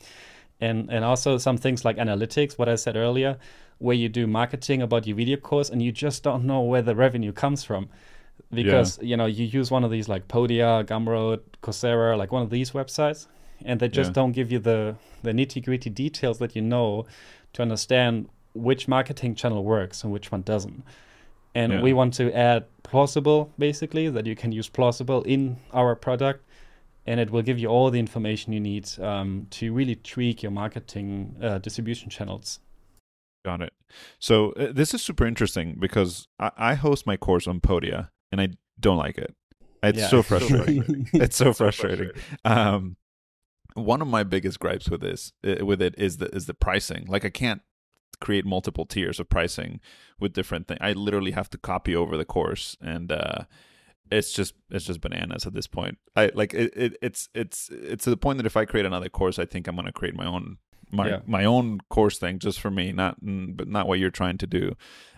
and 0.60 0.92
and 0.92 1.06
also 1.06 1.38
some 1.38 1.58
things 1.58 1.86
like 1.86 1.96
analytics, 1.96 2.58
what 2.60 2.68
I 2.68 2.76
said 2.76 2.98
earlier, 2.98 3.38
where 3.78 3.96
you 3.96 4.10
do 4.10 4.28
marketing 4.28 4.82
about 4.82 5.08
your 5.08 5.16
video 5.16 5.38
course 5.38 5.70
and 5.70 5.82
you 5.82 5.94
just 5.94 6.22
don't 6.22 6.44
know 6.44 6.62
where 6.62 6.82
the 6.82 6.96
revenue 6.96 7.32
comes 7.32 7.64
from 7.64 7.88
because 8.52 8.98
yeah. 8.98 9.06
you 9.06 9.18
know 9.18 9.26
you 9.26 9.46
use 9.46 9.72
one 9.72 9.86
of 9.86 9.92
these 9.92 10.10
like 10.10 10.28
Podia, 10.28 10.84
Gumroad, 10.86 11.40
Coursera, 11.64 12.18
like 12.18 12.34
one 12.34 12.44
of 12.44 12.50
these 12.50 12.72
websites, 12.72 13.28
and 13.64 13.80
they 13.80 13.88
just 13.88 14.10
yeah. 14.10 14.20
don't 14.20 14.34
give 14.34 14.52
you 14.52 14.60
the 14.60 14.96
the 15.24 15.32
nitty 15.32 15.64
gritty 15.64 15.90
details 15.90 16.40
that 16.40 16.56
you 16.58 16.62
know 16.62 17.06
to 17.54 17.62
understand 17.62 18.28
which 18.54 18.88
marketing 18.88 19.34
channel 19.36 19.64
works 19.64 20.04
and 20.04 20.12
which 20.12 20.30
one 20.30 20.42
doesn't. 20.42 20.84
And 21.56 21.74
yeah. 21.74 21.82
we 21.82 21.94
want 21.94 22.14
to 22.16 22.32
add 22.32 22.66
plausible, 22.84 23.52
basically, 23.58 24.10
that 24.10 24.26
you 24.26 24.36
can 24.36 24.52
use 24.52 24.70
plausible 24.70 25.24
in 25.24 25.58
our 25.74 25.96
product, 25.96 26.46
and 27.06 27.20
it 27.20 27.32
will 27.32 27.42
give 27.42 27.58
you 27.58 27.68
all 27.68 27.90
the 27.90 28.00
information 28.00 28.54
you 28.54 28.60
need 28.60 28.88
um, 29.00 29.48
to 29.52 29.74
really 29.74 29.96
tweak 29.96 30.44
your 30.44 30.52
marketing 30.52 31.36
uh, 31.42 31.58
distribution 31.58 32.10
channels. 32.10 32.60
Got 33.44 33.62
it. 33.62 33.74
So 34.20 34.52
uh, 34.52 34.72
this 34.72 34.94
is 34.94 35.02
super 35.02 35.26
interesting 35.26 35.78
because 35.80 36.28
I, 36.40 36.52
I 36.58 36.74
host 36.76 37.08
my 37.08 37.18
course 37.18 37.48
on 37.48 37.62
Podia, 37.62 38.10
and 38.32 38.40
I 38.40 38.50
don't 38.80 38.98
like 38.98 39.18
it. 39.18 39.34
It's 39.82 39.98
yeah. 39.98 40.08
so 40.08 40.22
frustrating. 40.24 41.10
it's 41.14 41.36
so 41.36 41.54
frustrating. 41.62 42.12
Um, 42.46 42.98
one 43.74 44.02
of 44.02 44.08
my 44.08 44.24
biggest 44.24 44.60
gripes 44.60 44.90
with 44.90 45.02
this 45.02 45.32
with 45.44 45.82
it 45.82 45.96
is 45.98 46.18
the 46.18 46.28
is 46.36 46.46
the 46.46 46.54
pricing. 46.54 47.06
Like 47.08 47.26
I 47.26 47.30
can't 47.30 47.62
create 48.20 48.46
multiple 48.46 48.86
tiers 48.86 49.20
of 49.20 49.30
pricing 49.30 49.80
with 50.20 50.34
different 50.34 50.68
things. 50.68 50.80
I 50.82 50.94
literally 50.94 51.32
have 51.32 51.50
to 51.52 51.58
copy 51.58 51.96
over 51.96 52.18
the 52.18 52.26
course 52.26 52.78
and 52.82 53.12
uh 53.12 53.44
it's 54.12 54.34
just 54.34 54.56
it's 54.72 54.86
just 54.86 55.02
bananas 55.02 55.46
at 55.46 55.54
this 55.54 55.68
point. 55.68 55.98
I 56.16 56.32
like 56.34 56.54
it, 56.54 56.74
it 56.76 56.98
it's 57.02 57.30
it's 57.34 57.70
it's 57.70 58.06
to 58.06 58.10
the 58.10 58.18
point 58.18 58.38
that 58.38 58.46
if 58.46 58.58
I 58.58 58.66
create 58.66 58.86
another 58.86 59.10
course, 59.10 59.38
I 59.38 59.46
think 59.46 59.68
I'm 59.68 59.76
going 59.76 59.86
to 59.86 59.92
create 59.92 60.16
my 60.16 60.26
own 60.26 60.58
my 60.92 61.10
yeah. 61.10 61.20
my 61.28 61.46
own 61.46 61.80
course 61.90 62.18
thing 62.18 62.40
just 62.40 62.60
for 62.60 62.72
me, 62.72 62.92
not 62.92 63.18
but 63.22 63.68
not 63.68 63.88
what 63.88 64.00
you're 64.00 64.10
trying 64.10 64.38
to 64.40 64.48
do. 64.48 64.76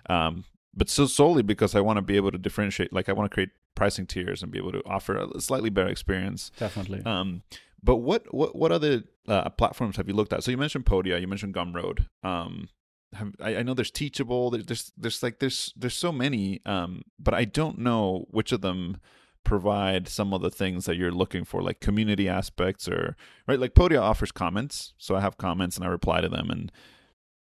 Um 0.10 0.44
but 0.74 0.90
so 0.90 1.06
solely 1.06 1.44
because 1.44 1.76
I 1.76 1.82
want 1.82 1.98
to 1.98 2.02
be 2.02 2.16
able 2.16 2.32
to 2.32 2.38
differentiate 2.38 2.92
like 2.94 3.08
I 3.08 3.14
want 3.14 3.32
to 3.32 3.34
create 3.34 3.52
pricing 3.76 4.06
tiers 4.06 4.44
and 4.44 4.52
be 4.52 4.58
able 4.58 4.74
to 4.74 4.84
offer 4.86 5.16
a 5.16 5.40
slightly 5.40 5.70
better 5.70 5.90
experience. 5.90 6.52
Definitely. 6.58 7.02
Um 7.06 7.44
but 7.84 7.98
what 7.98 8.34
what 8.34 8.56
what 8.56 8.72
other 8.72 9.04
uh, 9.28 9.50
platforms 9.50 9.98
have 9.98 10.08
you 10.08 10.14
looked 10.14 10.34
at? 10.34 10.44
So 10.44 10.52
you 10.52 10.58
mentioned 10.58 10.86
Podia, 10.86 11.20
you 11.20 11.28
mentioned 11.28 11.54
Gumroad. 11.54 12.08
Um, 12.24 12.70
have, 13.14 13.34
I, 13.40 13.58
I, 13.58 13.64
know 13.64 13.74
there's 13.74 13.92
Teachable. 13.92 14.52
There's, 14.52 14.92
there's 14.98 15.24
like 15.24 15.40
there's 15.40 15.74
there's 15.76 15.96
so 15.96 16.12
many. 16.12 16.62
Um, 16.66 17.04
but 17.20 17.34
I 17.34 17.46
don't 17.46 17.80
know 17.80 18.26
which 18.30 18.52
of 18.52 18.62
them 18.62 18.98
provide 19.44 20.08
some 20.08 20.34
of 20.34 20.42
the 20.42 20.52
things 20.52 20.86
that 20.86 20.96
you're 20.98 21.12
looking 21.12 21.44
for, 21.44 21.62
like 21.62 21.80
community 21.80 22.30
aspects 22.30 22.88
or 22.88 23.16
right. 23.48 23.60
Like 23.60 23.74
Podia 23.74 24.02
offers 24.02 24.32
comments, 24.32 24.94
so 24.98 25.16
I 25.16 25.22
have 25.22 25.38
comments 25.38 25.76
and 25.76 25.86
I 25.86 25.90
reply 25.90 26.22
to 26.22 26.30
them, 26.30 26.50
and 26.50 26.72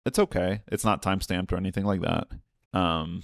it's 0.04 0.18
okay. 0.18 0.62
It's 0.68 0.84
not 0.84 1.02
time 1.02 1.20
stamped 1.20 1.52
or 1.52 1.56
anything 1.56 1.84
like 1.84 2.02
that. 2.02 2.28
Um, 2.72 3.22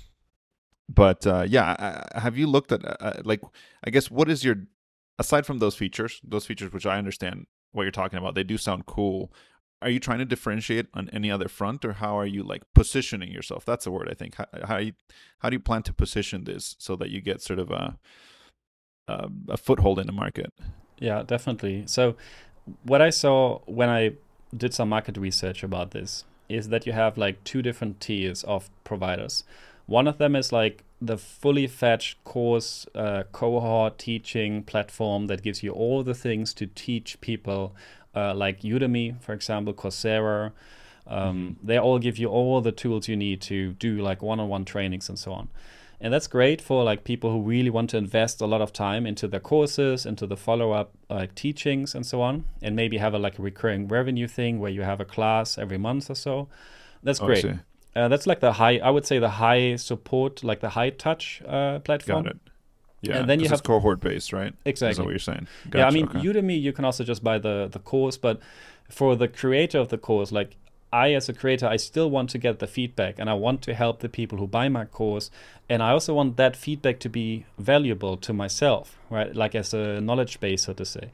but 0.88 1.26
uh, 1.26 1.44
yeah, 1.48 2.04
I, 2.14 2.20
have 2.20 2.36
you 2.36 2.46
looked 2.46 2.72
at 2.72 2.80
uh, 2.84 3.22
like 3.24 3.40
I 3.84 3.90
guess 3.90 4.10
what 4.10 4.30
is 4.30 4.44
your 4.44 4.56
aside 5.18 5.46
from 5.46 5.58
those 5.58 5.74
features, 5.74 6.20
those 6.24 6.46
features 6.46 6.72
which 6.72 6.86
I 6.86 6.98
understand 6.98 7.46
what 7.72 7.82
you're 7.82 7.92
talking 7.92 8.18
about, 8.18 8.34
they 8.34 8.44
do 8.44 8.58
sound 8.58 8.86
cool. 8.86 9.32
Are 9.82 9.90
you 9.90 10.00
trying 10.00 10.18
to 10.18 10.24
differentiate 10.24 10.86
on 10.94 11.10
any 11.12 11.30
other 11.30 11.48
front, 11.48 11.84
or 11.84 11.94
how 11.94 12.18
are 12.18 12.26
you 12.26 12.42
like 12.42 12.62
positioning 12.74 13.30
yourself? 13.30 13.64
That's 13.64 13.84
the 13.84 13.90
word 13.90 14.08
I 14.10 14.14
think. 14.14 14.36
How 14.36 14.46
how, 14.64 14.76
you, 14.78 14.92
how 15.40 15.50
do 15.50 15.56
you 15.56 15.60
plan 15.60 15.82
to 15.84 15.92
position 15.92 16.44
this 16.44 16.76
so 16.78 16.96
that 16.96 17.10
you 17.10 17.20
get 17.20 17.42
sort 17.42 17.58
of 17.58 17.70
a 17.70 17.98
a, 19.08 19.28
a 19.48 19.56
foothold 19.56 19.98
in 19.98 20.06
the 20.06 20.12
market? 20.12 20.52
Yeah, 20.98 21.22
definitely. 21.22 21.84
So, 21.86 22.16
what 22.84 23.02
I 23.02 23.10
saw 23.10 23.58
when 23.66 23.88
I 23.88 24.12
did 24.56 24.74
some 24.74 24.88
market 24.88 25.16
research 25.16 25.62
about 25.62 25.90
this 25.90 26.24
is 26.48 26.68
that 26.68 26.86
you 26.86 26.92
have 26.92 27.16
like 27.16 27.42
two 27.44 27.62
different 27.62 28.00
tiers 28.00 28.44
of 28.44 28.70
providers. 28.84 29.44
One 29.86 30.06
of 30.06 30.18
them 30.18 30.36
is 30.36 30.52
like 30.52 30.84
the 31.00 31.18
fully 31.18 31.66
fledged 31.66 32.22
course 32.24 32.86
uh, 32.94 33.24
cohort 33.32 33.98
teaching 33.98 34.62
platform 34.62 35.26
that 35.26 35.42
gives 35.42 35.62
you 35.62 35.72
all 35.72 36.04
the 36.04 36.14
things 36.14 36.54
to 36.54 36.66
teach 36.66 37.20
people, 37.20 37.74
uh, 38.14 38.34
like 38.34 38.60
Udemy, 38.62 39.20
for 39.20 39.32
example, 39.32 39.72
Coursera, 39.74 40.52
Um, 41.06 41.56
Mhm. 41.60 41.66
They 41.66 41.78
all 41.78 41.98
give 41.98 42.16
you 42.16 42.28
all 42.28 42.60
the 42.60 42.70
tools 42.72 43.08
you 43.08 43.16
need 43.16 43.40
to 43.42 43.72
do 43.72 43.96
like 44.08 44.22
one-on-one 44.22 44.64
trainings 44.64 45.08
and 45.08 45.18
so 45.18 45.32
on. 45.32 45.48
And 46.00 46.12
that's 46.14 46.28
great 46.28 46.60
for 46.60 46.84
like 46.84 47.02
people 47.04 47.30
who 47.30 47.40
really 47.42 47.70
want 47.70 47.90
to 47.90 47.96
invest 47.96 48.40
a 48.40 48.46
lot 48.46 48.60
of 48.60 48.72
time 48.72 49.04
into 49.06 49.26
their 49.28 49.40
courses, 49.40 50.06
into 50.06 50.26
the 50.26 50.36
follow-up 50.36 50.90
like 51.10 51.34
teachings 51.34 51.94
and 51.94 52.04
so 52.06 52.20
on, 52.22 52.44
and 52.62 52.76
maybe 52.76 52.98
have 52.98 53.14
a 53.14 53.18
like 53.18 53.38
a 53.38 53.42
recurring 53.42 53.88
revenue 53.88 54.28
thing 54.28 54.60
where 54.60 54.70
you 54.70 54.82
have 54.82 55.00
a 55.00 55.04
class 55.04 55.58
every 55.58 55.78
month 55.78 56.08
or 56.10 56.14
so. 56.16 56.48
That's 57.02 57.20
Oh, 57.20 57.26
great. 57.26 57.44
Uh, 57.94 58.08
that's 58.08 58.26
like 58.26 58.40
the 58.40 58.52
high, 58.52 58.78
I 58.78 58.90
would 58.90 59.04
say 59.06 59.18
the 59.18 59.28
high 59.28 59.76
support, 59.76 60.42
like 60.44 60.60
the 60.60 60.70
high 60.70 60.90
touch 60.90 61.42
uh, 61.46 61.78
platform. 61.80 62.24
Got 62.24 62.34
it. 62.34 62.40
Yeah. 63.02 63.16
And 63.18 63.28
then 63.28 63.40
you 63.40 63.48
have- 63.48 63.62
cohort 63.64 64.00
based, 64.00 64.32
right? 64.32 64.52
Is 64.52 64.54
that 64.54 64.70
Exactly. 64.70 65.04
what 65.04 65.10
you're 65.10 65.18
saying? 65.18 65.46
yeah, 65.74 65.86
I 65.86 65.90
mean, 65.90 66.06
okay. 66.08 66.20
Udemy, 66.20 66.60
you 66.60 66.72
can 66.72 66.84
also 66.84 67.04
just 67.04 67.22
buy 67.22 67.38
the 67.38 67.68
the 67.70 67.78
course, 67.80 68.16
but 68.16 68.38
for 68.88 69.16
the 69.16 69.28
creator 69.28 69.78
of 69.78 69.88
the 69.88 69.98
course, 69.98 70.30
like 70.32 70.56
I, 70.92 71.14
as 71.14 71.28
a 71.28 71.32
creator, 71.32 71.66
I 71.66 71.78
still 71.78 72.10
want 72.10 72.28
to 72.30 72.38
get 72.38 72.58
the 72.58 72.66
feedback, 72.66 73.18
and 73.18 73.28
I 73.30 73.34
want 73.34 73.62
to 73.62 73.72
help 73.74 74.00
the 74.00 74.08
people 74.10 74.36
who 74.38 74.46
buy 74.46 74.68
my 74.68 74.84
course, 74.84 75.30
and 75.68 75.82
I 75.82 75.90
also 75.90 76.12
want 76.14 76.36
that 76.36 76.54
feedback 76.54 76.98
to 77.00 77.08
be 77.08 77.44
valuable 77.58 78.16
to 78.18 78.32
myself, 78.34 78.98
right? 79.10 79.34
Like 79.34 79.54
as 79.54 79.72
a 79.74 80.00
knowledge 80.00 80.38
base, 80.38 80.62
so 80.64 80.72
to 80.74 80.84
say. 80.84 81.10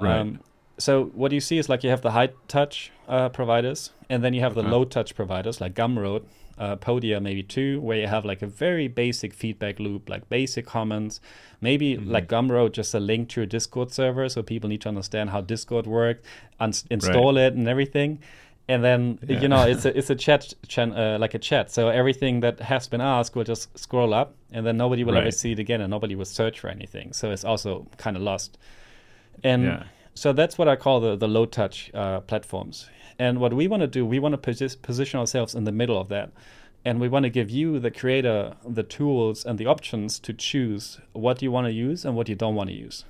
Um, 0.00 0.06
Right. 0.06 0.38
so 0.78 1.04
what 1.14 1.30
you 1.32 1.40
see 1.40 1.58
is 1.58 1.68
like 1.68 1.84
you 1.84 1.90
have 1.90 2.02
the 2.02 2.10
high 2.10 2.30
touch 2.48 2.90
uh, 3.08 3.28
providers, 3.28 3.92
and 4.10 4.22
then 4.24 4.34
you 4.34 4.40
have 4.40 4.54
the 4.54 4.62
low 4.64 4.84
touch 4.84 5.14
providers 5.14 5.60
like 5.60 5.74
Gumroad, 5.74 6.22
uh, 6.58 6.76
Podia, 6.76 7.20
maybe 7.20 7.42
two, 7.42 7.80
where 7.80 7.98
you 7.98 8.06
have 8.06 8.24
like 8.24 8.42
a 8.42 8.46
very 8.46 8.88
basic 8.88 9.34
feedback 9.34 9.78
loop, 9.80 10.08
like 10.08 10.28
basic 10.28 10.66
comments. 10.66 11.20
Maybe 11.60 11.96
Mhm. 11.96 12.10
like 12.10 12.28
Gumroad, 12.28 12.72
just 12.72 12.94
a 12.94 13.00
link 13.00 13.28
to 13.30 13.40
your 13.40 13.46
Discord 13.46 13.90
server, 13.92 14.28
so 14.28 14.42
people 14.42 14.68
need 14.68 14.80
to 14.82 14.88
understand 14.88 15.30
how 15.30 15.40
Discord 15.40 15.86
works, 15.86 16.22
uns- 16.60 16.84
install 16.90 17.36
it, 17.36 17.54
and 17.54 17.66
everything. 17.68 18.18
And 18.68 18.82
then 18.82 19.18
Yeah. 19.28 19.40
you 19.42 19.48
know 19.48 19.66
it's 19.66 19.84
a 19.84 19.88
it's 19.98 20.10
a 20.10 20.14
chat 20.14 20.54
chan, 20.68 20.92
uh, 20.92 21.18
like 21.20 21.34
a 21.34 21.38
chat. 21.38 21.70
So 21.70 21.88
everything 21.88 22.40
that 22.40 22.60
has 22.60 22.88
been 22.88 23.00
asked 23.02 23.36
will 23.36 23.44
just 23.44 23.76
scroll 23.78 24.14
up, 24.14 24.34
and 24.52 24.64
then 24.66 24.76
nobody 24.76 25.04
will 25.04 25.16
ever 25.16 25.30
see 25.32 25.52
it 25.52 25.58
again, 25.58 25.80
and 25.80 25.90
nobody 25.90 26.14
will 26.14 26.24
search 26.24 26.60
for 26.60 26.68
anything. 26.70 27.12
So 27.12 27.30
it's 27.30 27.44
also 27.44 27.86
kind 27.98 28.16
of 28.16 28.22
lost. 28.22 28.56
And 29.42 29.64
Yeah. 29.64 29.82
so 30.14 30.32
that's 30.32 30.56
what 30.58 30.68
I 30.68 30.76
call 30.76 31.00
the, 31.00 31.16
the 31.16 31.28
low 31.28 31.44
touch 31.46 31.90
uh, 31.94 32.20
platforms. 32.20 32.88
And 33.18 33.38
what 33.40 33.52
we 33.52 33.68
want 33.68 33.80
to 33.82 33.86
do, 33.86 34.04
we 34.04 34.18
want 34.18 34.40
to 34.40 34.50
posi- 34.50 34.80
position 34.82 35.20
ourselves 35.20 35.54
in 35.54 35.64
the 35.64 35.72
middle 35.72 35.98
of 35.98 36.08
that. 36.08 36.30
And 36.84 37.00
we 37.00 37.08
want 37.08 37.22
to 37.24 37.30
give 37.30 37.48
you, 37.48 37.78
the 37.78 37.90
creator, 37.90 38.54
the 38.68 38.82
tools 38.82 39.44
and 39.44 39.58
the 39.58 39.66
options 39.66 40.18
to 40.20 40.32
choose 40.32 41.00
what 41.12 41.40
you 41.40 41.50
want 41.50 41.66
to 41.66 41.72
use 41.72 42.04
and 42.04 42.14
what 42.14 42.28
you 42.28 42.34
don't 42.34 42.54
want 42.54 42.68
to 42.70 42.76
use. 42.76 43.04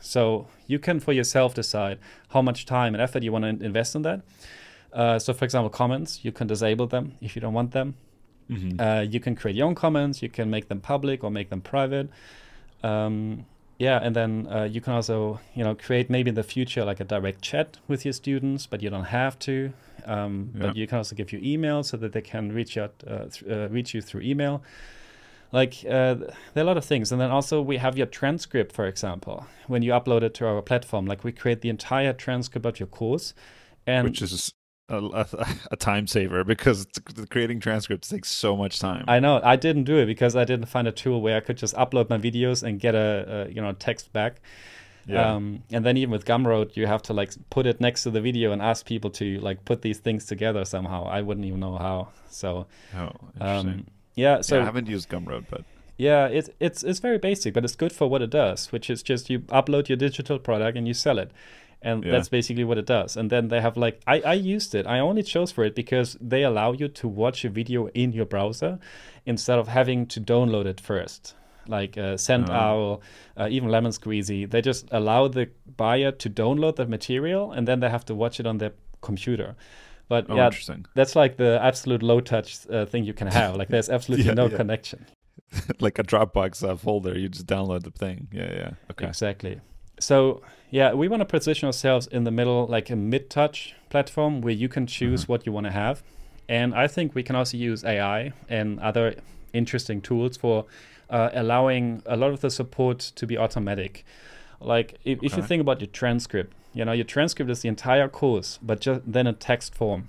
So 0.00 0.48
you 0.66 0.78
can 0.78 0.98
for 0.98 1.12
yourself 1.12 1.54
decide 1.54 1.98
how 2.30 2.42
much 2.42 2.66
time 2.66 2.94
and 2.94 3.02
effort 3.02 3.22
you 3.22 3.30
want 3.32 3.44
to 3.44 3.64
invest 3.64 3.94
in 3.94 4.02
that. 4.02 4.22
Uh, 4.92 5.18
so, 5.18 5.32
for 5.32 5.44
example, 5.44 5.70
comments, 5.70 6.24
you 6.24 6.32
can 6.32 6.46
disable 6.48 6.86
them 6.86 7.12
if 7.20 7.36
you 7.36 7.40
don't 7.42 7.54
want 7.54 7.70
them. 7.72 7.94
Mhm. 8.50 8.80
Uh, 8.80 9.02
you 9.02 9.20
can 9.20 9.36
create 9.36 9.56
your 9.56 9.66
own 9.68 9.76
comments. 9.76 10.22
You 10.22 10.28
can 10.28 10.50
make 10.50 10.66
them 10.68 10.80
public 10.80 11.22
or 11.22 11.30
make 11.30 11.50
them 11.50 11.60
private. 11.60 12.08
Um, 12.82 13.44
yeah, 13.80 13.98
and 14.02 14.14
then 14.14 14.46
uh, 14.50 14.64
you 14.64 14.82
can 14.82 14.92
also, 14.92 15.40
you 15.54 15.64
know, 15.64 15.74
create 15.74 16.10
maybe 16.10 16.28
in 16.28 16.34
the 16.34 16.42
future 16.42 16.84
like 16.84 17.00
a 17.00 17.04
direct 17.04 17.40
chat 17.40 17.78
with 17.88 18.04
your 18.04 18.12
students, 18.12 18.66
but 18.66 18.82
you 18.82 18.90
don't 18.90 19.04
have 19.04 19.38
to. 19.40 19.72
Um, 20.04 20.50
Yeah. 20.54 20.66
But 20.66 20.76
you 20.76 20.86
can 20.86 20.98
also 20.98 21.16
give 21.16 21.32
you 21.32 21.40
email 21.42 21.82
so 21.82 21.96
that 21.96 22.12
they 22.12 22.20
can 22.20 22.52
reach 22.52 22.76
out, 22.76 22.92
uh, 23.06 23.26
th- 23.32 23.50
uh, 23.50 23.68
reach 23.70 23.94
you 23.94 24.02
through 24.02 24.20
email. 24.20 24.62
Like 25.50 25.78
uh, 25.86 26.14
there 26.52 26.56
are 26.56 26.60
a 26.60 26.64
lot 26.64 26.76
of 26.76 26.84
things, 26.84 27.10
and 27.10 27.20
then 27.20 27.30
also 27.30 27.62
we 27.62 27.78
have 27.78 27.96
your 27.96 28.06
transcript, 28.06 28.70
for 28.72 28.86
example, 28.86 29.46
when 29.66 29.82
you 29.82 29.92
upload 29.92 30.22
it 30.22 30.34
to 30.34 30.46
our 30.46 30.62
platform. 30.62 31.06
Like 31.06 31.24
we 31.24 31.32
create 31.32 31.62
the 31.62 31.70
entire 31.70 32.12
transcript 32.12 32.66
of 32.66 32.78
your 32.78 32.86
course, 32.86 33.34
and 33.86 34.04
Which 34.04 34.22
is 34.22 34.52
a, 34.90 34.98
a, 34.98 35.46
a 35.72 35.76
time 35.76 36.06
saver 36.06 36.44
because 36.44 36.86
creating 37.30 37.60
transcripts 37.60 38.08
takes 38.08 38.30
so 38.30 38.56
much 38.56 38.78
time. 38.78 39.04
I 39.08 39.20
know 39.20 39.40
I 39.42 39.56
didn't 39.56 39.84
do 39.84 39.98
it 39.98 40.06
because 40.06 40.36
I 40.36 40.44
didn't 40.44 40.66
find 40.66 40.86
a 40.88 40.92
tool 40.92 41.22
where 41.22 41.36
I 41.36 41.40
could 41.40 41.56
just 41.56 41.74
upload 41.76 42.10
my 42.10 42.18
videos 42.18 42.62
and 42.62 42.78
get 42.78 42.94
a, 42.94 43.46
a 43.48 43.52
you 43.52 43.62
know 43.62 43.72
text 43.72 44.12
back. 44.12 44.40
yeah. 45.06 45.34
Um, 45.34 45.62
and 45.70 45.84
then 45.84 45.96
even 45.96 46.10
with 46.10 46.24
Gumroad, 46.24 46.76
you 46.76 46.86
have 46.86 47.02
to 47.02 47.12
like 47.12 47.32
put 47.48 47.66
it 47.66 47.80
next 47.80 48.02
to 48.02 48.10
the 48.10 48.20
video 48.20 48.52
and 48.52 48.60
ask 48.60 48.84
people 48.84 49.10
to 49.12 49.38
like 49.40 49.64
put 49.64 49.82
these 49.82 49.98
things 49.98 50.26
together 50.26 50.64
somehow. 50.64 51.04
I 51.06 51.22
wouldn't 51.22 51.46
even 51.46 51.60
know 51.60 51.76
how. 51.78 52.08
So 52.28 52.66
oh, 52.96 53.12
um, 53.40 53.86
yeah, 54.14 54.40
so 54.42 54.56
yeah, 54.56 54.62
I 54.62 54.64
haven't 54.64 54.88
used 54.88 55.08
Gumroad, 55.08 55.46
but 55.48 55.64
yeah, 55.96 56.26
it's 56.28 56.48
it's 56.60 56.82
it's 56.82 56.98
very 56.98 57.18
basic, 57.18 57.52
but 57.54 57.62
it's 57.62 57.76
good 57.76 57.92
for 57.92 58.08
what 58.08 58.22
it 58.22 58.30
does, 58.30 58.72
which 58.72 58.88
is 58.88 59.02
just 59.02 59.28
you 59.28 59.40
upload 59.40 59.88
your 59.88 59.96
digital 59.96 60.38
product 60.38 60.78
and 60.78 60.88
you 60.88 60.94
sell 60.94 61.18
it. 61.18 61.30
And 61.82 62.04
Yeah. 62.04 62.12
that's 62.12 62.28
basically 62.28 62.64
what 62.64 62.78
it 62.78 62.86
does. 62.86 63.16
And 63.16 63.30
then 63.30 63.48
they 63.48 63.60
have 63.60 63.76
like 63.76 64.00
I, 64.06 64.20
I 64.20 64.34
used 64.34 64.74
it. 64.74 64.86
I 64.86 64.98
only 65.00 65.22
chose 65.22 65.50
for 65.52 65.64
it 65.64 65.74
because 65.74 66.16
they 66.20 66.42
allow 66.44 66.72
you 66.72 66.88
to 66.88 67.08
watch 67.08 67.44
a 67.44 67.48
video 67.48 67.88
in 67.94 68.12
your 68.12 68.26
browser 68.26 68.78
instead 69.24 69.58
of 69.58 69.68
having 69.68 70.06
to 70.08 70.20
download 70.20 70.66
it 70.66 70.80
first. 70.80 71.34
Like 71.66 71.96
uh, 71.96 72.16
SendOwl, 72.16 73.00
uh, 73.36 73.48
even 73.50 73.68
Lemon 73.70 73.92
Squeezy, 73.92 74.50
they 74.50 74.60
just 74.60 74.88
allow 74.90 75.28
the 75.28 75.48
buyer 75.76 76.10
to 76.12 76.28
download 76.30 76.76
the 76.76 76.86
material 76.86 77.52
and 77.52 77.66
then 77.68 77.80
they 77.80 77.88
have 77.88 78.04
to 78.06 78.14
watch 78.14 78.40
it 78.40 78.46
on 78.46 78.58
their 78.58 78.72
computer. 79.00 79.54
But 80.08 80.26
oh, 80.28 80.34
yeah, 80.36 80.50
that's 80.94 81.14
like 81.14 81.36
the 81.36 81.60
absolute 81.62 82.02
low 82.02 82.20
touch 82.20 82.66
uh, 82.68 82.84
thing 82.86 83.04
you 83.04 83.14
can 83.14 83.28
have. 83.40 83.56
Like 83.56 83.68
there's 83.68 83.88
absolutely 83.88 84.26
Yeah, 84.26 84.34
no 84.34 84.48
yeah. 84.48 84.56
connection. 84.56 85.06
like 85.80 85.98
a 85.98 86.02
Dropbox 86.02 86.68
uh, 86.68 86.76
folder, 86.76 87.16
you 87.18 87.28
just 87.28 87.46
download 87.46 87.84
the 87.84 87.90
thing. 87.92 88.28
Yeah, 88.32 88.52
yeah. 88.52 88.70
Okay. 88.90 89.06
Exactly. 89.06 89.60
So 90.00 90.42
yeah, 90.70 90.92
we 90.94 91.08
want 91.08 91.20
to 91.20 91.24
position 91.26 91.66
ourselves 91.66 92.06
in 92.06 92.24
the 92.24 92.30
middle, 92.30 92.66
like 92.66 92.90
a 92.90 92.96
mid-touch 92.96 93.74
platform 93.90 94.40
where 94.40 94.52
you 94.54 94.68
can 94.68 94.86
choose 94.86 95.24
Mhm. 95.24 95.28
what 95.28 95.46
you 95.46 95.52
want 95.52 95.66
to 95.66 95.72
have, 95.72 96.02
and 96.48 96.74
I 96.74 96.86
think 96.88 97.14
we 97.14 97.22
can 97.22 97.36
also 97.36 97.56
use 97.56 97.84
AI 97.84 98.32
and 98.48 98.78
other 98.80 99.14
interesting 99.52 100.00
tools 100.00 100.36
for 100.36 100.64
uh, 101.08 101.28
allowing 101.32 102.02
a 102.06 102.16
lot 102.16 102.30
of 102.32 102.40
the 102.40 102.50
support 102.50 102.98
to 103.16 103.26
be 103.26 103.36
automatic. 103.36 104.04
Like 104.60 104.94
if, 105.04 105.18
if 105.24 105.36
you 105.36 105.42
think 105.42 105.60
about 105.60 105.80
your 105.80 105.88
transcript, 105.88 106.52
you 106.72 106.84
know, 106.84 106.92
your 106.92 107.04
transcript 107.04 107.50
is 107.50 107.62
the 107.62 107.68
entire 107.68 108.06
course, 108.08 108.60
but 108.62 108.80
just 108.80 109.00
then 109.12 109.26
a 109.26 109.32
text 109.32 109.74
form. 109.74 110.08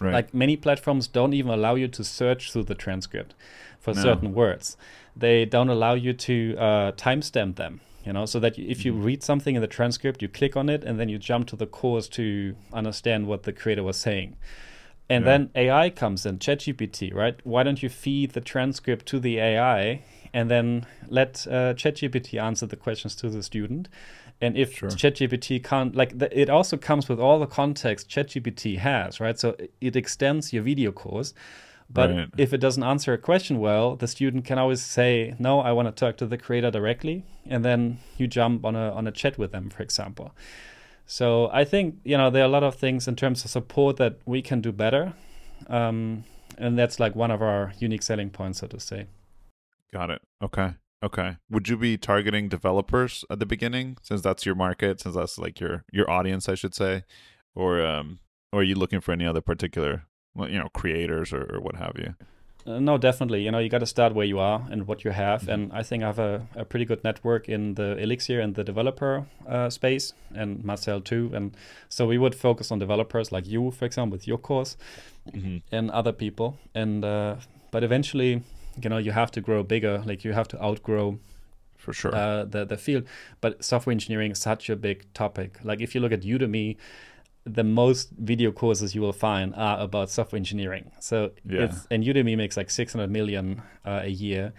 Right. 0.00 0.12
Like 0.12 0.32
many 0.32 0.56
platforms 0.56 1.08
don't 1.08 1.34
even 1.34 1.50
allow 1.50 1.74
you 1.74 1.88
to 1.88 2.04
search 2.04 2.52
through 2.52 2.64
the 2.64 2.76
transcript 2.76 3.34
for 3.80 3.92
No. 3.92 4.00
certain 4.02 4.32
words. 4.34 4.76
They 5.16 5.44
don't 5.46 5.68
allow 5.68 5.94
you 5.94 6.12
to 6.12 6.56
uh, 6.56 6.92
timestamp 6.92 7.56
them. 7.56 7.80
You 8.10 8.14
know, 8.14 8.26
so 8.26 8.40
that 8.40 8.58
if 8.58 8.84
you 8.84 8.92
Mhm. 8.92 9.04
read 9.04 9.22
something 9.22 9.54
in 9.54 9.60
the 9.60 9.68
transcript, 9.68 10.20
you 10.20 10.26
click 10.26 10.56
on 10.56 10.68
it 10.68 10.82
and 10.82 10.98
then 10.98 11.08
you 11.08 11.16
jump 11.16 11.46
to 11.46 11.54
the 11.54 11.64
course 11.64 12.08
to 12.08 12.56
understand 12.72 13.28
what 13.28 13.44
the 13.44 13.52
creator 13.52 13.84
was 13.84 13.98
saying. 13.98 14.34
And 15.08 15.24
Yeah. 15.24 15.30
then 15.30 15.50
AI 15.54 15.90
comes 15.90 16.26
in, 16.26 16.40
ChatGPT, 16.40 17.14
right? 17.14 17.36
Why 17.44 17.62
don't 17.62 17.84
you 17.84 17.88
feed 17.88 18.32
the 18.32 18.40
transcript 18.40 19.06
to 19.06 19.20
the 19.20 19.38
AI 19.38 20.02
and 20.34 20.50
then 20.50 20.86
let 21.06 21.46
uh, 21.48 21.74
ChatGPT 21.74 22.42
answer 22.42 22.66
the 22.66 22.74
questions 22.74 23.14
to 23.14 23.30
the 23.30 23.44
student? 23.44 23.88
And 24.40 24.56
if 24.56 24.74
Sure. 24.74 24.88
ChatGPT 24.88 25.62
can't, 25.62 25.94
like, 25.94 26.18
the, 26.18 26.28
it 26.36 26.50
also 26.50 26.76
comes 26.76 27.08
with 27.08 27.20
all 27.20 27.38
the 27.38 27.46
context 27.46 28.08
ChatGPT 28.10 28.78
has, 28.78 29.20
right? 29.20 29.38
So 29.38 29.50
it- 29.50 29.72
it 29.80 29.94
extends 29.94 30.52
your 30.52 30.64
video 30.64 30.90
course. 30.90 31.32
But 31.92 32.10
Right. 32.10 32.28
if 32.38 32.52
it 32.52 32.58
doesn't 32.58 32.84
answer 32.84 33.12
a 33.12 33.18
question 33.18 33.58
well, 33.58 33.96
the 33.96 34.06
student 34.06 34.44
can 34.44 34.58
always 34.58 34.80
say, 34.80 35.34
"No, 35.38 35.60
I 35.60 35.72
want 35.72 35.88
to 35.88 35.92
talk 35.92 36.16
to 36.18 36.26
the 36.26 36.38
creator 36.38 36.70
directly," 36.70 37.24
and 37.48 37.64
then 37.64 37.98
you 38.16 38.26
jump 38.28 38.64
on 38.64 38.76
a 38.76 38.92
on 38.92 39.06
a 39.06 39.10
chat 39.12 39.38
with 39.38 39.50
them, 39.52 39.70
for 39.70 39.82
example. 39.82 40.30
So 41.06 41.50
I 41.52 41.64
think 41.64 41.96
you 42.04 42.16
know 42.16 42.30
there 42.30 42.42
are 42.42 42.46
a 42.46 42.52
lot 42.52 42.62
of 42.62 42.76
things 42.76 43.08
in 43.08 43.16
terms 43.16 43.44
of 43.44 43.50
support 43.50 43.96
that 43.96 44.14
we 44.24 44.40
can 44.42 44.60
do 44.60 44.70
better, 44.72 45.14
um, 45.68 46.24
and 46.58 46.78
that's 46.78 47.00
like 47.00 47.16
one 47.16 47.32
of 47.32 47.42
our 47.42 47.72
unique 47.80 48.02
selling 48.02 48.30
points, 48.30 48.60
so 48.60 48.66
to 48.68 48.78
say. 48.78 49.06
Got 49.92 50.10
it. 50.10 50.22
Okay. 50.40 50.74
Okay. 51.02 51.36
Would 51.50 51.68
you 51.68 51.76
be 51.76 51.96
targeting 51.96 52.48
developers 52.48 53.24
at 53.30 53.38
the 53.40 53.46
beginning, 53.46 53.96
since 54.02 54.20
that's 54.20 54.44
your 54.46 54.54
market, 54.54 55.00
since 55.00 55.14
that's 55.16 55.38
like 55.38 55.58
your 55.58 55.84
your 55.92 56.08
audience, 56.10 56.48
I 56.48 56.54
should 56.54 56.74
say, 56.74 57.02
or 57.54 57.84
um, 57.84 58.20
or 58.52 58.60
are 58.60 58.62
you 58.64 58.76
looking 58.76 59.00
for 59.00 59.12
any 59.12 59.26
other 59.26 59.40
particular, 59.40 60.04
you 60.36 60.58
know, 60.58 60.68
creators 60.72 61.32
or, 61.32 61.42
or 61.54 61.60
what 61.60 61.76
have 61.76 61.92
you? 61.98 62.14
Uh, 62.66 62.78
no, 62.78 62.98
definitely. 62.98 63.42
You 63.42 63.50
know, 63.50 63.58
you 63.58 63.70
got 63.70 63.78
to 63.78 63.86
start 63.86 64.14
where 64.14 64.26
you 64.26 64.38
are 64.38 64.66
and 64.70 64.86
what 64.86 65.02
you 65.04 65.12
have. 65.12 65.42
Mhm. 65.44 65.52
And 65.54 65.72
I 65.72 65.82
think 65.82 66.02
I 66.02 66.06
have 66.06 66.18
a, 66.18 66.46
a 66.54 66.64
pretty 66.64 66.84
good 66.84 67.02
network 67.02 67.48
in 67.48 67.74
the 67.74 67.96
Elixir 67.96 68.38
and 68.40 68.54
the 68.54 68.62
developer 68.64 69.24
uh, 69.48 69.70
space, 69.70 70.12
and 70.34 70.62
Marcel 70.62 71.00
too. 71.00 71.30
And 71.34 71.56
so 71.88 72.06
we 72.06 72.18
would 72.18 72.34
focus 72.34 72.70
on 72.70 72.78
developers 72.78 73.32
like 73.32 73.46
you, 73.46 73.70
for 73.70 73.86
example, 73.86 74.16
with 74.16 74.26
your 74.28 74.38
course, 74.38 74.76
Mm-hmm. 75.32 75.58
and 75.70 75.90
other 75.90 76.12
people. 76.12 76.58
And 76.74 77.04
uh, 77.04 77.36
but 77.70 77.82
eventually, 77.84 78.42
you 78.82 78.88
know, 78.90 78.98
you 78.98 79.12
have 79.12 79.30
to 79.32 79.40
grow 79.40 79.62
bigger. 79.62 80.02
Like 80.06 80.24
you 80.24 80.32
have 80.34 80.48
to 80.48 80.62
outgrow 80.62 81.18
For 81.76 81.92
sure. 81.94 82.14
uh, 82.14 82.44
the 82.44 82.64
the 82.66 82.76
field. 82.76 83.04
But 83.40 83.64
software 83.64 83.92
engineering 83.92 84.32
is 84.32 84.38
such 84.38 84.70
a 84.70 84.76
big 84.76 85.04
topic. 85.14 85.58
Like 85.64 85.80
if 85.84 85.94
you 85.94 86.00
look 86.02 86.12
at 86.12 86.22
Udemy, 86.22 86.76
the 87.44 87.64
most 87.64 88.10
video 88.18 88.52
courses 88.52 88.94
you 88.94 89.00
will 89.00 89.12
find 89.12 89.54
are 89.54 89.80
about 89.80 90.10
software 90.10 90.36
engineering. 90.38 90.90
So 91.00 91.30
Yeah. 91.48 91.64
it's 91.64 91.86
and 91.90 92.04
Udemy 92.04 92.36
makes 92.36 92.56
like 92.56 92.70
600 92.70 93.10
million 93.10 93.62
uh, 93.84 94.00
a 94.04 94.10
year. 94.10 94.52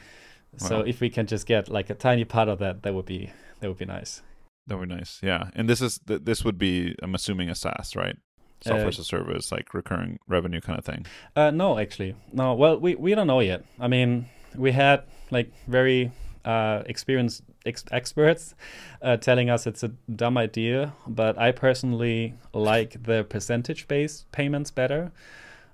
So 0.58 0.80
Wow. 0.80 0.84
if 0.86 1.00
we 1.00 1.10
can 1.10 1.28
just 1.28 1.46
get 1.48 1.70
like 1.70 1.90
a 1.90 1.96
tiny 1.96 2.26
part 2.26 2.50
of 2.50 2.60
that, 2.60 2.82
that 2.84 2.94
would 2.94 3.06
be 3.06 3.30
that 3.60 3.68
would 3.70 3.78
be 3.78 3.86
nice. 3.86 4.22
that 4.68 4.78
would 4.78 4.90
be 4.90 4.96
nice. 4.96 5.20
Yeah. 5.24 5.50
And 5.56 5.70
this 5.70 5.82
is 5.82 6.00
th- 6.08 6.22
this 6.24 6.44
would 6.44 6.58
be, 6.58 6.96
I'm 7.04 7.16
assuming, 7.16 7.50
a 7.50 7.56
SaaS, 7.56 7.96
right? 7.96 8.18
software 8.64 8.86
Uh, 8.86 8.90
as 8.90 9.00
a 9.00 9.04
service, 9.04 9.52
like 9.52 9.74
recurring 9.74 10.20
revenue 10.28 10.62
kind 10.62 10.78
of 10.78 10.86
thing? 10.86 11.06
Uh, 11.36 11.50
no, 11.52 11.80
actually, 11.80 12.16
no. 12.32 12.54
Well, 12.54 12.80
we 12.80 12.96
we 12.96 13.16
don't 13.16 13.28
know 13.28 13.40
yet. 13.42 13.64
I 13.80 13.88
mean, 13.88 14.28
we 14.56 14.72
had 14.72 15.04
like 15.32 15.52
very 15.68 16.12
uh, 16.46 16.84
experienced 16.86 17.44
ex- 17.66 17.86
experts 17.92 18.56
uh, 19.02 19.18
telling 19.18 19.50
us 19.50 19.68
it's 19.68 19.84
a 19.84 19.90
dumb 20.16 20.38
idea, 20.38 20.94
but 21.08 21.38
I 21.38 21.52
personally 21.52 22.36
like 22.54 23.04
the 23.04 23.24
percentage-based 23.24 24.32
payments 24.32 24.72
better 24.72 25.12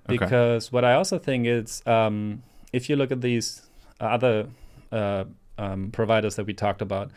Okay. 0.10 0.18
because 0.18 0.72
what 0.72 0.86
I 0.86 0.94
also 0.94 1.20
think 1.20 1.46
is 1.48 1.82
um, 1.86 2.42
if 2.72 2.90
you 2.90 2.96
look 2.96 3.12
at 3.12 3.22
these 3.22 3.62
other 4.00 4.48
uh, 4.92 5.26
um, 5.58 5.92
providers 5.92 6.36
that 6.38 6.46
we 6.46 6.54
talked 6.54 6.82
about, 6.82 7.12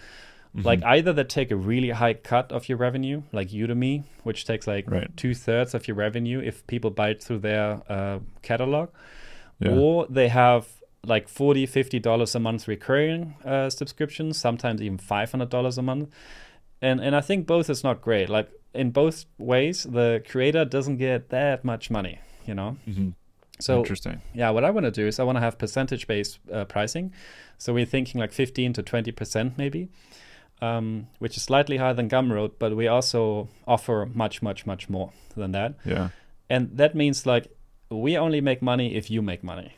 like 0.55 0.81
Mhm. 0.81 0.87
either 0.87 1.13
they 1.13 1.23
take 1.23 1.53
a 1.53 1.57
really 1.57 1.91
high 1.91 2.15
cut 2.15 2.51
of 2.51 2.69
your 2.69 2.79
revenue, 2.79 3.23
like 3.33 3.51
Udemy, 3.51 4.03
which 4.25 4.45
takes 4.45 4.67
like 4.67 4.91
Right. 4.91 5.09
two 5.17 5.35
thirds 5.35 5.75
of 5.75 5.87
your 5.87 5.97
revenue 5.97 6.41
if 6.41 6.67
people 6.67 6.91
buy 6.91 7.11
it 7.11 7.23
through 7.23 7.39
their 7.41 7.81
uh, 7.89 8.19
catalog, 8.43 8.89
Yeah. 9.61 9.71
or 9.71 10.07
they 10.11 10.27
have 10.29 10.67
like 11.07 11.29
40 11.29 11.67
50 11.67 11.99
dollars 11.99 12.35
a 12.35 12.39
month 12.41 12.69
recurring 12.69 13.35
uh, 13.45 13.71
subscriptions 13.71 14.37
sometimes 14.39 14.83
even 14.83 14.99
500 14.99 15.49
dollars 15.49 15.79
a 15.79 15.83
month 15.83 16.11
and 16.83 17.01
and 17.01 17.17
i 17.17 17.21
think 17.23 17.47
both 17.47 17.71
is 17.71 17.83
not 17.83 18.01
great 18.03 18.29
like 18.29 18.51
in 18.75 18.91
both 18.91 19.25
ways 19.39 19.85
the 19.85 20.23
creator 20.29 20.65
doesn't 20.65 20.99
get 20.99 21.31
that 21.31 21.65
much 21.65 21.91
money 21.91 22.19
you 22.47 22.55
know 22.55 22.77
Mhm. 22.87 23.15
so 23.59 23.79
Interesting. 23.79 24.21
yeah 24.35 24.51
what 24.51 24.63
i 24.65 24.71
want 24.71 24.85
to 24.85 24.91
do 24.91 25.07
is 25.07 25.19
i 25.19 25.25
want 25.25 25.37
to 25.37 25.41
have 25.41 25.57
percentage 25.59 26.07
based 26.07 26.39
uh, 26.53 26.65
pricing 26.67 27.13
so 27.57 27.73
we're 27.73 27.87
thinking 27.87 28.21
like 28.21 28.33
15 28.33 28.75
to 28.75 28.83
20 28.83 29.13
percent 29.13 29.57
maybe 29.59 29.89
um, 30.63 31.07
which 31.19 31.37
is 31.39 31.43
slightly 31.43 31.79
higher 31.79 31.95
than 31.95 32.09
gumroad 32.11 32.53
but 32.59 32.77
we 32.77 32.87
also 32.89 33.49
offer 33.67 34.07
much 34.13 34.43
much 34.43 34.67
much 34.67 34.91
more 34.91 35.13
than 35.35 35.53
that 35.53 35.75
Yeah. 35.87 36.09
and 36.51 36.77
that 36.77 36.95
means 36.95 37.25
like 37.25 37.49
we 37.89 38.19
only 38.19 38.41
make 38.43 38.61
money 38.61 38.95
if 38.95 39.11
you 39.11 39.23
make 39.23 39.43
money 39.43 39.73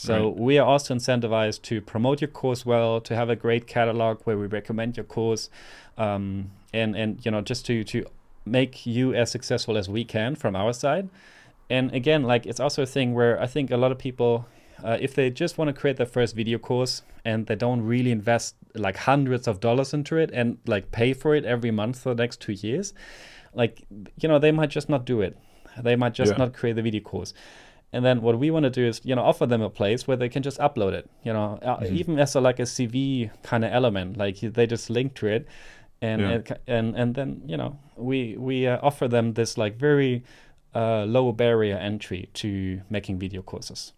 so 0.00 0.28
Right. 0.28 0.36
we 0.46 0.58
are 0.58 0.66
also 0.66 0.94
incentivized 0.94 1.60
to 1.62 1.80
promote 1.92 2.20
your 2.22 2.28
course 2.42 2.64
well 2.64 3.00
to 3.02 3.14
have 3.14 3.28
a 3.28 3.36
great 3.36 3.66
catalog 3.66 4.20
where 4.24 4.38
we 4.38 4.46
recommend 4.46 4.96
your 4.96 5.04
course 5.04 5.50
um, 5.98 6.50
and 6.72 6.96
and 6.96 7.10
you 7.24 7.30
know 7.30 7.42
just 7.42 7.66
to 7.66 7.84
to 7.84 8.04
make 8.46 8.86
you 8.86 9.14
as 9.14 9.30
successful 9.30 9.76
as 9.76 9.88
we 9.88 10.02
can 10.04 10.34
from 10.34 10.56
our 10.56 10.72
side 10.72 11.06
and 11.68 11.92
again 11.94 12.22
like 12.22 12.46
it's 12.46 12.60
also 12.60 12.82
a 12.82 12.86
thing 12.86 13.12
where 13.14 13.34
i 13.42 13.46
think 13.46 13.70
a 13.70 13.76
lot 13.76 13.92
of 13.92 13.98
people 13.98 14.46
uh, 14.82 14.96
if 15.06 15.14
they 15.14 15.28
just 15.28 15.58
want 15.58 15.68
to 15.68 15.74
create 15.80 15.96
their 15.98 16.06
first 16.18 16.34
video 16.34 16.58
course 16.58 17.02
and 17.24 17.46
they 17.48 17.54
don't 17.66 17.82
really 17.82 18.10
invest 18.10 18.54
like 18.74 18.96
hundreds 18.96 19.46
of 19.46 19.60
dollars 19.60 19.92
into 19.92 20.16
it 20.16 20.30
and 20.32 20.56
like 20.66 20.90
pay 20.90 21.12
for 21.12 21.34
it 21.34 21.44
every 21.44 21.70
month 21.70 22.00
for 22.02 22.14
the 22.14 22.22
next 22.22 22.40
two 22.40 22.52
years 22.52 22.94
like 23.52 23.84
you 24.20 24.28
know 24.28 24.38
they 24.38 24.52
might 24.52 24.70
just 24.70 24.88
not 24.88 25.04
do 25.04 25.20
it 25.20 25.36
they 25.82 25.96
might 25.96 26.14
just 26.14 26.32
Yeah. 26.32 26.38
not 26.38 26.54
create 26.54 26.76
the 26.76 26.82
video 26.82 27.02
course 27.02 27.34
and 27.92 28.04
then 28.04 28.22
what 28.22 28.38
we 28.38 28.50
want 28.50 28.64
to 28.64 28.70
do 28.70 28.86
is 28.86 29.00
you 29.04 29.14
know 29.14 29.22
offer 29.22 29.46
them 29.46 29.62
a 29.62 29.70
place 29.70 30.06
where 30.06 30.16
they 30.16 30.28
can 30.28 30.42
just 30.42 30.58
upload 30.58 30.92
it 30.92 31.10
you 31.24 31.32
know 31.32 31.58
uh, 31.62 31.78
Mhm. 31.78 31.92
even 31.92 32.18
as 32.18 32.34
a 32.34 32.40
like 32.40 32.58
a 32.58 32.66
cv 32.66 33.30
kind 33.42 33.64
of 33.64 33.72
element 33.72 34.16
like 34.16 34.38
they 34.40 34.66
just 34.66 34.90
link 34.90 35.14
to 35.14 35.26
it 35.26 35.46
and 36.02 36.20
Yeah. 36.22 36.30
it 36.36 36.60
and 36.66 36.96
and 36.96 37.14
then 37.14 37.42
you 37.46 37.56
know 37.56 37.78
we 37.96 38.36
we 38.38 38.66
uh, 38.66 38.78
offer 38.82 39.08
them 39.08 39.34
this 39.34 39.58
like 39.58 39.76
very 39.76 40.22
uh, 40.74 41.04
low 41.04 41.32
barrier 41.32 41.76
entry 41.76 42.28
to 42.34 42.80
making 42.90 43.18
video 43.18 43.42
courses 43.42 43.92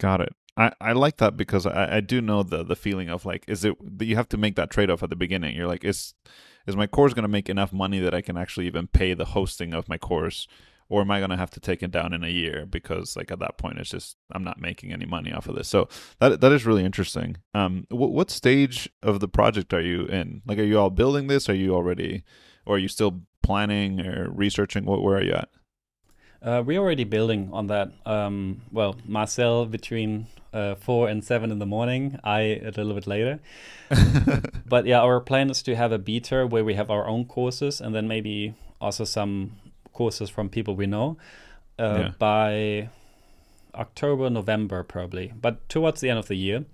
Got 0.00 0.20
it. 0.22 0.32
I, 0.56 0.72
I 0.80 0.92
like 0.92 1.16
that 1.18 1.36
because 1.36 1.66
I, 1.66 1.96
I 1.96 2.00
do 2.00 2.20
know 2.20 2.42
the 2.42 2.62
the 2.64 2.76
feeling 2.76 3.08
of 3.10 3.24
like 3.24 3.44
is 3.48 3.64
it 3.64 3.74
you 4.00 4.16
have 4.16 4.28
to 4.30 4.36
make 4.36 4.56
that 4.56 4.70
trade 4.70 4.90
off 4.90 5.02
at 5.02 5.10
the 5.10 5.16
beginning. 5.16 5.54
You're 5.56 5.66
like 5.66 5.84
is 5.84 6.14
is 6.66 6.76
my 6.76 6.86
course 6.86 7.14
going 7.14 7.22
to 7.22 7.28
make 7.28 7.48
enough 7.48 7.72
money 7.72 8.00
that 8.00 8.14
I 8.14 8.20
can 8.22 8.36
actually 8.36 8.66
even 8.66 8.86
pay 8.86 9.14
the 9.14 9.26
hosting 9.26 9.74
of 9.74 9.88
my 9.88 9.98
course 9.98 10.46
or 10.90 11.00
am 11.00 11.10
I 11.10 11.18
going 11.18 11.30
to 11.30 11.36
have 11.36 11.50
to 11.52 11.60
take 11.60 11.82
it 11.82 11.90
down 11.90 12.12
in 12.12 12.22
a 12.22 12.28
year 12.28 12.66
because 12.66 13.16
like 13.16 13.30
at 13.30 13.38
that 13.38 13.56
point 13.56 13.78
it's 13.78 13.88
just 13.90 14.16
I'm 14.32 14.44
not 14.44 14.60
making 14.60 14.92
any 14.92 15.06
money 15.06 15.32
off 15.32 15.48
of 15.48 15.56
this. 15.56 15.68
So 15.68 15.88
that 16.18 16.42
that 16.42 16.52
is 16.52 16.66
really 16.66 16.84
interesting. 16.84 17.38
Um 17.54 17.86
what 17.88 18.12
what 18.12 18.30
stage 18.30 18.90
of 19.02 19.20
the 19.20 19.28
project 19.28 19.72
are 19.72 19.80
you 19.80 20.04
in? 20.04 20.42
Like 20.46 20.58
are 20.58 20.64
you 20.64 20.78
all 20.78 20.90
building 20.90 21.28
this? 21.28 21.48
Are 21.48 21.54
you 21.54 21.74
already 21.74 22.24
or 22.66 22.76
are 22.76 22.78
you 22.78 22.88
still 22.88 23.22
planning 23.42 24.00
or 24.00 24.30
researching 24.30 24.84
what 24.84 25.02
where 25.02 25.16
are 25.16 25.24
you 25.24 25.32
at? 25.32 25.48
uh, 26.42 26.62
we're 26.64 26.78
already 26.78 27.04
building 27.04 27.50
on 27.52 27.66
that 27.66 27.92
um, 28.06 28.62
well 28.72 28.96
marcel 29.04 29.66
between 29.66 30.26
uh, 30.54 30.74
four 30.74 31.06
and 31.06 31.22
seven 31.22 31.50
in 31.50 31.58
the 31.58 31.66
morning 31.66 32.18
i 32.24 32.40
a 32.40 32.70
little 32.70 32.94
bit 32.94 33.06
later 33.06 33.38
but 34.66 34.86
yeah, 34.86 35.00
our 35.00 35.20
plan 35.20 35.50
is 35.50 35.62
to 35.62 35.74
have 35.74 35.92
a 35.92 35.98
beta 35.98 36.46
where 36.46 36.64
we 36.64 36.74
have 36.74 36.90
our 36.90 37.06
own 37.06 37.24
courses 37.24 37.80
and 37.80 37.94
then 37.94 38.06
maybe 38.06 38.54
also 38.80 39.04
some 39.04 39.52
courses 40.00 40.30
from 40.30 40.48
people 40.48 40.74
we 40.76 40.86
know 40.86 41.08
uh, 41.78 41.98
Yeah. 41.98 42.12
by 42.18 42.88
October, 43.74 44.30
November, 44.30 44.82
probably, 44.82 45.32
but 45.40 45.54
towards 45.68 46.00
the 46.00 46.08
end 46.10 46.18
of 46.18 46.26
the 46.26 46.36
year. 46.36 46.64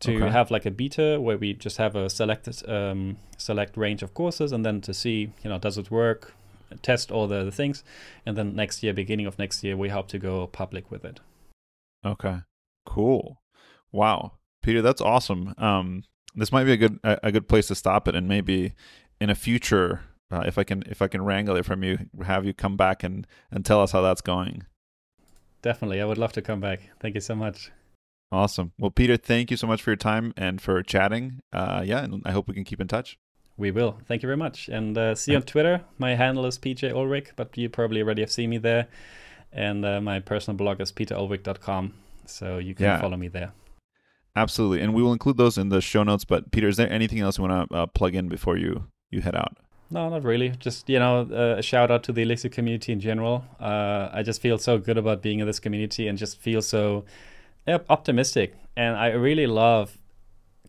To 0.00 0.12
Okay. 0.14 0.30
have 0.30 0.52
like 0.54 0.68
a 0.68 0.70
beta 0.70 1.18
where 1.20 1.38
we 1.38 1.54
just 1.64 1.76
have 1.78 1.96
a 1.96 2.08
selected 2.08 2.56
um, 2.68 3.16
select 3.36 3.76
range 3.76 4.04
of 4.04 4.10
courses, 4.14 4.52
and 4.52 4.64
then 4.64 4.80
to 4.82 4.92
see, 4.94 5.18
you 5.42 5.50
know, 5.50 5.58
does 5.58 5.76
it 5.76 5.90
work, 5.90 6.34
test 6.82 7.10
all 7.10 7.26
the, 7.28 7.42
the 7.44 7.50
things, 7.50 7.82
and 8.24 8.36
then 8.36 8.54
next 8.54 8.82
year, 8.82 8.94
beginning 8.94 9.26
of 9.26 9.38
next 9.38 9.64
year, 9.64 9.76
we 9.76 9.88
hope 9.88 10.06
to 10.08 10.18
go 10.18 10.46
public 10.46 10.84
with 10.92 11.04
it. 11.04 11.18
Okay. 12.04 12.36
Cool. 12.86 13.42
Wow. 13.90 14.38
Peter, 14.62 14.82
that's 14.82 15.00
awesome. 15.02 15.54
Um 15.58 16.02
this 16.36 16.52
might 16.52 16.66
be 16.66 16.72
a 16.72 16.76
good 16.76 17.00
a, 17.02 17.18
a 17.28 17.32
good 17.32 17.48
place 17.48 17.66
to 17.68 17.74
stop 17.74 18.06
it 18.08 18.14
and 18.14 18.28
maybe 18.28 18.74
in 19.20 19.30
a 19.30 19.34
future 19.34 20.00
uh, 20.30 20.42
if 20.46 20.58
I 20.58 20.64
can 20.64 20.82
if 20.86 21.00
I 21.02 21.08
can 21.08 21.22
wrangle 21.22 21.56
it 21.56 21.64
from 21.64 21.82
you 21.82 21.98
have 22.24 22.44
you 22.44 22.52
come 22.54 22.76
back 22.76 23.02
and 23.02 23.26
and 23.50 23.64
tell 23.64 23.80
us 23.82 23.92
how 23.92 24.00
that's 24.02 24.20
going. 24.20 24.64
Definitely, 25.62 26.00
I 26.00 26.04
would 26.04 26.18
love 26.18 26.32
to 26.32 26.42
come 26.42 26.60
back. 26.60 26.80
Thank 27.00 27.14
you 27.14 27.20
so 27.20 27.34
much. 27.34 27.70
Awesome. 28.30 28.72
Well, 28.78 28.90
Peter, 28.90 29.16
thank 29.16 29.50
you 29.50 29.56
so 29.56 29.66
much 29.66 29.82
for 29.82 29.90
your 29.90 29.96
time 29.96 30.34
and 30.36 30.60
for 30.60 30.82
chatting. 30.82 31.40
Uh 31.52 31.82
yeah, 31.84 32.04
and 32.04 32.22
I 32.24 32.32
hope 32.32 32.46
we 32.48 32.54
can 32.54 32.64
keep 32.64 32.80
in 32.80 32.88
touch. 32.88 33.18
We 33.56 33.72
will. 33.72 33.98
Thank 34.06 34.22
you 34.22 34.28
very 34.28 34.36
much. 34.36 34.68
And 34.68 34.96
uh, 34.96 35.16
see 35.16 35.32
you 35.32 35.36
on 35.38 35.42
Twitter. 35.42 35.80
My 35.98 36.14
handle 36.14 36.46
is 36.46 36.58
PJ 36.58 36.92
Ullrich, 36.92 37.30
but 37.34 37.56
you 37.58 37.68
probably 37.68 38.00
already 38.02 38.22
have 38.22 38.30
seen 38.30 38.50
me 38.50 38.58
there. 38.58 38.86
And 39.52 39.84
uh, 39.84 40.00
my 40.00 40.20
personal 40.20 40.56
blog 40.56 40.80
is 40.80 40.92
peterullrich.com. 40.92 41.94
So 42.26 42.58
you 42.58 42.76
can 42.76 42.84
Yeah. 42.84 43.00
follow 43.00 43.16
me 43.16 43.26
there. 43.26 43.50
Absolutely. 44.36 44.80
And 44.80 44.94
we 44.94 45.02
will 45.02 45.12
include 45.12 45.38
those 45.38 45.58
in 45.58 45.70
the 45.70 45.80
show 45.80 46.04
notes, 46.04 46.24
but 46.24 46.52
Peter, 46.52 46.68
is 46.68 46.76
there 46.76 46.92
anything 46.92 47.18
else 47.18 47.38
you 47.38 47.44
want 47.48 47.68
to 47.70 47.76
uh, 47.76 47.86
plug 47.86 48.14
in 48.14 48.28
before 48.28 48.56
you 48.56 48.84
you 49.10 49.22
head 49.22 49.34
out? 49.34 49.56
No, 49.90 50.08
not 50.10 50.22
really. 50.22 50.50
Just, 50.50 50.88
you 50.88 50.98
know, 50.98 51.26
uh, 51.30 51.58
a 51.58 51.62
shout 51.62 51.90
out 51.90 52.02
to 52.04 52.12
the 52.12 52.22
Elixir 52.22 52.50
community 52.50 52.92
in 52.92 53.00
general. 53.00 53.44
Uh, 53.58 54.10
I 54.12 54.22
just 54.22 54.40
feel 54.40 54.58
so 54.58 54.78
good 54.78 54.98
about 54.98 55.22
being 55.22 55.38
in 55.40 55.46
this 55.46 55.58
community 55.60 56.08
and 56.08 56.18
just 56.18 56.38
feel 56.38 56.60
so 56.60 57.04
optimistic. 57.88 58.54
And 58.76 58.96
I 58.96 59.08
really 59.08 59.46
love 59.46 59.98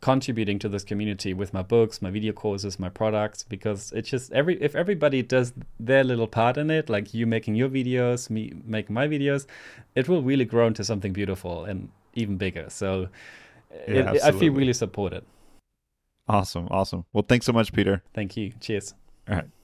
contributing 0.02 0.58
to 0.60 0.70
this 0.70 0.86
community 0.86 1.34
with 1.34 1.54
my 1.54 1.62
books, 1.62 2.02
my 2.02 2.10
video 2.10 2.32
courses, 2.32 2.80
my 2.80 2.88
products, 2.88 3.44
because 3.44 3.92
it's 3.92 4.10
just 4.10 4.32
every 4.32 4.62
if 4.62 4.74
everybody 4.74 5.22
does 5.22 5.54
their 5.80 6.06
little 6.06 6.28
part 6.28 6.58
in 6.58 6.70
it, 6.72 6.90
like 6.90 7.14
you 7.14 7.28
making 7.28 7.56
your 7.56 7.70
videos, 7.70 8.30
me 8.30 8.54
making 8.66 8.94
my 8.94 9.08
videos, 9.08 9.46
it 9.96 10.08
will 10.08 10.22
really 10.22 10.46
grow 10.46 10.68
into 10.68 10.84
something 10.84 11.12
beautiful 11.12 11.66
and 11.66 11.90
even 12.16 12.38
bigger. 12.38 12.70
So 12.70 13.10
Yeah, 13.88 14.14
it, 14.14 14.24
I 14.24 14.32
feel 14.32 14.54
really 14.54 14.74
supported. 14.74 15.24
Awesome. 16.28 16.68
Awesome. 16.72 17.06
Well, 17.12 17.26
thanks 17.28 17.46
so 17.46 17.52
much, 17.52 17.74
Peter. 17.74 18.02
Thank 18.14 18.38
you. 18.38 18.54
Cheers. 18.60 18.94
All 19.30 19.36
right. 19.36 19.59